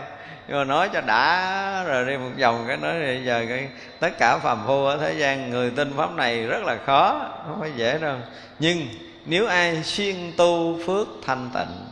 [0.47, 4.09] nhưng mà nói cho đã, rồi đi một vòng cái nói bây giờ cái tất
[4.19, 7.71] cả phàm phu ở thế gian, người tin pháp này rất là khó, không phải
[7.75, 8.17] dễ đâu.
[8.59, 8.87] Nhưng
[9.25, 11.85] nếu ai xuyên tu phước thanh tịnh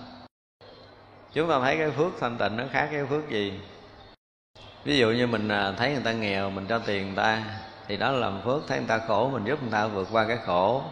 [1.33, 3.53] chúng ta thấy cái phước thanh tịnh nó khác cái phước gì?
[4.83, 7.43] Ví dụ như mình à, thấy người ta nghèo, mình cho tiền người ta,
[7.87, 10.25] thì đó là làm phước, thấy người ta khổ, mình giúp người ta vượt qua
[10.27, 10.83] cái khổ.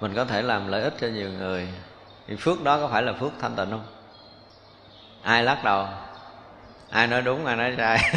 [0.00, 1.68] Mình có thể làm lợi ích cho nhiều người.
[2.26, 3.84] Thì phước đó có phải là phước thanh tịnh không?
[5.22, 5.86] Ai lắc đầu?
[6.92, 8.12] Ai nói đúng, ai nói sai.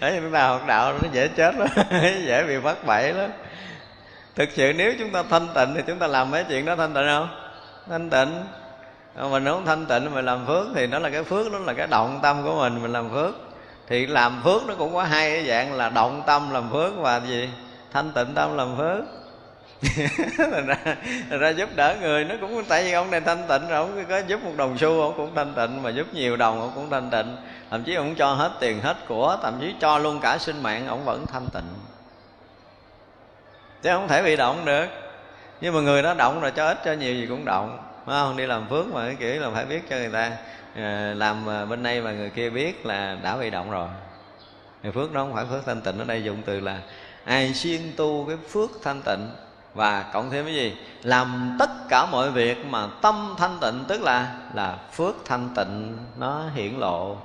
[0.00, 1.68] Đấy chúng ta học đạo nó dễ chết lắm,
[2.26, 3.30] dễ bị bắt bậy lắm.
[4.34, 6.94] Thực sự nếu chúng ta thanh tịnh thì chúng ta làm mấy chuyện đó thanh
[6.94, 7.28] tịnh không?
[7.88, 8.44] Thanh tịnh.
[9.30, 11.86] Mình không thanh tịnh mình làm phước thì nó là cái phước đó là cái
[11.86, 13.34] động tâm của mình mình làm phước.
[13.88, 17.20] Thì làm phước nó cũng có hai cái dạng là động tâm làm phước và
[17.20, 17.48] gì?
[17.92, 19.04] Thanh tịnh tâm làm phước.
[20.38, 20.76] thành ra,
[21.30, 24.04] thành ra giúp đỡ người nó cũng tại vì ông này thanh tịnh rồi ông
[24.08, 26.90] có giúp một đồng xu ông cũng thanh tịnh mà giúp nhiều đồng ông cũng
[26.90, 27.36] thanh tịnh.
[27.70, 30.86] Thậm chí ông cho hết tiền hết của thậm chí cho luôn cả sinh mạng
[30.86, 31.74] ông vẫn thanh tịnh.
[33.82, 34.86] Chứ không thể bị động được.
[35.60, 37.78] Nhưng mà người đó động rồi cho ít cho nhiều gì cũng động.
[38.06, 38.36] Phải không?
[38.36, 40.30] Đi làm phước mà cái kiểu là phải biết cho người ta
[40.76, 43.88] ờ, làm ờ, bên đây mà người kia biết là đã bị động rồi.
[44.82, 46.78] Thì phước đó không phải phước thanh tịnh ở đây dùng từ là
[47.24, 49.28] ai siêng tu cái phước thanh tịnh
[49.74, 50.76] và cộng thêm cái gì?
[51.02, 55.98] Làm tất cả mọi việc mà tâm thanh tịnh, tức là là phước thanh tịnh
[56.18, 57.16] nó hiển lộ.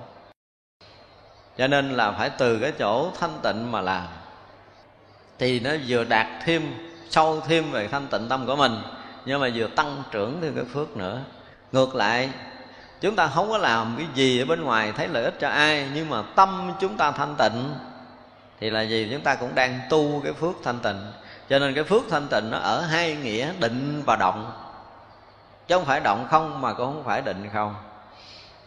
[1.58, 4.04] Cho nên là phải từ cái chỗ thanh tịnh mà làm.
[5.40, 6.74] Thì nó vừa đạt thêm,
[7.10, 8.82] sâu thêm về thanh tịnh tâm của mình,
[9.26, 11.20] nhưng mà vừa tăng trưởng thêm cái phước nữa.
[11.72, 12.30] Ngược lại,
[13.02, 15.90] chúng ta không có làm cái gì ở bên ngoài thấy lợi ích cho ai,
[15.94, 17.74] nhưng mà tâm chúng ta thanh tịnh,
[18.60, 19.08] thì là gì?
[19.12, 21.12] Chúng ta cũng đang tu cái phước thanh tịnh
[21.50, 24.52] cho nên cái phước thanh tịnh nó ở hai nghĩa định và động.
[25.68, 27.76] Chứ không phải động không mà cũng không phải định không.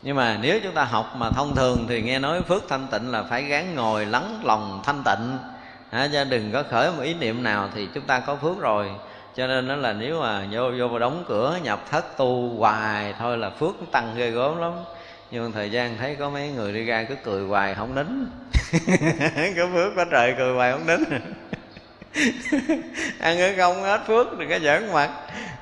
[0.02, 3.10] Nhưng mà nếu chúng ta học mà thông thường thì nghe nói phước thanh tịnh
[3.10, 5.38] là phải gán ngồi lắng lòng thanh tịnh.
[5.90, 8.90] À, cho đừng có khởi một ý niệm nào thì chúng ta có phước rồi.
[9.36, 13.14] Cho nên nó là nếu mà vô vô và đóng cửa nhập thất tu hoài
[13.18, 14.72] thôi là phước tăng ghê gớm lắm.
[15.30, 18.26] Nhưng mà thời gian thấy có mấy người đi ra cứ cười hoài không nín.
[19.56, 21.04] Cứ phước quá trời cười hoài không nín.
[23.20, 25.10] ăn ở không hết phước đừng cái giỡn mặt.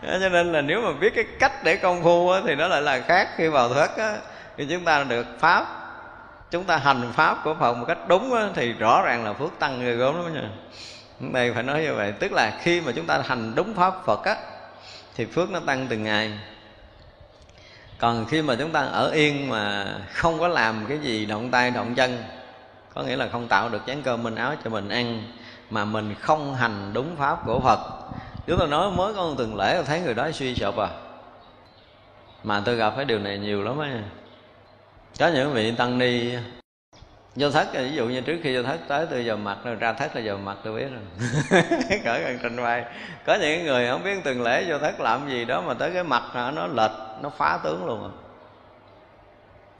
[0.02, 2.82] Cho nên là nếu mà biết cái cách để công phu á, thì nó lại
[2.82, 4.16] là khác khi vào thất á,
[4.56, 5.66] thì chúng ta được pháp.
[6.50, 9.58] Chúng ta hành pháp của phật một cách đúng á, thì rõ ràng là phước
[9.58, 10.48] tăng người gốm lắm nha.
[11.32, 14.24] Đây phải nói như vậy tức là khi mà chúng ta hành đúng pháp phật
[14.24, 14.36] á
[15.16, 16.32] thì phước nó tăng từng ngày.
[17.98, 21.70] Còn khi mà chúng ta ở yên mà không có làm cái gì động tay
[21.70, 22.22] động chân
[22.94, 25.22] có nghĩa là không tạo được chén cơm mình áo cho mình ăn
[25.70, 27.78] mà mình không hành đúng pháp của phật.
[28.47, 30.88] Chúng tôi nói, mới có từng tuần lễ thấy người đó suy sụp à.
[32.44, 34.02] Mà tôi gặp cái điều này nhiều lắm á.
[35.18, 36.34] Có những vị tăng ni,
[37.36, 39.93] vô thất, ví dụ như trước khi vô thất, tới tôi giờ mặt, rồi ra
[39.93, 41.62] thất là giờ mặt tôi biết rồi.
[42.05, 42.84] Cởi gần trên vai.
[43.26, 46.05] Có những người không biết từng lễ vô thất làm gì đó mà tới cái
[46.05, 48.26] mặt nó lệch, nó phá tướng luôn à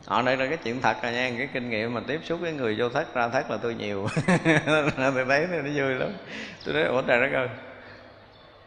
[0.07, 2.53] họ đây là cái chuyện thật rồi nha cái kinh nghiệm mà tiếp xúc với
[2.53, 4.09] người vô thất ra thất là tôi nhiều.
[4.27, 6.13] Tôi thấy nó vui lắm.
[6.65, 7.49] Tôi nói ủa trời đất ơi.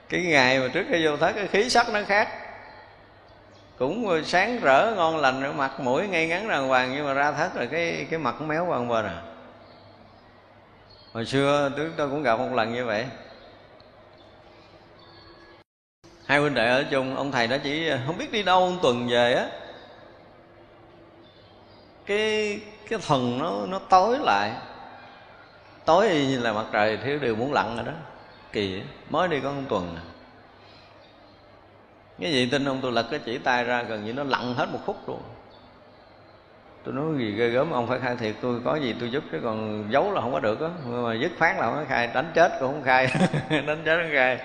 [0.10, 2.30] Cái ngày mà trước khi vô thất cái khí sắc nó khác.
[3.78, 7.56] Cũng sáng rỡ ngon lành mặt mũi ngay ngắn đàng hoàng nhưng mà ra thất
[7.56, 9.22] rồi cái cái mặt méo qua bên à.
[11.14, 13.06] Hồi xưa tôi, tôi cũng gặp một lần như vậy.
[16.26, 19.08] Hai huynh đệ ở chung ông thầy đó chỉ không biết đi đâu một tuần
[19.08, 19.46] về á
[22.10, 22.60] cái
[22.90, 24.52] cái thần nó nó tối lại.
[25.86, 27.92] Tối như là mặt trời thiếu điều muốn lặn rồi đó.
[28.52, 30.04] Kỳ mới đi có một tuần à.
[32.20, 34.70] cái gì tin ông tôi lật cái chỉ tay ra gần như nó lặn hết
[34.72, 35.22] một phút luôn.
[36.84, 39.40] Tôi nói gì ghê gớm, ông phải khai thiệt, tôi có gì tôi giúp chứ,
[39.44, 40.70] còn giấu là không có được á.
[40.86, 43.08] Mà dứt khoát là không có khai, đánh chết cũng không khai,
[43.50, 44.40] đánh chết không khai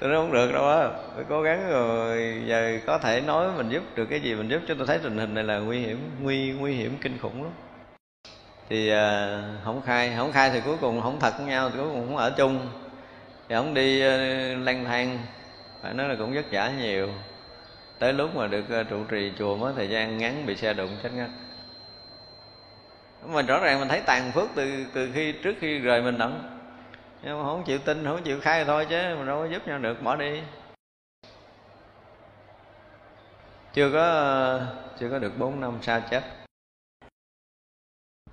[0.00, 0.88] tôi nói không được đâu á.
[1.14, 4.60] Phải cố gắng rồi giờ có thể nói mình giúp được cái gì mình giúp
[4.68, 7.52] cho tôi thấy tình hình này là nguy hiểm nguy nguy hiểm kinh khủng lắm.
[8.68, 11.88] Thì à, không khai không khai thì cuối cùng không thật với nhau thì cuối
[11.88, 12.60] cùng không ở chung.
[13.48, 15.18] Thì ông đi uh, lang thang
[15.82, 17.08] phải nói là cũng vất vả nhiều.
[17.98, 20.96] Tới lúc mà được uh, trụ trì chùa mới thời gian ngắn bị xe đụng
[21.02, 21.30] chết ngắt
[23.26, 26.59] mà rõ ràng mình thấy tàn phước từ từ khi trước khi rời mình đặng
[27.22, 29.78] nhưng mà không chịu tin, không chịu khai thôi chứ mình đâu có giúp nhau
[29.78, 30.40] được, bỏ đi.
[33.72, 34.60] Chưa có
[35.00, 36.22] chưa có được bốn năm xa chết.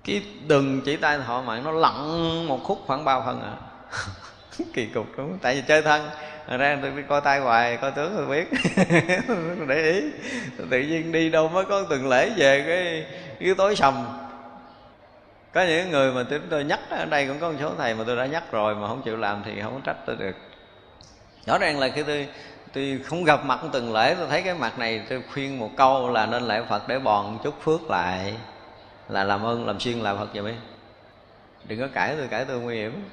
[0.04, 1.94] Cái đừng chỉ tay thọ mạng nó lặn
[2.46, 3.54] một khúc khoảng bao phần à.
[4.74, 6.08] Kỳ cục đúng tại vì chơi thân
[6.58, 8.48] ra tôi đi coi tay hoài, coi tướng tôi biết.
[9.68, 10.02] Để ý,
[10.70, 13.06] tự nhiên đi đâu mới có từng lễ về cái
[13.40, 14.27] cái tối sầm
[15.58, 18.04] có những người mà tôi, tôi nhắc ở đây cũng có một số thầy mà
[18.06, 20.36] tôi đã nhắc rồi mà không chịu làm thì không có trách tôi được.
[21.46, 22.28] Rõ ràng là khi tôi
[22.72, 26.10] tôi không gặp mặt từng lễ tôi thấy cái mặt này tôi khuyên một câu
[26.10, 28.34] là nên lễ phật để bòn chút phước lại
[29.08, 30.54] là làm ơn làm xuyên làm phật vậy
[31.64, 33.04] đừng có cãi tôi cãi tôi nguy hiểm.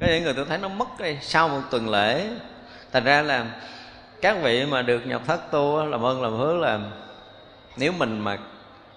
[0.00, 2.26] Có những người tôi thấy nó mất đi sau một tuần lễ.
[2.92, 3.46] Thành ra là
[4.22, 6.80] các vị mà được nhập thất tu làm ơn làm hứa là
[7.76, 8.38] nếu mình mà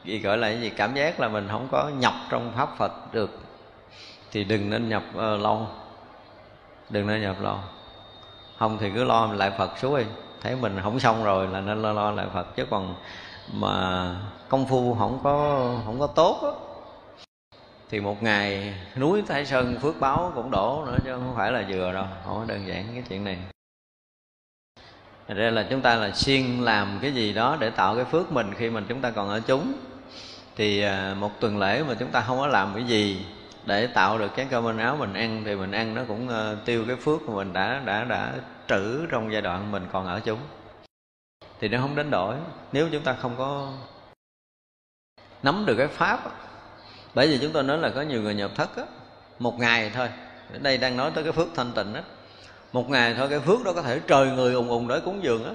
[0.03, 0.69] gì gọi là cái gì?
[0.69, 3.39] Cảm giác là mình không có nhập trong pháp phật được.
[4.31, 5.67] Thì đừng nên nhập uh, lâu.
[6.89, 7.57] Đừng nên nhập lâu.
[8.57, 10.09] Không thì cứ lo lại phật suối đi.
[10.41, 12.55] Thấy mình không xong rồi là nên lo lo lại phật.
[12.55, 12.95] Chứ còn
[13.53, 14.15] mà
[14.49, 16.55] công phu không có không có tốt đó,
[17.89, 21.65] thì một ngày núi thái sơn phước báo cũng đổ nữa chứ không phải là
[21.69, 22.05] vừa đâu.
[22.25, 23.37] Không có đơn giản cái chuyện này.
[25.27, 28.31] Thật ra là chúng ta là xuyên làm cái gì đó để tạo cái phước
[28.31, 29.73] mình khi mình chúng ta còn ở chúng
[30.59, 33.25] thì à, một tuần lễ mà chúng ta không có làm cái gì
[33.65, 36.85] để tạo được cái cơm áo mình ăn, thì mình ăn nó cũng ờ, tiêu
[36.87, 38.33] cái phước mà mình đã đã đã
[38.67, 40.39] trữ trong giai đoạn mình còn ở chúng.
[41.59, 42.35] Thì nó không đánh đổi.
[42.71, 43.73] Nếu chúng ta không có
[45.43, 46.19] nắm được cái pháp
[47.13, 48.83] bởi vì chúng tôi nói là có nhiều người nhập thất á,
[49.39, 50.09] một ngày thôi.
[50.53, 52.03] Ở đây đang nói tới cái phước thanh tịnh á.
[52.73, 55.45] Một ngày thôi, cái phước đó có thể trời người ùng ùng để cúng dường
[55.45, 55.51] á.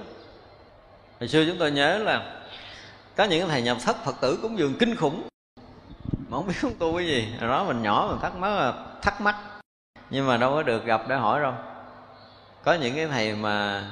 [1.19, 2.44] Hồi xưa chúng tôi nhớ là
[3.15, 5.23] có những thầy nhập thất phật tử cúng dường kinh khủng.
[6.29, 7.27] Mà không biết không tu cái gì.
[7.39, 9.35] Rồi đó mình nhỏ mình thắc mắc thắc mắc.
[10.09, 11.53] Nhưng mà đâu có được gặp để hỏi đâu.
[12.63, 13.83] Có những cái thầy mà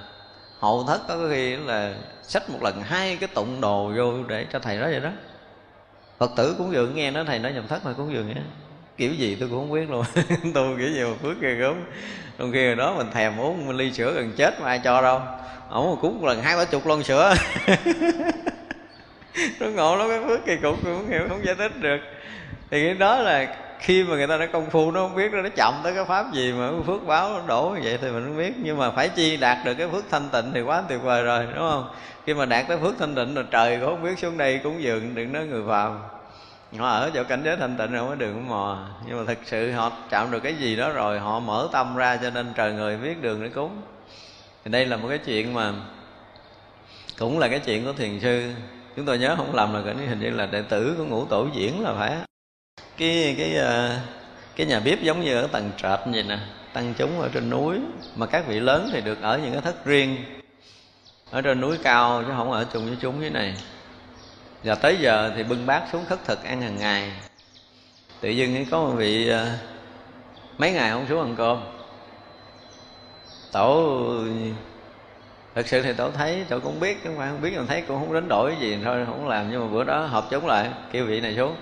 [0.59, 4.59] hậu thất có khi là xách một lần hai cái tụng đồ vô để cho
[4.59, 5.09] thầy đó vậy đó.
[6.17, 8.43] Phật tử cũng dường nghe nói thầy nói nhập thất mà cũng dường vậy
[8.97, 10.05] kiểu gì tôi cũng không biết luôn.
[10.53, 11.75] Tôi kiểu gì mà phước kia gớm
[12.37, 15.21] trong khi rồi đó mình thèm uống ly sữa gần chết mà ai cho đâu.
[15.69, 17.35] Ổng cúng một lần hai ba chục lon sữa.
[19.59, 21.97] nó ngộ lắm, cái phước kỳ cục cũng không hiểu, không giải thích được.
[22.71, 25.49] Thì cái đó là khi mà người ta đã công phu, nó không biết, nó
[25.55, 28.37] chậm tới cái pháp gì mà phước báo nó đổ như vậy thì mình không
[28.37, 28.53] biết.
[28.63, 31.45] Nhưng mà phải chi đạt được cái phước thanh tịnh thì quá tuyệt vời rồi,
[31.45, 31.89] đúng không?
[32.25, 34.83] Khi mà đạt tới phước thanh tịnh là trời cũng không biết xuống đây cúng
[34.83, 35.99] dường, đừng nói người phàm.
[36.77, 38.87] Họ ở chỗ cảnh giới thanh tịnh không có đường mò.
[39.07, 42.17] Nhưng mà thật sự họ chạm được cái gì đó rồi, họ mở tâm ra
[42.17, 43.81] cho nên trời người biết đường để cúng.
[44.65, 45.71] Thì đây là một cái chuyện mà
[47.19, 48.51] cũng là cái chuyện của thiền sư
[48.95, 51.47] chúng tôi nhớ không lầm là cái hình như là đệ tử của ngũ tổ
[51.53, 52.17] diễn là phải
[52.97, 53.99] cái cái ờ,
[54.55, 56.39] cái nhà bếp giống như ở tầng trệt vậy nè,
[56.73, 57.79] tăng chúng ở trên núi.
[58.15, 60.17] Mà các vị lớn thì được ở những cái thất riêng,
[61.31, 63.55] ở trên núi cao chứ không ở chung với chúng thế này.
[64.63, 67.11] Và tới giờ thì bưng bát xuống khất thực ăn hàng ngày.
[68.21, 69.47] Tự dưng có một vị ờ,
[70.57, 71.63] mấy ngày không xuống ăn cơm.
[73.51, 73.99] Tổ
[75.55, 77.99] thực sự thì tôi thấy tôi cũng biết không phải không biết mà thấy cũng
[77.99, 79.51] không đánh đổi gì, thôi không làm.
[79.51, 81.55] Nhưng mà bữa đó họp chúng lại, kêu vị này xuống.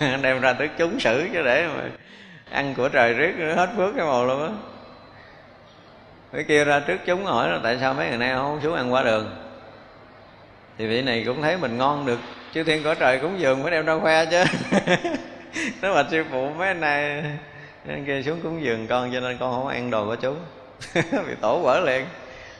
[0.22, 1.82] Đem ra tới chúng xử chứ để mà
[2.50, 4.48] ăn của trời riết hết phước cái màu luôn á.
[6.32, 8.92] Mới kia ra trước chúng hỏi là tại sao mấy ngày nay không xuống ăn
[8.92, 9.36] qua đường.
[10.78, 12.18] Thì vị này cũng thấy mình ngon được.
[12.52, 14.44] Chứ thiên cõi trời cúng dường mới đem ra khoe chứ.
[15.82, 17.22] Nó mà sư phụ mấy anh này.
[17.88, 20.36] Anh kia xuống cúng dường con, cho nên con không ăn đồ của chúng.
[20.94, 22.04] Bị tổ vỡ liền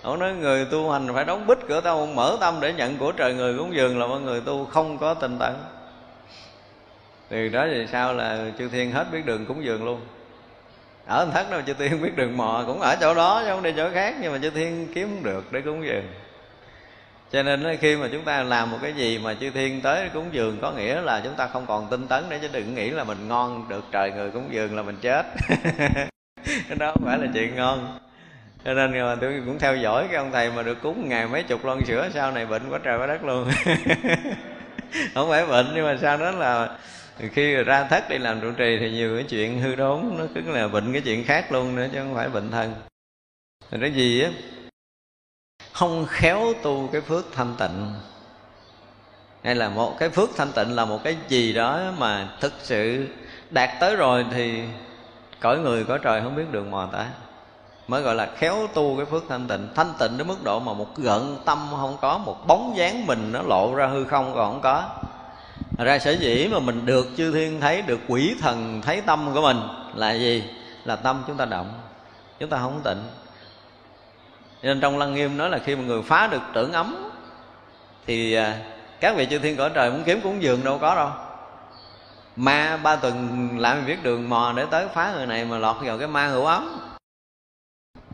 [0.03, 3.12] ông nói người tu hành phải đóng bít cửa tâm mở tâm để nhận của
[3.12, 5.53] trời, người cúng dường là mọi người tu không có tinh tấn.
[7.29, 10.01] Từ đó thì sao là chư thiên hết biết đường cúng dường luôn.
[11.07, 13.73] Ở thất đâu, chư thiên biết đường mò, cũng ở chỗ đó chứ không đi
[13.77, 16.05] chỗ khác, nhưng mà chư thiên kiếm không được để cúng dường.
[17.33, 20.29] Cho nên khi mà chúng ta làm một cái gì mà chư thiên tới cúng
[20.33, 23.05] dường có nghĩa là chúng ta không còn tinh tấn để chứ đừng nghĩ là
[23.05, 25.27] mình ngon được trời, người cúng dường là mình chết.
[26.79, 27.99] Đó không phải là chuyện ngon
[28.64, 31.43] cho nên là tôi cũng theo dõi cái ông thầy mà được cúng ngày mấy
[31.43, 33.51] chục lon sữa, sau này bệnh quá trời quá đất luôn.
[35.14, 36.78] Không phải bệnh, nhưng mà sau đó là
[37.18, 40.40] khi ra thất đi làm trụ trì thì nhiều cái chuyện hư đốn, nó cứ
[40.40, 42.74] là bệnh cái chuyện khác luôn nữa chứ không phải bệnh thân.
[43.70, 44.30] Thì cái gì á?
[45.72, 47.93] Không khéo tu cái phước thanh tịnh.
[49.44, 53.06] Hay là một cái phước thanh tịnh là một cái gì đó mà thực sự
[53.51, 54.62] đạt tới rồi thì
[55.40, 57.06] cõi người cõi trời không biết đường mò tới
[57.93, 59.69] mới gọi là khéo tu cái phước thanh tịnh.
[59.74, 63.32] Thanh tịnh đến mức độ mà một gợn tâm không có, một bóng dáng mình
[63.32, 64.82] nó lộ ra hư không còn không có.
[65.78, 69.40] Ra sở dĩ mà mình được chư thiên thấy, được quỷ thần thấy tâm của
[69.40, 69.60] mình
[69.94, 70.44] là gì?
[70.85, 71.73] Là tâm chúng ta động,
[72.40, 73.02] chúng ta không tịnh.
[74.62, 77.10] Nên trong lăng nghiêm nói là khi mà người phá được tưởng ấm,
[78.06, 78.59] thì à,
[79.01, 81.10] các vị chư thiên cõi trời muốn kiếm cũng dường đâu có đâu.
[82.36, 85.98] Ma ba tuần làm việc đường mò để tới phá người này mà lọt vào
[85.98, 86.82] cái ma hữu ấm.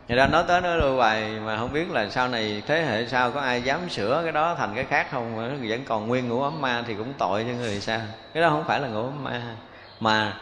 [0.09, 3.07] Người ta nói tới nói đôi hoài, mà không biết là sau này thế hệ
[3.07, 5.35] sau có ai dám sửa cái đó thành cái khác không?
[5.35, 8.01] Mà vẫn còn nguyên ngũ ấm ma thì cũng tội cho người sao?
[8.33, 9.55] Cái đó không phải là ngũ ấm ma,
[9.99, 10.37] mà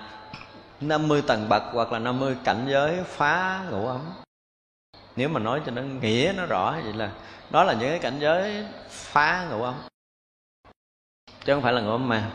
[0.81, 4.13] 50 tầng bậc hoặc là 50 cảnh giới phá ngũ ấm.
[5.15, 7.11] Nếu mà nói cho nó nghĩa nó rõ vậy là
[7.49, 9.75] đó là những cái cảnh giới phá ngũ ấm.
[11.45, 12.31] Chứ không phải là ngũ ấm ma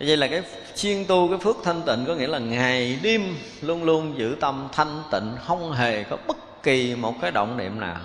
[0.00, 0.42] vậy là cái
[0.76, 4.68] chuyên tu, cái phước thanh tịnh có nghĩa là ngày đêm luôn luôn giữ tâm
[4.72, 8.00] thanh tịnh, không hề có bất kỳ một cái động niệm nào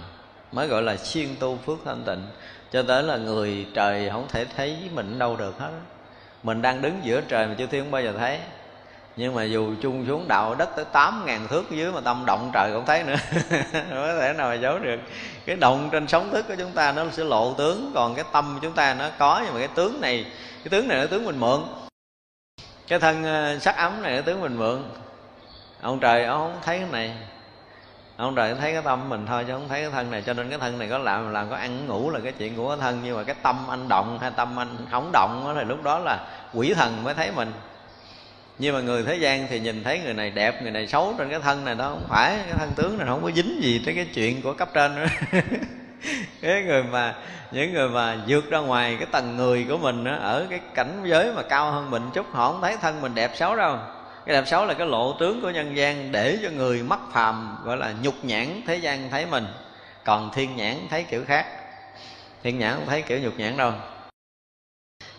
[0.51, 2.21] mới gọi là chuyên tu phước thanh tịnh.
[2.71, 5.69] Cho tới là người trời không thể thấy mình đâu được hết.
[6.43, 8.39] Mình đang đứng giữa trời mà chưa thiên không bao giờ thấy.
[9.15, 12.49] Nhưng mà dù chung xuống đạo đất tới tám ngàn thước dưới mà tâm động
[12.53, 13.15] trời cũng thấy nữa.
[13.71, 14.99] Không có thể nào mà giấu được.
[15.45, 18.59] Cái động trên sống thức của chúng ta nó sẽ lộ tướng, còn cái tâm
[18.61, 19.41] chúng ta nó có.
[19.43, 20.25] Nhưng mà cái tướng này,
[20.63, 21.61] cái tướng này là tướng mình mượn
[22.87, 24.83] cái thân ờ, sắc ấm này tướng mình mượn.
[25.81, 27.15] Ông trời ông không thấy cái này.
[28.17, 30.21] Ông trời thấy cái tâm mình thôi chứ không thấy cái thân này.
[30.21, 32.69] Cho nên cái thân này có làm làm có ăn ngủ là cái chuyện của
[32.69, 33.01] cái thân.
[33.03, 35.99] Nhưng mà cái tâm anh động hay tâm anh không động đó, thì lúc đó
[35.99, 37.51] là quỷ thần mới thấy mình.
[38.59, 41.29] Nhưng mà người thế gian thì nhìn thấy người này đẹp người này xấu trên
[41.29, 42.37] cái thân này đó không phải.
[42.45, 45.07] Cái thân tướng này không có dính gì tới cái chuyện của cấp trên nữa.
[46.41, 47.15] cái người mà
[47.51, 51.01] những người mà vượt ra ngoài cái tầng người của mình đó, ở cái cảnh
[51.03, 53.77] giới mà cao hơn mình chút họ không thấy thân mình đẹp xấu đâu.
[54.25, 57.57] Cái đẹp xấu là cái lộ tướng của nhân gian để cho người mắc phàm
[57.63, 59.47] gọi là nhục nhãn thế gian thấy mình.
[60.03, 61.45] Còn thiên nhãn thấy kiểu khác.
[62.43, 63.71] Thiên nhãn không thấy kiểu nhục nhãn đâu.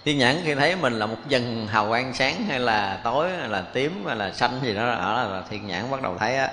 [0.05, 3.49] Thiên nhãn khi thấy mình là một dần hào quang sáng hay là tối hay
[3.49, 6.49] là tím hay là xanh gì đó ở là thiên nhãn bắt đầu thấy á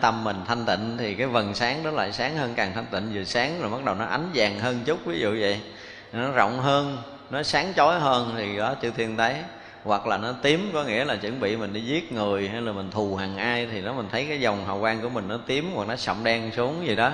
[0.00, 3.10] tâm mình thanh tịnh thì cái vần sáng đó lại sáng hơn càng thanh tịnh.
[3.14, 5.60] Vừa sáng rồi bắt đầu nó ánh vàng hơn chút, ví dụ vậy.
[6.12, 6.98] Nó rộng hơn,
[7.30, 9.34] nó sáng chói hơn thì đó, chư thiên thấy.
[9.84, 12.72] Hoặc là nó tím, có nghĩa là chuẩn bị mình đi giết người hay là
[12.72, 15.38] mình thù hằn ai thì nó mình thấy cái dòng hào quang của mình nó
[15.46, 17.12] tím hoặc nó sậm đen xuống gì đó.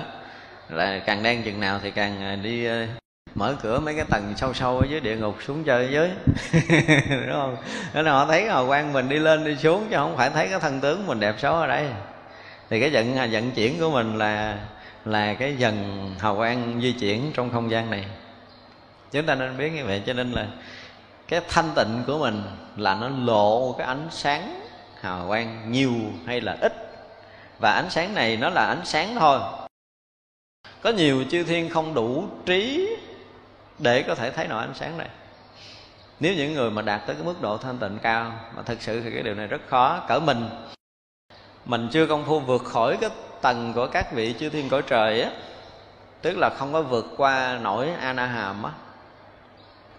[0.69, 2.87] Là càng đen chừng nào thì càng à, đi à,
[3.35, 6.09] mở cửa mấy cái tầng sâu sâu ở dưới địa ngục xuống chơi dưới
[7.09, 7.57] đúng không?
[7.93, 10.47] Nên là họ thấy hào quang mình đi lên đi xuống chứ không phải thấy
[10.47, 11.87] cái thân tướng mình đẹp xấu ở đây
[12.71, 14.57] thì cái vận à, vận chuyển của mình là
[15.05, 15.75] là cái dần
[16.19, 18.05] hào quang di chuyển trong không gian này.
[19.11, 20.47] Chúng ta nên biết như vậy, cho nên là
[21.27, 22.43] cái thanh tịnh của mình
[22.77, 24.61] là nó lộ cái ánh sáng
[25.01, 25.93] hào quang nhiều
[26.25, 26.73] hay là ít.
[27.59, 29.39] Và ánh sáng này nó là ánh sáng thôi.
[30.81, 32.95] Có nhiều chư thiên không đủ trí
[33.79, 35.09] để có thể thấy nổi ánh sáng này.
[36.19, 39.01] Nếu những người mà đạt tới cái mức độ thanh tịnh cao mà thực sự
[39.01, 40.05] thì cái điều này rất khó.
[40.07, 40.49] Cỡ mình
[41.65, 43.09] mình chưa công phu vượt khỏi cái
[43.41, 45.29] tầng của các vị chư thiên cõi trời á.
[46.21, 48.71] Tức là không có vượt qua nổi anaham á.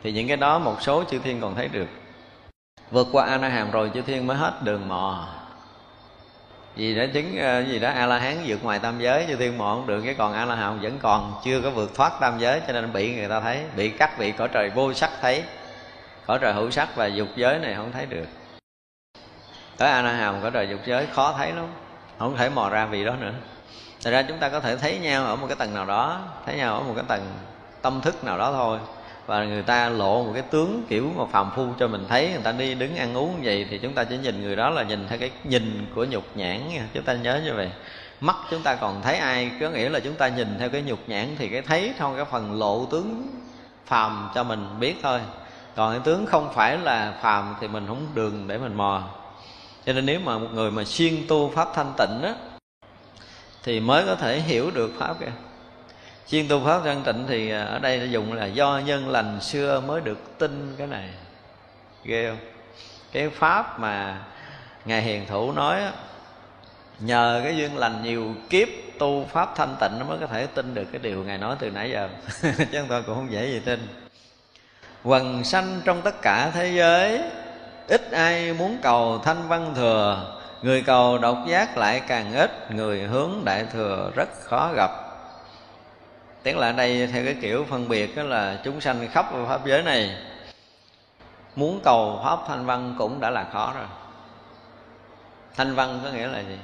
[0.02, 1.88] Thì những cái đó một số chư thiên còn thấy được.
[2.90, 5.28] Vượt qua anaham rồi chư thiên mới hết đường mò.
[6.76, 9.58] Vì đã chứng ờ, gì đó a la hán vượt ngoài tam giới, chư thiên
[9.58, 12.38] mò không được, cái còn a la hàm vẫn còn, chưa có vượt thoát tam
[12.38, 15.42] giới, cho nên bị người ta thấy, bị các vị cõi trời vô sắc thấy.
[16.26, 18.26] Cõi trời hữu sắc và dục giới này không thấy được
[19.76, 21.66] tới a la hàm có trời dục giới, khó thấy lắm.
[22.18, 23.32] Không thể mò ra vị đó nữa.
[24.04, 26.56] Thật ra chúng ta có thể thấy nhau ở một cái tầng nào đó, Thấy
[26.56, 27.22] nhau ở một cái tầng
[27.82, 28.78] tâm thức nào đó thôi.
[29.26, 32.42] Và người ta lộ một cái tướng kiểu mà phàm phu cho mình thấy, người
[32.42, 34.82] ta đi đứng ăn uống như vậy thì chúng ta chỉ nhìn người đó là
[34.82, 36.60] nhìn theo cái nhìn của nhục nhãn
[36.94, 37.70] chúng ta nhớ như vậy.
[38.20, 40.98] Mắt chúng ta còn thấy ai, có nghĩa là chúng ta nhìn theo cái nhục
[41.08, 43.28] nhãn thì cái thấy thôi, cái phần lộ tướng
[43.86, 45.20] phàm cho mình biết thôi.
[45.76, 49.02] Còn cái tướng không phải là phàm thì mình không đường để mình mò
[49.86, 52.34] cho nên nếu mà một người mà siêng tu pháp thanh tịnh á,
[53.62, 55.32] thì mới có thể hiểu được pháp kìa.
[56.28, 59.80] Chuyên tu pháp thanh tịnh thì à, ở đây dùng là do nhân lành xưa
[59.80, 61.08] mới được tin cái này.
[62.04, 62.38] Ghê không?
[63.12, 64.24] Cái pháp mà
[64.84, 65.80] ngài hiền thủ nói
[67.00, 68.68] nhờ cái duyên lành nhiều kiếp
[68.98, 71.70] tu pháp thanh tịnh nó mới có thể tin được cái điều ngài nói từ
[71.70, 72.08] nãy giờ.
[72.42, 73.88] Chứ không cũng không dễ gì tin.
[75.04, 77.20] Quần sanh trong tất cả thế giới
[77.88, 80.38] ít ai muốn cầu thanh văn thừa.
[80.62, 84.90] Người cầu độc giác lại càng ít, người hướng đại thừa rất khó gặp.
[86.42, 89.82] Tiếng lại đây, theo cái kiểu phân biệt đó là chúng sanh khắp pháp giới
[89.82, 90.16] này.
[91.56, 93.86] Muốn cầu pháp thanh văn cũng đã là khó rồi.
[95.56, 96.58] Thanh văn có nghĩa là gì?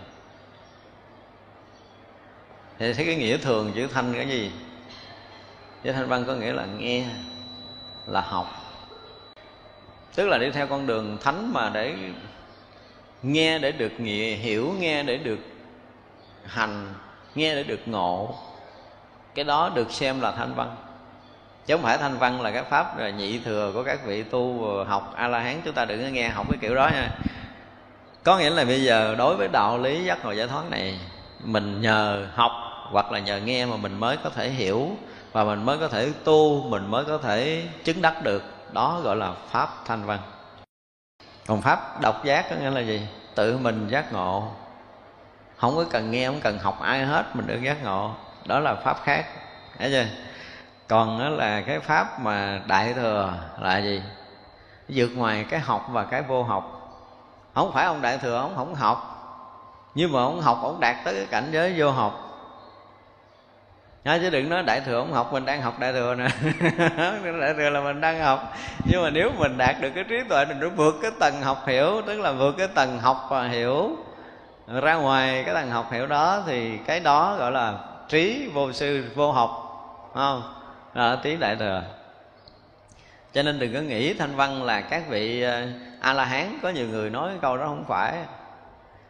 [2.79, 4.53] Thì thấy cái nghĩa thường chữ thanh cái gì?
[5.85, 7.05] Chữ thanh văn có nghĩa là nghe,
[8.07, 8.68] là học
[10.15, 11.95] tức là đi theo con đường thánh mà để
[13.23, 15.39] nghe để được nghĩa, hiểu nghe để được
[16.45, 16.95] hành,
[17.35, 18.35] nghe để được ngộ.
[19.35, 20.77] Cái đó được xem là thanh văn.
[21.67, 24.75] Chứ không phải thanh văn là cái pháp là nhị thừa của các vị tu
[24.85, 27.11] học a la hán chúng ta đừng có nghe học cái kiểu đó nha.
[28.25, 31.01] Có nghĩa là bây giờ đối với đạo lý giác ngộ giải thoát này,
[31.45, 32.53] mình nhờ học
[32.91, 34.97] hoặc là nhờ nghe mà mình mới có thể hiểu
[35.33, 38.43] và mình mới có thể tu, mình mới có thể chứng đắc được
[38.73, 40.19] đó gọi là pháp thanh văn.
[41.47, 43.09] Còn pháp độc giác có nghĩa là gì?
[43.35, 44.49] Tự mình giác ngộ.
[45.57, 48.11] Không có cần nghe, không cần học ai hết, mình được giác ngộ.
[48.45, 49.27] Đó là pháp khác.
[49.79, 50.07] Thấy chưa?
[50.89, 54.03] Còn đó là cái pháp mà đại thừa là gì?
[54.89, 56.75] Vượt ngoài cái học và cái vô học.
[57.55, 59.15] Không phải ông đại thừa, ông không học.
[59.95, 62.28] Nhưng mà ông học, ông đạt tới cái cảnh giới vô học.
[64.09, 66.29] Nha, chứ đừng nói đại thừa không học mình đang học đại thừa nè.
[67.41, 68.57] Đại thừa là mình đang học.
[68.85, 71.65] Nhưng mà nếu mình đạt được cái trí tuệ mình nó vượt cái tầng học
[71.67, 73.97] hiểu tức là vượt cái tầng học và hiểu
[74.83, 77.75] ra ngoài cái tầng học hiểu đó thì cái đó gọi là
[78.09, 79.51] trí vô sư vô học
[80.15, 80.55] không?
[80.95, 81.83] Đó, trí đại thừa.
[83.33, 85.67] Cho nên đừng có nghĩ thanh văn là các vị ờ,
[86.01, 88.15] a la hán có nhiều người nói câu đó không phải.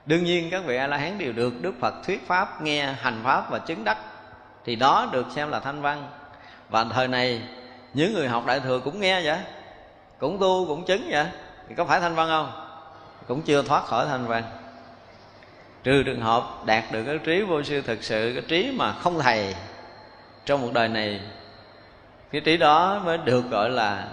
[0.06, 3.20] Đương nhiên các vị a la hán đều được đức phật thuyết pháp nghe hành
[3.24, 3.98] pháp và chứng đắc
[4.68, 6.08] thì đó được xem là thanh văn.
[6.68, 7.42] Và thời này,
[7.94, 9.38] những người học đại thừa cũng nghe vậy.
[10.18, 11.26] Cũng tu, cũng chứng vậy.
[11.68, 12.52] Thì có phải thanh văn không?
[13.28, 14.42] Cũng chưa thoát khỏi thanh văn.
[15.84, 19.18] Trừ trường hợp đạt được cái trí vô sư thực sự, cái trí mà không
[19.18, 19.54] thầy,
[20.44, 21.20] trong một đời này,
[22.30, 24.04] cái trí đó mới được gọi là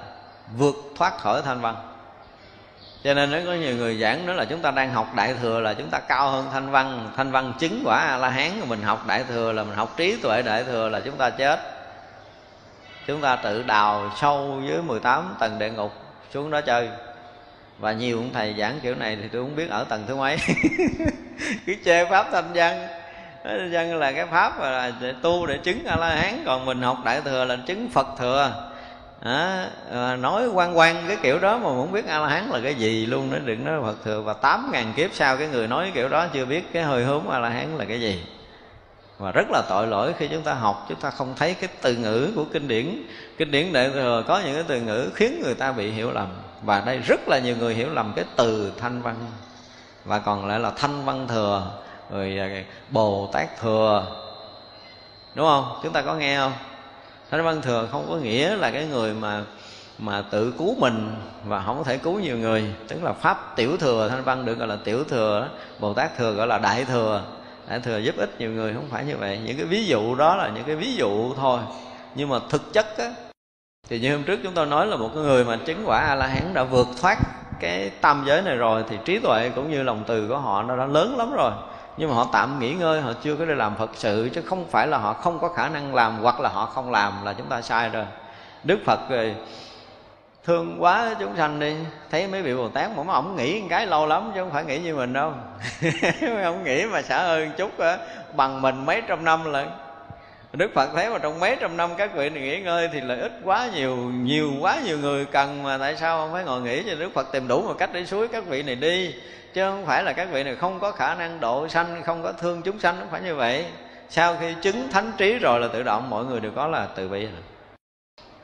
[0.58, 1.76] vượt thoát khỏi thanh văn
[3.06, 5.60] cho nên nó có nhiều người giảng đó là chúng ta đang học đại thừa
[5.60, 7.10] là chúng ta cao hơn thanh văn.
[7.16, 10.18] Thanh văn chứng quả a la hán mình học đại thừa là mình học trí
[10.22, 11.60] tuệ đại thừa là chúng ta chết.
[13.08, 15.94] Chúng ta tự đào sâu dưới 18 tầng địa ngục
[16.34, 16.90] xuống đó chơi.
[17.80, 20.38] Và nhiều ông thầy giảng kiểu này thì tôi không biết ở tầng thứ mấy.
[21.66, 22.88] Cứ chê pháp thanh văn.
[23.44, 26.82] Thanh văn là cái pháp là để tu để chứng a la hán còn mình
[26.82, 28.72] học đại thừa là chứng phật thừa
[29.22, 29.70] à,
[30.20, 33.06] nói quan quan cái kiểu đó mà không biết a la hán là cái gì
[33.06, 34.22] luôn nó đừng nói phật thừa.
[34.22, 37.04] Và tám ngàn kiếp sau cái người nói cái kiểu đó chưa biết cái hơi
[37.04, 38.24] hướng a la hán là cái gì.
[39.18, 41.96] Và rất là tội lỗi khi chúng ta học chúng ta không thấy cái từ
[41.96, 43.04] ngữ của kinh điển.
[43.38, 46.28] Kinh điển đại thừa có những cái từ ngữ khiến người ta bị hiểu lầm.
[46.62, 49.16] Và đây rất là nhiều người hiểu lầm cái từ thanh văn.
[50.06, 51.72] Và còn lại là thanh văn thừa
[52.12, 54.06] rồi à, bồ tát thừa.
[55.36, 55.80] Đúng không?
[55.84, 56.54] Chúng ta có nghe không?
[57.32, 59.44] Thánh văn thừa không có nghĩa là cái người mà
[60.00, 61.16] mà tự cứu mình
[61.46, 62.74] và không có thể cứu nhiều người.
[62.88, 65.48] Tức là pháp tiểu thừa thanh văn được gọi là tiểu thừa
[65.80, 67.24] bồ tát thừa gọi là đại thừa.
[67.70, 69.40] Đại thừa giúp ích nhiều người, không phải như vậy.
[69.46, 71.60] Những cái ví dụ đó là những cái ví dụ thôi.
[72.16, 73.12] Nhưng mà thực chất á,
[73.90, 76.16] thì như hôm trước chúng tôi nói là một cái người mà chứng quả a
[76.16, 77.18] la hán đã vượt thoát
[77.60, 80.78] cái tam giới này rồi, thì trí tuệ cũng như lòng từ của họ nó
[80.78, 81.52] đã lớn lắm rồi
[81.98, 84.66] nhưng mà họ tạm nghỉ ngơi, họ chưa có đi làm phật sự, chứ không
[84.70, 87.48] phải là họ không có khả năng làm, hoặc là họ không làm là chúng
[87.48, 88.06] ta sai rồi.
[88.64, 89.36] Đức phật rồi
[90.46, 91.76] thương quá chúng sanh đi,
[92.12, 94.66] thấy mấy vị bồ tát mà ông nghĩ một cái lâu lắm chứ không phải
[94.66, 95.34] nghĩ như mình đâu.
[96.44, 97.98] Ông nghĩ mà xả ơn chút á
[98.36, 99.68] bằng mình mấy trăm năm lận.
[100.54, 103.20] Đức Phật thấy mà trong mấy trăm năm các vị này nghỉ ngơi thì lợi
[103.20, 106.84] ích quá nhiều nhiều quá nhiều người cần mà tại sao không phải ngồi nghỉ?
[106.90, 109.14] Cho Đức Phật tìm đủ một cách để suối các vị này đi
[109.56, 112.32] chứ không phải là các vị này không có khả năng độ sanh, không có
[112.32, 113.66] thương chúng sanh, không phải như vậy.
[114.10, 117.10] Sau khi chứng thánh trí rồi là tự động mọi người đều có là từ
[117.10, 117.42] bi rồi.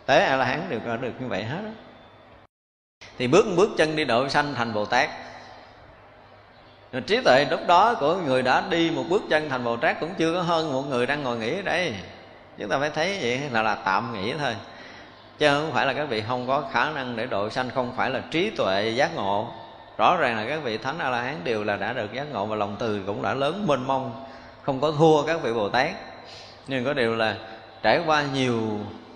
[0.06, 1.70] Tế a la hán đều có được như vậy hết đó.
[3.18, 5.10] thì bước bước chân đi độ sanh thành bồ tát.
[6.92, 10.00] Rồi trí tuệ lúc đó của người đã đi một bước chân thành bồ tát
[10.00, 11.94] cũng chưa có hơn một người đang ngồi nghỉ ở đây.
[12.58, 14.56] Chúng ta phải thấy vậy là là tạm nghỉ thôi.
[15.38, 18.10] Chứ không phải là các vị không có khả năng để độ sanh, không phải
[18.10, 19.61] là trí tuệ giác ngộ
[19.98, 22.46] rõ ràng là các vị thánh a la hán đều là đã được giác ngộ
[22.46, 24.26] và lòng từ cũng đã lớn mênh mông
[24.62, 25.92] không có thua các vị bồ tát.
[26.68, 27.36] Nhưng có điều là
[27.82, 28.62] trải qua nhiều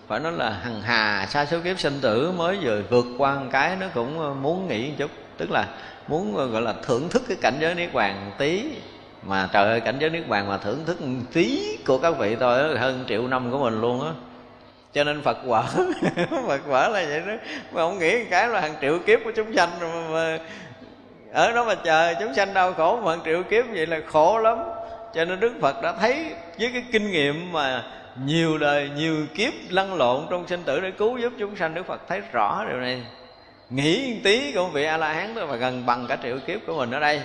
[0.08, 3.46] phải nói là hằng hà sa số kiếp sinh tử mới vừa vượt qua một
[3.52, 5.12] cái nó cũng ờ, muốn nghỉ một chút.
[5.38, 5.68] Tức là
[6.08, 8.64] muốn ờ, gọi là thưởng thức cái cảnh giới niết bàn tí.
[9.24, 10.98] Mà trời ơi cảnh giới niết bàn mà thưởng thức
[11.34, 14.12] tí của các vị thôi hơn triệu năm của mình luôn á.
[14.94, 15.62] Cho nên phật quả
[16.48, 17.34] phật quả là vậy đó.
[17.72, 20.40] Mà không nghĩ cái là hàng triệu kiếp của chúng sanh mà, mà
[21.36, 24.58] ở đó mà chờ chúng sanh đau khổ mà triệu kiếp vậy là khổ lắm.
[25.14, 26.26] Cho nên đức phật đã thấy
[26.60, 27.84] với cái kinh nghiệm mà
[28.26, 31.86] nhiều đời, nhiều kiếp lăn lộn trong sinh tử để cứu giúp chúng sanh, đức
[31.86, 33.02] phật thấy rõ điều này.
[33.70, 36.60] Nghĩ một tí của vị a la hán thôi mà gần bằng cả triệu kiếp
[36.68, 37.22] của mình ở đây.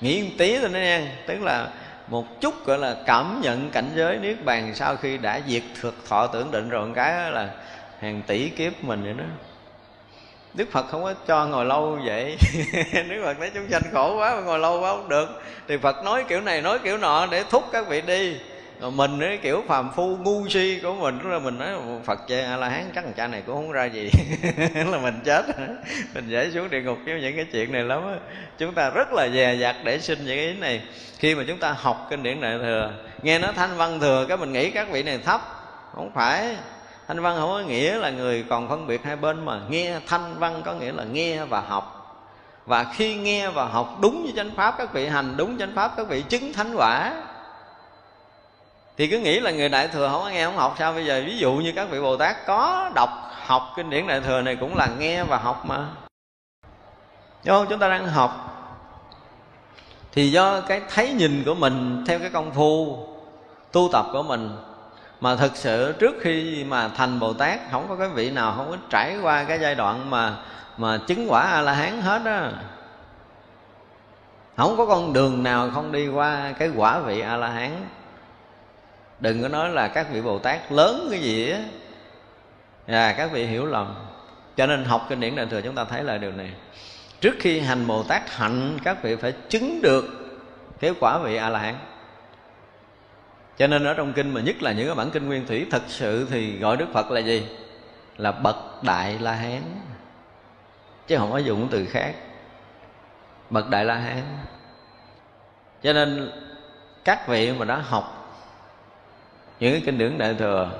[0.00, 1.02] Nghĩ một tí thôi đó nha.
[1.26, 1.68] Tức là
[2.08, 5.94] một chút, gọi là, cảm nhận cảnh giới niết bàn sau khi đã diệt thực
[6.08, 7.48] thọ tưởng định rồi, một cái là
[8.00, 9.24] hàng tỷ kiếp mình vậy đó.
[10.54, 12.36] Đức Phật không có cho ngồi lâu vậy.
[13.08, 15.42] Đức Phật thấy chúng sanh khổ quá, mà ngồi lâu quá không được.
[15.68, 18.36] Thì Phật nói kiểu này, nói kiểu nọ để thúc các vị đi.
[18.80, 21.68] Rồi mình ấy kiểu phàm phu ngu si của mình là mình nói
[22.04, 24.10] phật chê a la hán chắc cha này cũng không ra gì.
[24.74, 25.44] Là mình chết.
[26.14, 28.18] Mình dễ xuống địa ngục với những cái chuyện này lắm
[28.58, 30.82] chúng ta rất là dè dặt để xin những ý này.
[31.18, 34.36] Khi mà chúng ta học kinh điển đại thừa, nghe nó thanh văn thừa, cái
[34.36, 35.40] mình nghĩ các vị này thấp.
[35.94, 36.56] Không phải
[37.08, 40.34] thanh văn không có nghĩa là người còn phân biệt hai bên mà nghe, thanh
[40.38, 42.00] văn có nghĩa là nghe và học.
[42.66, 45.92] Và khi nghe và học đúng với chánh pháp, các vị hành đúng chánh pháp,
[45.96, 47.22] các vị chứng thánh quả.
[48.96, 50.92] Thì cứ nghĩ là người đại thừa không có nghe, không học sao?
[50.92, 53.10] Bây giờ ví dụ như các vị bồ tát có đọc,
[53.46, 55.86] học kinh điển đại thừa này cũng là nghe và học mà.
[57.44, 57.66] Đúng không?
[57.70, 58.50] Chúng ta đang học.
[60.12, 62.98] Thì do cái thấy nhìn của mình Theo cái công phu,
[63.72, 64.56] tu tập của mình
[65.24, 68.70] mà thực sự trước khi mà thành Bồ Tát Không có cái vị nào, không
[68.70, 70.36] có trải qua cái giai đoạn mà
[70.76, 72.52] Mà chứng quả A-la-hán hết á.
[74.56, 77.70] Không có con đường nào không đi qua cái quả vị A-la-hán.
[79.20, 81.58] Đừng có nói là các vị Bồ Tát lớn cái gì á.
[82.86, 83.94] À các vị hiểu lầm.
[84.56, 86.50] Cho nên học kinh điển Đại Thừa chúng ta thấy là điều này.
[87.20, 90.04] Trước khi hành bồ tát hạnh, các vị phải chứng được
[90.80, 91.74] cái quả vị a la hán
[93.58, 95.82] cho nên ở trong kinh mà nhất là những cái bản kinh nguyên thủy, thật
[95.88, 97.48] sự thì gọi đức phật là gì?
[98.16, 99.62] Là bậc đại la hán.
[101.06, 102.14] Chứ không có dùng từ khác.
[103.50, 104.22] Bậc đại la hán.
[105.82, 106.30] Cho nên
[107.04, 108.20] các vị mà đã học
[109.60, 110.70] những cái kinh điển đại thừa,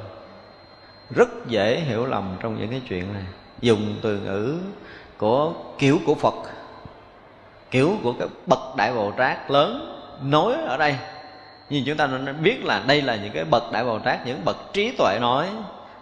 [1.10, 3.22] rất dễ hiểu lầm trong những cái chuyện này.
[3.60, 4.58] Dùng từ ngữ
[5.18, 6.34] của kiểu của Phật,
[7.70, 10.96] kiểu của cái bậc đại bồ tát lớn nói ở đây
[11.70, 14.44] nhưng chúng ta nên biết là đây là những cái bậc đại bồ tát những
[14.44, 15.48] bậc trí tuệ nói.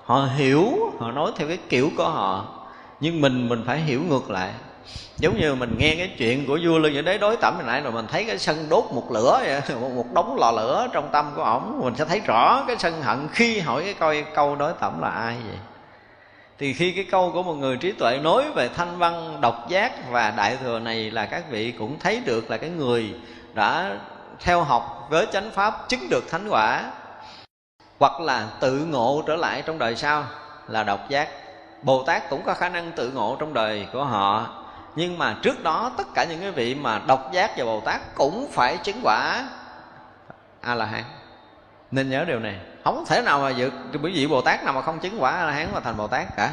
[0.04, 2.44] Họ hiểu họ nói theo cái kiểu của họ.
[3.00, 4.50] Nhưng mình mình phải hiểu ngược lại.
[5.16, 7.92] Giống như mình nghe cái chuyện của vua lương đế đối tẩm hồi nãy rồi
[7.92, 9.60] mình thấy cái sân đốt một lửa vậy,
[9.94, 11.80] một đống lò lửa trong tâm của ổng.
[11.84, 15.08] Mình sẽ thấy rõ cái sân hận khi hỏi cái coi câu đối tẩm là
[15.08, 15.58] ai vậy.
[16.58, 20.10] Thì khi cái câu của một người trí tuệ nói về thanh văn độc giác
[20.10, 23.14] và đại thừa này là các vị cũng thấy được là cái người
[23.54, 23.96] đã
[24.40, 26.90] theo học với chánh pháp chứng được thánh quả,
[27.98, 30.24] hoặc là tự ngộ trở lại trong đời sau
[30.68, 31.28] là độc giác.
[31.82, 34.46] Bồ tát cũng có khả năng tự ngộ trong đời của họ,
[34.96, 38.00] nhưng mà trước đó tất cả những cái vị mà độc giác và bồ tát
[38.14, 39.48] cũng phải chứng quả
[40.60, 41.04] a la hán
[41.90, 42.60] nên nhớ điều này.
[42.84, 43.72] Không thể nào mà vượt
[44.02, 46.06] quý vị bồ tát nào mà không chứng quả a la hán mà thành bồ
[46.06, 46.50] tát cả.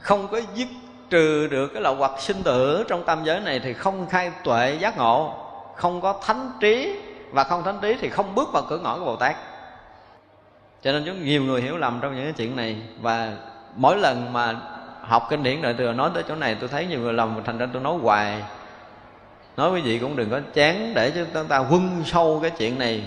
[0.00, 0.68] Không có dứt
[1.10, 4.78] trừ được cái lậu hoặc sinh tử trong tam giới này thì không khai tuệ
[4.80, 5.43] giác ngộ
[5.76, 6.96] không có thánh trí
[7.30, 9.36] và không thánh trí thì không bước vào cửa ngõ của bồ tát.
[10.82, 12.76] Cho nên chúng nhiều người hiểu lầm trong những cái chuyện này.
[13.00, 13.32] Và
[13.76, 14.54] mỗi lần mà
[15.00, 17.58] học kinh điển đại thừa nói tới chỗ này, tôi thấy nhiều người lầm thành
[17.58, 18.42] ra tôi nói hoài.
[19.56, 22.78] Nói quý vị cũng đừng có chán để cho chúng ta quân sâu cái chuyện
[22.78, 23.04] này.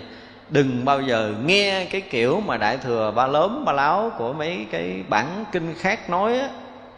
[0.50, 4.66] Đừng bao giờ nghe cái kiểu mà đại thừa ba lớn ba láo của mấy
[4.72, 6.50] cái bản kinh khác nói á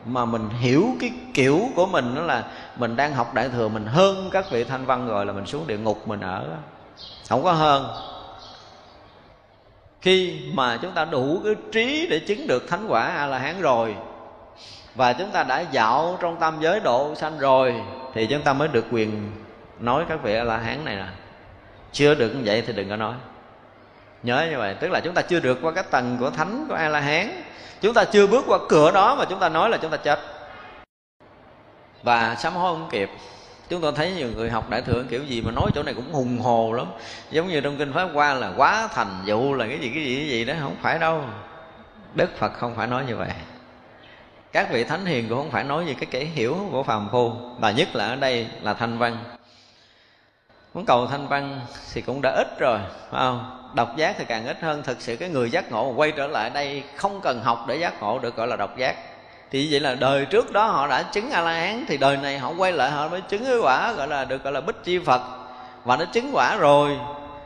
[0.05, 2.43] mà mình hiểu cái kiểu của mình đó là
[2.76, 5.67] mình đang học đại thừa, mình hơn các vị thanh văn rồi là mình xuống
[5.67, 6.45] địa ngục mình ở.
[7.30, 7.88] Không có hơn.
[10.01, 13.61] Khi mà chúng ta đủ cái trí để chứng được thánh quả a la hán
[13.61, 13.95] rồi,
[14.95, 17.76] và chúng ta đã dạo trong tam giới độ sanh rồi,
[18.13, 19.31] thì chúng ta mới được quyền
[19.80, 21.05] nói các vị a la hán này nè
[21.91, 23.13] chưa được như vậy thì đừng có nói.
[24.23, 26.76] Nhớ như vậy, tức là chúng ta chưa được qua cái tầng của thánh của
[26.76, 27.43] a la hán
[27.81, 30.19] chúng ta chưa bước qua cửa đó mà chúng ta nói là chúng ta chết.
[32.03, 33.10] Và sám hối không kịp.
[33.69, 36.14] Chúng ta thấy nhiều người học đại thừa kiểu gì mà nói chỗ này cũng
[36.14, 36.88] hùng hồ lắm.
[37.31, 40.15] Giống như trong kinh pháp qua là quá thành dụ là cái gì cái gì
[40.15, 41.22] cái gì đó, không phải đâu.
[42.14, 43.30] Đức phật không phải nói như vậy.
[44.51, 47.31] Các vị thánh hiền cũng không phải nói như cái kẻ hiểu của phàm phu
[47.60, 49.18] và nhất là ở đây là thanh văn
[50.73, 51.59] muốn cầu thanh văn
[51.93, 52.79] thì cũng đã ít rồi,
[53.11, 53.55] phải không?
[53.73, 54.83] Độc giác thì càng ít hơn.
[54.83, 58.01] Thực sự cái người giác ngộ quay trở lại đây không cần học để giác
[58.01, 58.95] ngộ được gọi là độc giác.
[59.51, 62.39] Thì vậy là đời trước đó họ đã chứng a la hán thì đời này
[62.39, 64.99] họ quay lại họ mới chứng cái quả gọi là được gọi là bích chi
[64.99, 65.21] phật.
[65.83, 66.97] Và nó chứng quả rồi,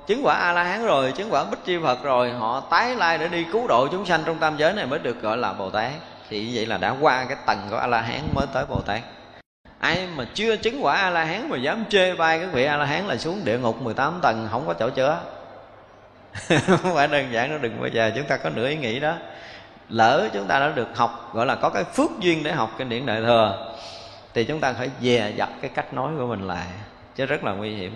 [0.07, 2.31] chứng quả a la hán rồi, chứng quả bích chi phật rồi.
[2.31, 5.21] Họ tái lai để đi cứu độ chúng sanh trong tam giới này mới được
[5.21, 5.91] gọi là bồ tát.
[6.29, 9.01] Thì vậy là đã qua cái tầng của a la hán mới tới bồ tát
[9.83, 12.77] ai mà chưa chứng quả a la hán mà dám chê bai các vị a
[12.77, 15.19] la hán là xuống địa ngục 18 tầng, không có chỗ chữa.
[16.67, 19.15] Không phải đơn giản nó đừng bao giờ chúng ta có nửa ý nghĩ đó.
[19.89, 22.89] Lỡ chúng ta đã được học, gọi là có cái phước duyên để học kinh
[22.89, 23.75] điển đại thừa,
[24.33, 26.67] thì chúng ta phải dè dặt cái cách nói của mình lại,
[27.15, 27.93] chứ rất là nguy hiểm.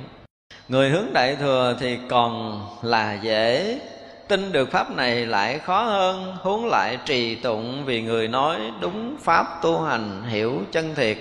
[0.68, 3.80] Người hướng đại thừa thì còn là dễ.
[4.27, 9.18] Tin được pháp này lại khó hơn, huống lại trì tụng vì người nói đúng
[9.23, 11.18] pháp tu hành, hiểu chân thiệt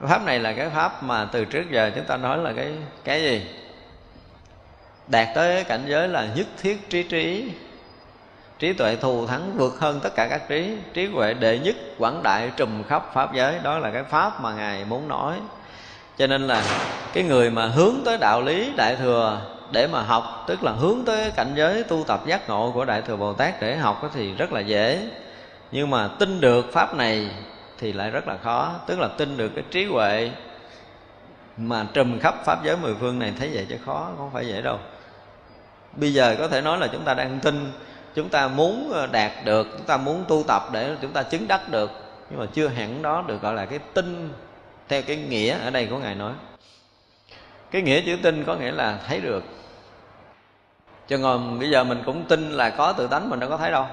[0.00, 2.72] pháp này là cái pháp mà từ trước giờ chúng ta nói là cái
[3.04, 3.46] cái gì?
[5.06, 7.52] Đạt tới cảnh giới là nhất thiết trí trí.
[8.58, 10.76] Trí tuệ thù thắng vượt hơn tất cả các trí.
[10.94, 13.58] Trí huệ đệ nhất, quảng đại, trùm khắp pháp giới.
[13.62, 15.36] Đó là cái pháp mà ngài muốn nói.
[16.18, 16.62] Cho nên là
[17.12, 19.40] cái người mà hướng tới đạo lý đại thừa
[19.72, 23.02] để mà học, tức là hướng tới cảnh giới tu tập giác ngộ của đại
[23.02, 25.02] thừa bồ tát để học thì rất là dễ.
[25.72, 27.30] Nhưng mà tin được pháp này
[27.78, 28.74] thì lại rất là khó.
[28.86, 30.30] Tức là tin được cái trí huệ
[31.56, 34.62] mà trùm khắp pháp giới mười phương này thấy vậy chứ khó, không phải vậy
[34.62, 34.78] đâu.
[35.92, 37.72] Bây giờ có thể nói là chúng ta đang tin,
[38.14, 41.48] chúng ta muốn ờ, đạt được, chúng ta muốn tu tập để chúng ta chứng
[41.48, 41.90] đắc được.
[42.30, 44.30] Nhưng mà chưa hẳn đó được gọi là cái tin
[44.88, 46.32] theo cái nghĩa ở đây của ngài nói.
[47.70, 49.44] Cái nghĩa chữ tin có nghĩa là thấy được.
[51.08, 53.70] Cho ngồi bây giờ mình cũng tin là có tự tánh mình đâu có thấy
[53.70, 53.86] đâu.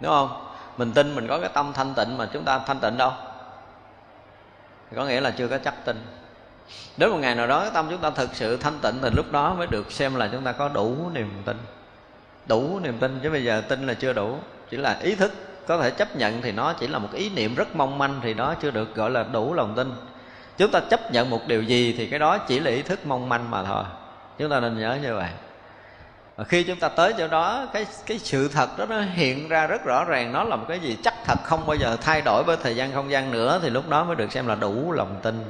[0.00, 0.45] Đúng không?
[0.76, 3.12] Mình tin mình có cái tâm thanh tịnh mà chúng ta thanh tịnh đâu.
[4.96, 5.96] Có nghĩa là chưa có chắc tin.
[6.96, 9.32] Đến một ngày nào đó cái tâm chúng ta thực sự thanh tịnh thì lúc
[9.32, 11.56] đó mới được xem là chúng ta có đủ niềm tin.
[12.46, 14.38] Đủ niềm tin, chứ bây giờ tin là chưa đủ.
[14.70, 15.32] Chỉ là ý thức
[15.66, 18.34] có thể chấp nhận thì nó chỉ là một ý niệm rất mong manh thì
[18.34, 19.92] đó chưa được gọi là đủ lòng tin.
[20.56, 23.28] Chúng ta chấp nhận một điều gì thì cái đó chỉ là ý thức mong
[23.28, 23.84] manh mà thôi.
[24.38, 25.30] Chúng ta nên nhớ như vậy
[26.36, 29.66] và khi chúng ta tới chỗ đó, cái cái sự thật đó nó hiện ra
[29.66, 30.32] rất rõ ràng.
[30.32, 32.92] Nó là một cái gì chắc thật không bao giờ thay đổi với thời gian
[32.92, 35.44] không gian nữa, thì lúc đó mới được xem là đủ lòng tin.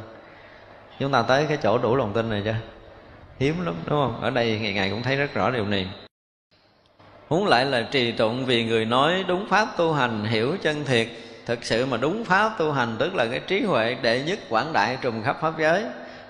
[0.99, 2.55] Chúng ta tới cái chỗ đủ lòng tin này chưa?
[3.39, 4.21] Hiếm lắm, đúng không?
[4.23, 5.89] Ở đây ngày ngày cũng thấy rất rõ điều này.
[7.29, 11.09] Huống lại là trì tụng vì người nói đúng pháp tu hành, hiểu chân thiệt.
[11.47, 14.73] Thực sự mà đúng pháp tu hành, tức là cái trí huệ đệ nhất quảng
[14.73, 15.85] đại trùng khắp pháp giới.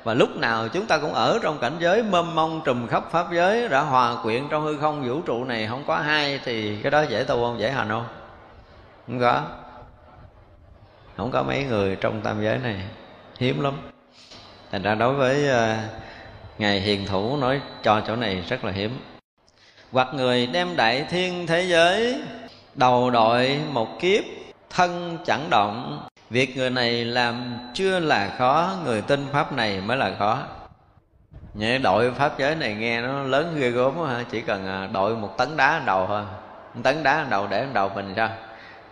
[0.06, 3.26] Và lúc nào chúng ta cũng ở trong cảnh giới mâm mông trùm khắp pháp
[3.32, 6.90] giới, Đã hòa quyện trong hư không vũ trụ này không có hai Thì cái
[6.90, 7.60] đó dễ tu không?
[7.60, 8.06] Dễ hành không?
[9.06, 9.42] Không có
[11.16, 12.82] Không có mấy người trong tam giới này
[13.38, 13.74] Hiếm lắm
[14.72, 15.76] Thành ra đối với ờ,
[16.58, 18.98] Ngài Hiền Thủ nói cho chỗ này rất là hiếm
[19.92, 22.20] hoặc người đem đại thiên thế giới,
[22.74, 24.24] đầu đội một kiếp,
[24.70, 29.96] thân chẳng động việc người này làm chưa là khó người tin pháp này mới
[29.96, 30.42] là khó.
[31.54, 35.16] Nhẹ đội pháp giới này nghe nó lớn ghê gớm ha Chỉ cần à, đội
[35.16, 36.22] một tấn đá đầu thôi.
[36.74, 38.28] Một tấn đá đầu để đầu mình sao?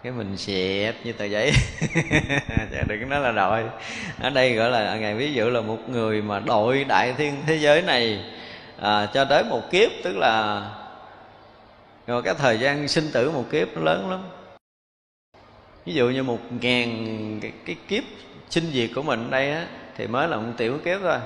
[0.03, 1.53] Cái mình xẹp như tờ giấy.
[2.73, 3.65] Dạ, đừng nói là đội.
[4.21, 7.43] Ở đây gọi là à, ngày ví dụ là một người mà đội đại thiên
[7.47, 8.25] thế giới này
[8.81, 10.63] à, cho tới một kiếp tức là
[12.07, 14.21] rồi cái thời gian sinh tử một kiếp nó lớn lắm
[15.87, 18.05] ví dụ như một ngàn cái, cái kiếp
[18.51, 19.67] sinh diệt của mình đây á
[19.97, 21.19] thì mới là một tiểu kiếp thôi.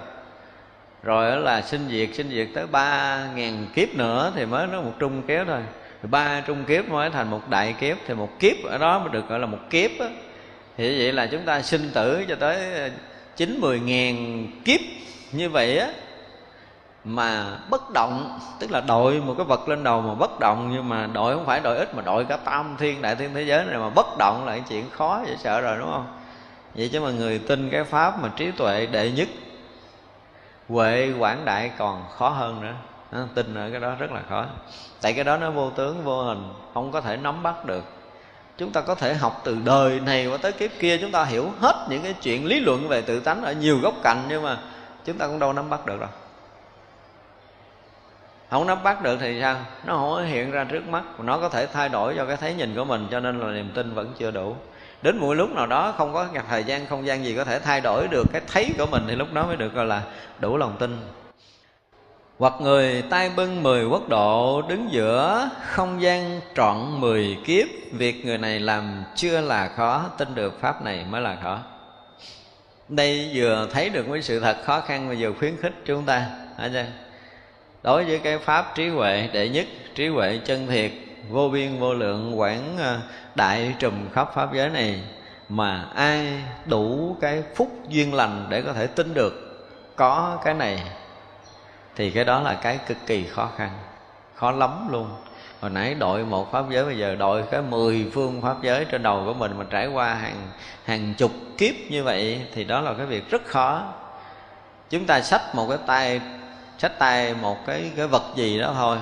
[1.02, 4.92] Rồi là sinh diệt sinh diệt tới ba ngàn kiếp nữa thì mới nó một
[4.98, 5.60] trung kiếp thôi.
[6.02, 9.08] Rồi ba trung kiếp mới thành một đại kiếp thì một kiếp ở đó mới
[9.12, 10.08] được gọi là một kiếp á.
[10.76, 12.90] Thì vậy là chúng ta sinh tử cho tới ờ,
[13.36, 14.80] chín mười ngàn kiếp
[15.32, 15.88] như vậy á
[17.04, 20.88] mà bất động, tức là đội một cái vật lên đầu mà bất động, nhưng
[20.88, 23.64] mà đội không phải đội ít mà đội cả tam thiên, đại thiên thế giới
[23.64, 26.06] này mà bất động là chuyện khó dễ sợ rồi, đúng không?
[26.74, 29.28] Vậy chứ mà người tin cái pháp mà trí tuệ đệ nhất,
[30.68, 32.74] huệ quảng đại còn khó hơn nữa.
[33.12, 34.44] Nó tin ở cái đó rất là khó.
[35.00, 37.84] Tại cái đó nó vô tướng, vô hình, không có thể nắm bắt được.
[38.58, 41.50] Chúng ta có thể học từ đời này qua tới kiếp kia, chúng ta hiểu
[41.60, 44.58] hết những cái chuyện lý luận về tự tánh ở nhiều góc cạnh, nhưng mà
[45.04, 46.08] chúng ta cũng đâu nắm bắt được đâu
[48.50, 49.56] không nắm bắt được thì sao?
[49.84, 51.02] Nó không hiện ra trước mắt.
[51.18, 53.70] Nó có thể thay đổi do cái thấy nhìn của mình, cho nên là niềm
[53.74, 54.56] tin vẫn chưa đủ.
[55.02, 57.80] Đến mỗi lúc nào đó, không có thời gian, không gian gì có thể thay
[57.80, 60.02] đổi được cái thấy của mình, thì lúc đó mới được, gọi là,
[60.38, 60.98] đủ lòng tin.
[62.38, 68.26] Hoặc người tay bưng mười quốc độ, đứng giữa không gian trọn mười kiếp, việc
[68.26, 71.58] người này làm chưa là khó, tin được pháp này mới là khó.
[72.88, 76.26] Đây vừa thấy được cái sự thật khó khăn và vừa khuyến khích chúng ta.
[76.72, 76.84] Chưa
[77.82, 80.92] đối với cái pháp trí huệ đệ nhất, trí huệ chân thiệt,
[81.30, 83.00] vô biên vô lượng quảng à,
[83.34, 85.00] đại trùm khắp pháp giới này,
[85.48, 89.44] mà ai đủ cái phúc duyên lành để có thể tin được
[89.96, 90.82] có cái này,
[91.96, 93.70] thì cái đó là cái cực kỳ khó khăn,
[94.34, 95.10] khó lắm luôn.
[95.60, 99.02] Hồi nãy đội một pháp giới, bây giờ đội cái mười phương pháp giới trên
[99.02, 100.48] đầu của mình mà trải qua hàng
[100.84, 103.82] hàng chục kiếp như vậy, thì đó là cái việc rất khó.
[104.90, 106.20] Chúng ta xách một cái tay
[106.78, 108.98] xách tay một cái cái vật gì đó thôi.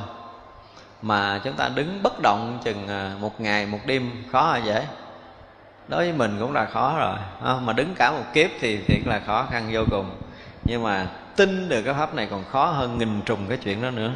[1.02, 4.86] Mà chúng ta đứng bất động chừng à, một ngày, một đêm, khó hay dễ
[5.88, 7.16] đối với mình cũng là khó rồi.
[7.42, 10.10] Ờ, mà đứng cả một kiếp thì thiệt là khó khăn vô cùng.
[10.64, 13.90] Nhưng mà tin được cái pháp này còn khó hơn nghìn trùng cái chuyện đó
[13.90, 14.12] nữa.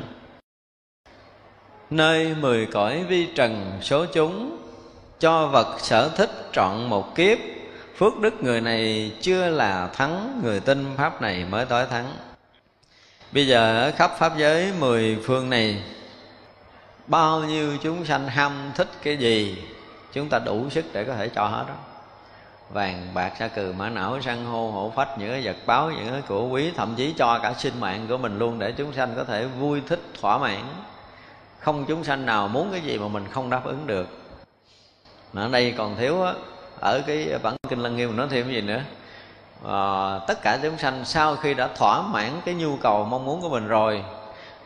[1.91, 4.57] Nơi mười cõi vi trần, số chúng,
[5.19, 7.39] cho vật sở thích trọn một kiếp.
[7.97, 12.13] Phước đức người này chưa là thắng, người tin pháp này mới tối thắng
[13.33, 15.83] bây giờ ở khắp pháp giới mười phương này,
[17.07, 19.63] bao nhiêu chúng sanh ham thích cái gì,
[20.13, 21.75] chúng ta đủ sức để có thể cho hết đó.
[22.71, 26.09] Vàng, bạc, sa cừ, mã não săn hô, hổ phách, những cái vật báo, những
[26.11, 29.13] cái của quý, thậm chí cho cả sinh mạng của mình luôn để chúng sanh
[29.17, 30.63] có thể vui thích, thỏa mãn.
[31.59, 34.09] Không chúng sanh nào muốn cái gì mà mình không đáp ứng được.
[35.33, 36.33] Mà ở đây còn thiếu á,
[36.81, 38.81] ở cái bản kinh lăng nghiêm nói thêm cái gì nữa?
[39.67, 43.41] À, tất cả chúng sanh sau khi đã thỏa mãn cái nhu cầu mong muốn
[43.41, 44.05] của mình rồi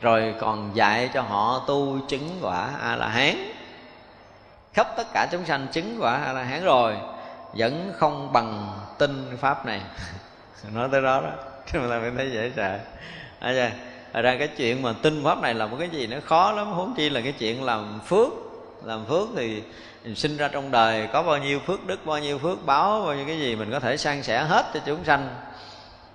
[0.00, 3.36] rồi còn dạy cho họ tu chứng quả a la hán
[4.72, 6.96] khắp tất cả chúng sanh chứng quả a la hán rồi
[7.56, 9.80] vẫn không bằng tin pháp này.
[10.72, 11.30] Nói tới đó đó
[11.72, 12.78] chứ mà ta mới thấy dễ sợ.
[13.38, 16.72] À, ra cái chuyện mà tin pháp này là một cái gì nó khó lắm
[16.72, 18.28] huống chi là cái chuyện làm phước.
[18.84, 19.62] Làm phước thì
[20.04, 23.14] mình sinh ra trong đời có bao nhiêu phước đức, bao nhiêu phước báo, bao
[23.14, 25.28] nhiêu cái gì mình có thể san sẻ hết cho chúng sanh.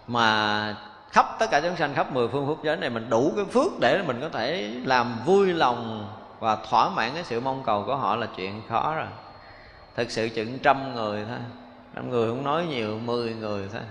[0.07, 0.75] Mà
[1.11, 3.79] khắp tất cả chúng sanh khắp mười phương phúc giới này mình đủ cái phước
[3.79, 6.09] để mình có thể làm vui lòng
[6.39, 9.07] và thỏa mãn cái sự mong cầu của họ là chuyện khó rồi.
[9.95, 11.37] Thực sự chừng trăm người thôi.
[11.95, 13.81] Trăm người không nói nhiều, mười người thôi.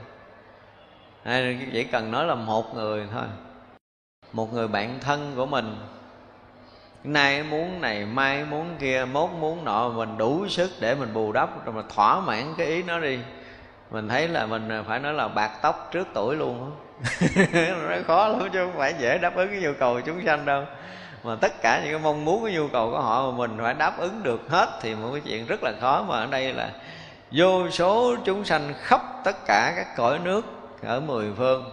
[1.25, 3.27] Hay chỉ cần nói là một người thôi.
[4.33, 5.77] Một người bạn thân của mình
[7.05, 11.33] nay muốn này, mai muốn kia, mốt muốn nọ, mình đủ sức để mình bù
[11.33, 13.19] đắp, rồi mà thỏa mãn cái ý nó đi.
[13.91, 16.73] Mình thấy là mình phải nói là bạc tóc trước tuổi luôn
[17.89, 20.45] nó khó lắm chứ không phải dễ đáp ứng cái nhu cầu của chúng sanh
[20.45, 20.65] đâu.
[21.25, 23.75] Mà tất cả những cái mong muốn, cái nhu cầu của họ mà mình phải
[23.75, 26.05] đáp ứng được hết thì một cái chuyện rất là khó.
[26.09, 26.71] Mà ở đây là
[27.31, 30.47] vô số chúng sanh khắp tất cả các cõi nước
[30.83, 31.65] ở mười phương.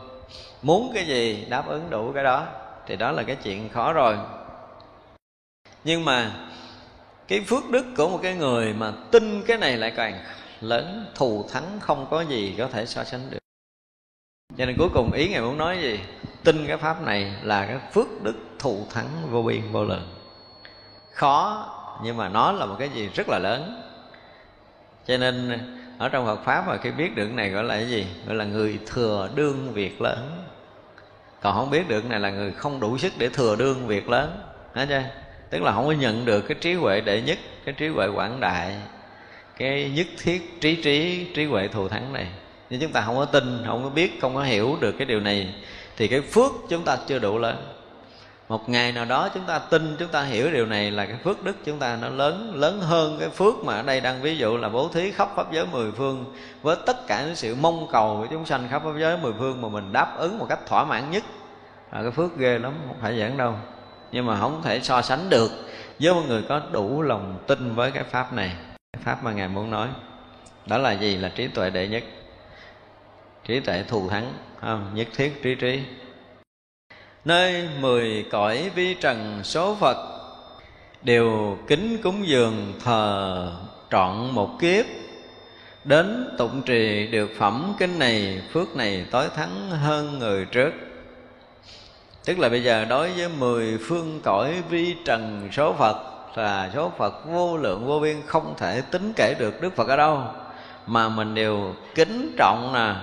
[0.61, 2.43] Muốn cái gì đáp ứng đủ cái đó,
[2.87, 4.17] thì đó là cái chuyện khó rồi
[5.85, 6.31] nhưng mà
[7.27, 10.23] cái phước đức của một cái người mà tin cái này lại càng
[10.61, 13.37] lớn, thù thắng không có gì có thể so sánh được.
[14.57, 15.99] Cho nên cuối cùng ý ngài muốn nói gì?
[16.43, 20.07] Tin cái pháp này là cái phước đức thù thắng vô biên vô lượng.
[21.11, 21.69] Khó,
[22.03, 23.81] nhưng mà nó là một cái gì rất là lớn.
[25.07, 25.59] Cho nên
[25.97, 28.07] ở trong Phật pháp mà khi biết được này gọi là cái gì?
[28.27, 30.43] Gọi là người thừa đương việc lớn.
[31.41, 34.41] Còn không biết được này là người không đủ sức để thừa đương việc lớn.
[34.73, 35.03] Hả chưa?
[35.55, 38.39] Tức là không có nhận được cái trí huệ đệ nhất, cái trí huệ quảng
[38.39, 38.75] đại,
[39.57, 42.27] cái nhất thiết trí trí trí huệ thù thắng này.
[42.69, 45.19] Nhưng chúng ta không có tin, không có biết, không có hiểu được cái điều
[45.19, 45.55] này,
[45.97, 47.55] thì cái phước chúng ta chưa đủ lớn.
[48.49, 51.43] Một ngày nào đó chúng ta tin, chúng ta hiểu điều này là cái phước
[51.43, 54.57] đức chúng ta nó lớn lớn hơn cái phước mà ở đây đang ví dụ
[54.57, 56.25] là bố thí khắp pháp giới mười phương
[56.61, 59.61] với tất cả những sự mong cầu của chúng sanh khắp pháp giới mười phương
[59.61, 61.23] mà mình đáp ứng một cách thỏa mãn nhất.
[61.93, 63.53] Là cái phước ghê lắm, không phải giảng đâu
[64.15, 65.51] nhưng mà không thể so sánh được
[65.99, 68.51] với một người có đủ lòng tin với cái pháp này.
[68.93, 69.87] Cái pháp mà ngài muốn nói,
[70.65, 71.17] đó là gì?
[71.17, 72.03] Là trí tuệ đệ nhất.
[73.47, 74.91] Trí tuệ thù thắng không?
[74.93, 75.79] nhất thiết trí trí.
[77.25, 79.97] Nơi mười cõi vi trần số phật,
[81.01, 83.51] đều kính cúng dường thờ
[83.91, 84.85] trọn một kiếp.
[85.83, 90.71] Đến tụng trì được phẩm kinh này, phước này tối thắng hơn người trước
[92.25, 95.97] tức là bây giờ đối với mười phương cõi vi trần số phật
[96.37, 99.95] là số phật vô lượng vô biên, không thể tính kể được đức phật ở
[99.95, 100.23] đâu.
[100.87, 102.95] Mà mình đều kính trọng nè,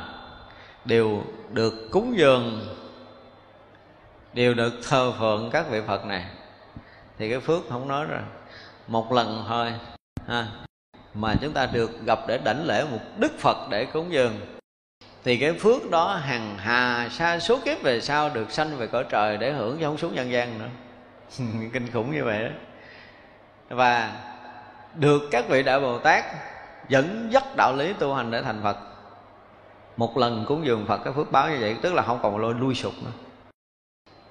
[0.84, 2.68] đều được cúng dường,
[4.32, 6.24] đều được thờ phượng các vị phật này.
[7.18, 8.20] Thì cái phước không nói rồi,
[8.86, 9.72] một lần thôi,
[10.28, 10.46] ha,
[11.14, 14.32] mà chúng ta được gặp để đảnh lễ một đức phật để cúng dường
[15.24, 19.04] thì cái phước đó hằng hà sa số kiếp về sau được sanh về cõi
[19.08, 20.68] trời để hưởng chứ không xuống nhân gian nữa.
[21.72, 22.50] Kinh khủng như vậy đó.
[23.68, 24.12] Và
[24.94, 26.24] được các vị đại bồ tát
[26.88, 28.76] dẫn dắt đạo lý tu hành để thành phật.
[29.96, 32.54] Một lần cúng dường phật cái phước báo như vậy, tức là không còn lôi,
[32.54, 33.10] lui sụp nữa.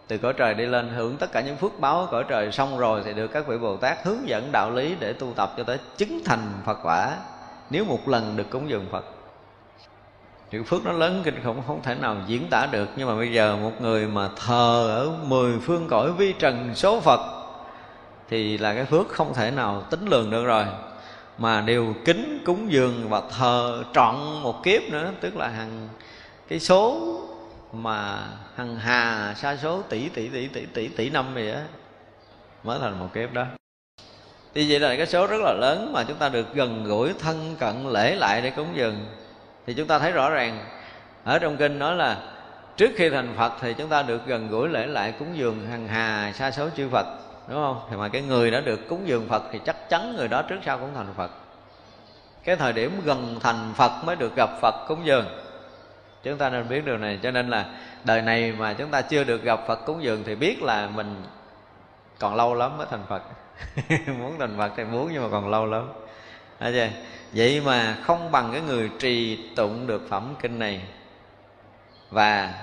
[0.07, 3.01] Từ cõi trời đi lên, hưởng tất cả những phước báo cõi trời xong rồi
[3.05, 5.77] thì được các vị bồ tát hướng dẫn đạo lý để tu tập cho tới
[5.97, 7.18] chứng thành phật quả.
[7.69, 9.05] Nếu một lần được cúng dường phật
[10.51, 12.89] chữ phước nó lớn kinh khủng không thể nào diễn tả được.
[12.95, 16.99] Nhưng mà bây giờ một người mà thờ ở mười phương cõi vi trần số
[16.99, 17.19] phật,
[18.29, 20.65] thì là cái phước không thể nào tính lường được rồi.
[21.37, 25.89] Mà đều kính, cúng dường và thờ trọn một kiếp nữa, tức là hàng
[26.47, 27.17] cái số
[27.73, 28.19] mà
[28.55, 31.63] hằng hà sa số tỷ tỷ tỷ tỷ tỷ tỷ năm vậy á,
[32.63, 33.45] mới thành một kiếp đó.
[34.53, 37.55] Thì vậy là cái số rất là lớn mà chúng ta được gần gũi, thân
[37.59, 38.95] cận, lễ lại để cúng dường
[39.65, 40.59] thì chúng ta thấy rõ ràng,
[41.23, 42.17] ở trong kinh nói là
[42.77, 45.88] trước khi thành phật thì chúng ta được gần gũi lễ lại cúng dường hằng
[45.88, 47.05] hà sa số chư phật,
[47.47, 47.81] đúng không?
[47.89, 50.59] Thì mà cái người đã được cúng dường phật thì chắc chắn người đó trước
[50.65, 51.31] sau cũng thành phật.
[52.43, 55.25] Cái thời điểm gần thành phật mới được gặp phật cúng dường.
[56.23, 57.65] Chúng ta nên biết điều này, cho nên là
[58.03, 61.23] đời này mà chúng ta chưa được gặp phật cúng dường thì biết là mình
[62.19, 63.21] còn lâu lắm mới thành phật.
[64.19, 65.89] Muốn thành phật thì muốn nhưng mà còn lâu lắm.
[66.59, 66.88] Đấy chưa?
[67.33, 70.81] Vậy mà không bằng cái người trì tụng được phẩm kinh này.
[72.09, 72.53] Và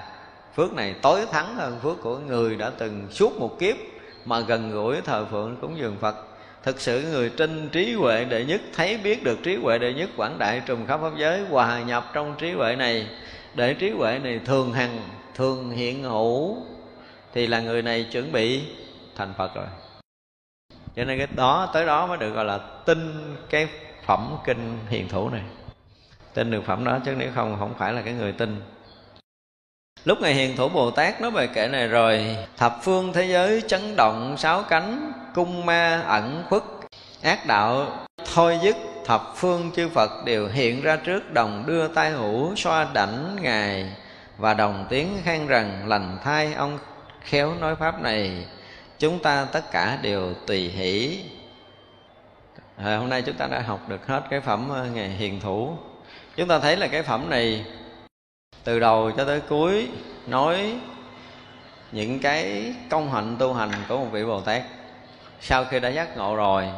[0.57, 3.77] phước này tối thắng hơn phước của người đã từng suốt một kiếp
[4.25, 6.17] mà gần gũi thờ phượng cúng dường phật.
[6.63, 10.11] Thực sự người trinh trí huệ đệ nhất, thấy biết được trí huệ đệ nhất
[10.17, 13.07] quảng đại trùng khắp pháp giới, hòa nhập trong trí huệ này,
[13.55, 14.99] để trí huệ này thường hằng,
[15.35, 16.57] thường hiện hữu,
[17.35, 18.63] thì là người này chuẩn bị
[19.17, 19.67] thành phật rồi.
[20.97, 23.13] Cho nên cái đó, tới đó mới được gọi là tin
[23.51, 23.69] cái
[24.09, 25.43] phẩm kinh hiền thủ này.
[26.35, 28.63] Tin được phẩm đó chứ nếu không không phải là cái người tin.
[30.05, 32.37] Lúc ngày hiền thủ bồ tát nói về kệ này rồi.
[32.57, 36.63] Thập phương thế giới chấn động sáu cánh, cung ma ẩn khuất,
[37.23, 37.87] ác đạo
[38.35, 38.77] thôi dứt.
[39.05, 43.93] Thập phương chư phật đều hiện ra trước, đồng đưa tay hữu, xoa đảnh ngài
[44.39, 46.79] và đồng tiếng khen rằng, lành thai ông
[47.21, 48.47] khéo nói pháp này,
[48.99, 51.19] chúng ta tất cả đều tùy hỷ
[52.85, 55.77] à, hôm nay chúng ta đã học được hết cái phẩm ờ, ngày hiền thủ.
[56.37, 57.65] Chúng ta thấy là cái phẩm này
[58.65, 59.89] từ đầu cho tới cuối
[60.27, 60.79] nói
[61.93, 64.63] những cái công hạnh tu hành của một vị bồ tát.
[65.41, 66.69] Sau khi đã giác ngộ rồi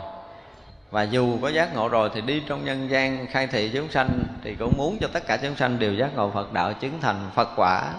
[0.91, 4.09] và dù có giác ngộ rồi thì đi trong nhân gian khai thị chúng sanh
[4.45, 7.31] thì cũng muốn cho tất cả chúng sanh đều giác ngộ Phật đạo chứng thành
[7.35, 7.93] Phật quả.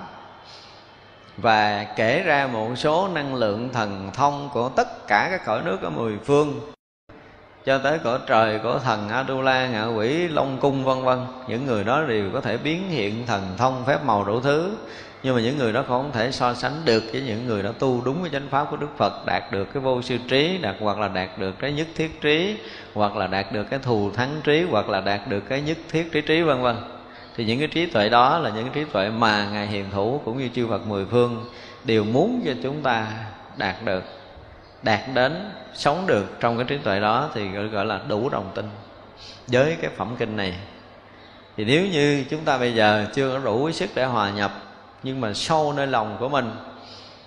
[1.38, 5.82] Và kể ra một số năng lượng thần thông của tất cả các cõi nước
[5.82, 6.72] ở mười phương
[7.66, 11.20] cho tới cõi trời của thần Atula, ngạ quỷ, Long cung vân vân.
[11.48, 14.72] Những người đó đều có thể biến hiện thần thông phép màu đủ thứ.
[15.24, 18.02] Nhưng mà những người đó không thể so sánh được với những người đã tu
[18.06, 21.00] đúng với chánh pháp của Đức Phật đạt được cái vô sư trí đạt hoặc
[21.00, 22.58] là đạt được cái nhất thiết trí
[22.94, 26.12] hoặc là đạt được cái thù thắng trí hoặc là đạt được cái nhất thiết
[26.12, 26.76] trí trí vân vân.
[27.36, 30.22] Thì những cái trí tuệ đó là những cái trí tuệ mà ngài hiền thủ
[30.26, 31.46] cũng như chư Phật mười phương
[31.84, 33.08] đều muốn cho chúng ta
[33.58, 34.04] đạt được
[34.84, 38.66] đạt đến, sống được trong cái trí tuệ đó thì gọi là đủ đồng tin
[39.48, 40.54] với cái phẩm kinh này.
[41.58, 44.52] Thì nếu như chúng ta bây giờ chưa có đủ sức để hòa nhập,
[45.04, 46.52] nhưng mà sâu nơi lòng của mình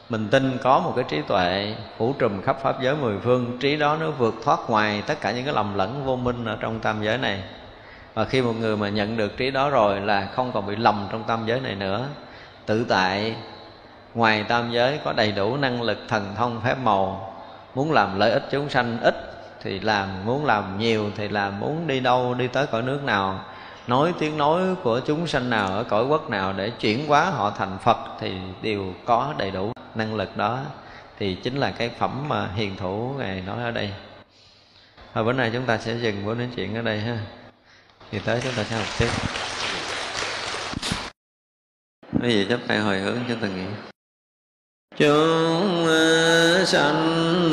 [0.08, 3.76] mình tin có một cái trí tuệ phủ trùm khắp pháp giới mười phương, trí
[3.76, 6.80] đó nó vượt thoát ngoài tất cả những cái lầm lẫn vô minh ở trong
[6.80, 7.42] tam giới này.
[8.14, 11.08] Và khi một người mà nhận được trí đó rồi là không còn bị lầm
[11.12, 12.06] trong tam giới này nữa.
[12.66, 13.36] Tự tại,
[14.14, 17.33] ngoài tam giới có đầy đủ năng lực thần thông phép màu
[17.74, 19.14] muốn làm lợi ích chúng sanh ít
[19.62, 23.44] thì làm, muốn làm nhiều thì làm, muốn đi đâu đi tới cõi nước nào,
[23.86, 27.50] nói tiếng nói của chúng sanh nào ở cõi quốc nào để chuyển hóa họ
[27.50, 28.32] thành phật thì
[28.62, 30.60] đều có đầy đủ năng lực đó.
[31.18, 33.90] Thì chính là cái phẩm mà hiền thủ ngài nói ở đây.
[35.12, 37.18] Hồi bữa nay chúng ta sẽ dừng buổi nói chuyện ở đây ha.
[38.10, 39.08] Thì tới chúng ta sẽ học tiếp.
[42.22, 43.66] Quý vị chấp tay hồi hướng cho từng nghĩ
[44.96, 45.86] chúng
[46.66, 47.52] sanh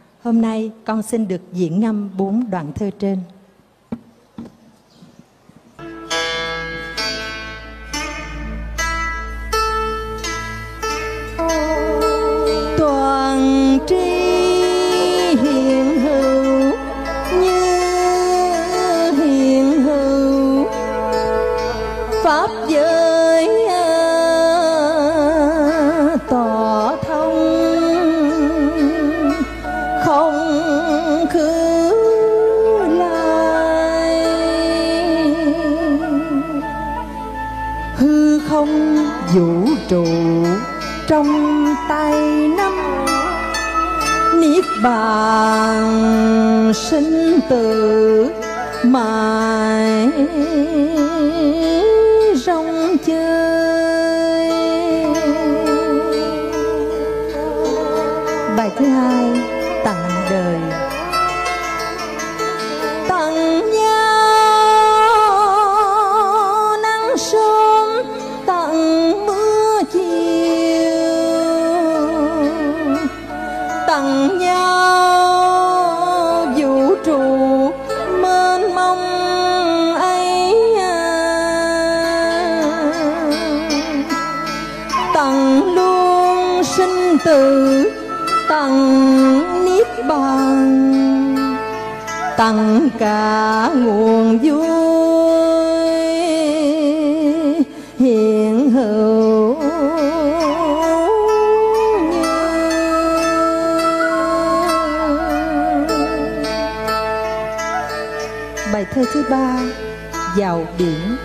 [0.23, 3.17] hôm nay con xin được diễn ngâm bốn đoạn thơ trên.
[39.91, 40.05] trụ
[41.07, 42.13] trong tay
[42.57, 42.73] nắm
[44.39, 45.83] niết bàn
[46.73, 48.31] sinh tử
[48.83, 50.09] mãi.
[93.01, 94.67] cả nguồn vui.
[97.99, 99.55] Hiện hữu
[108.73, 109.59] bài thơ thứ ba,
[110.37, 111.17] vào biển.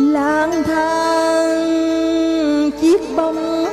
[0.00, 1.60] Lang thang,
[2.80, 3.64] chiếc bóng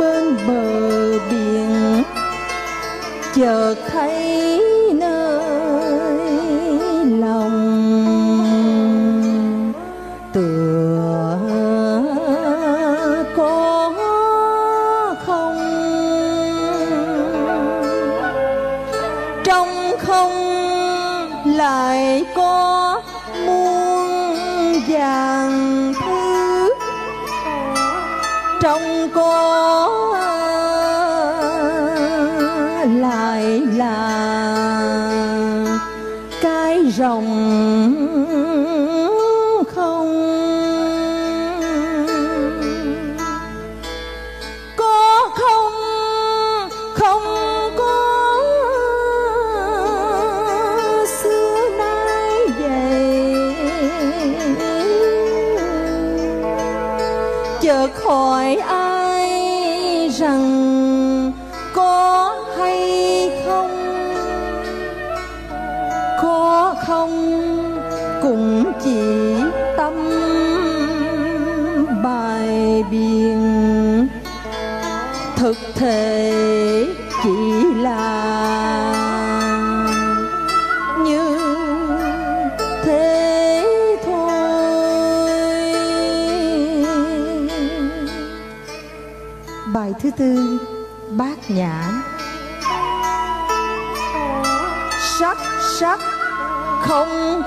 [0.00, 2.02] bên bờ biển.
[3.34, 3.74] Chợt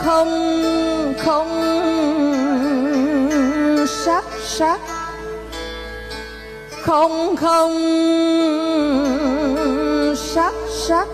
[0.06, 1.62] không không
[3.88, 4.80] sắc sắc.
[6.82, 7.74] Không không
[10.16, 11.08] sắc sắc.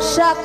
[0.00, 0.36] Sắc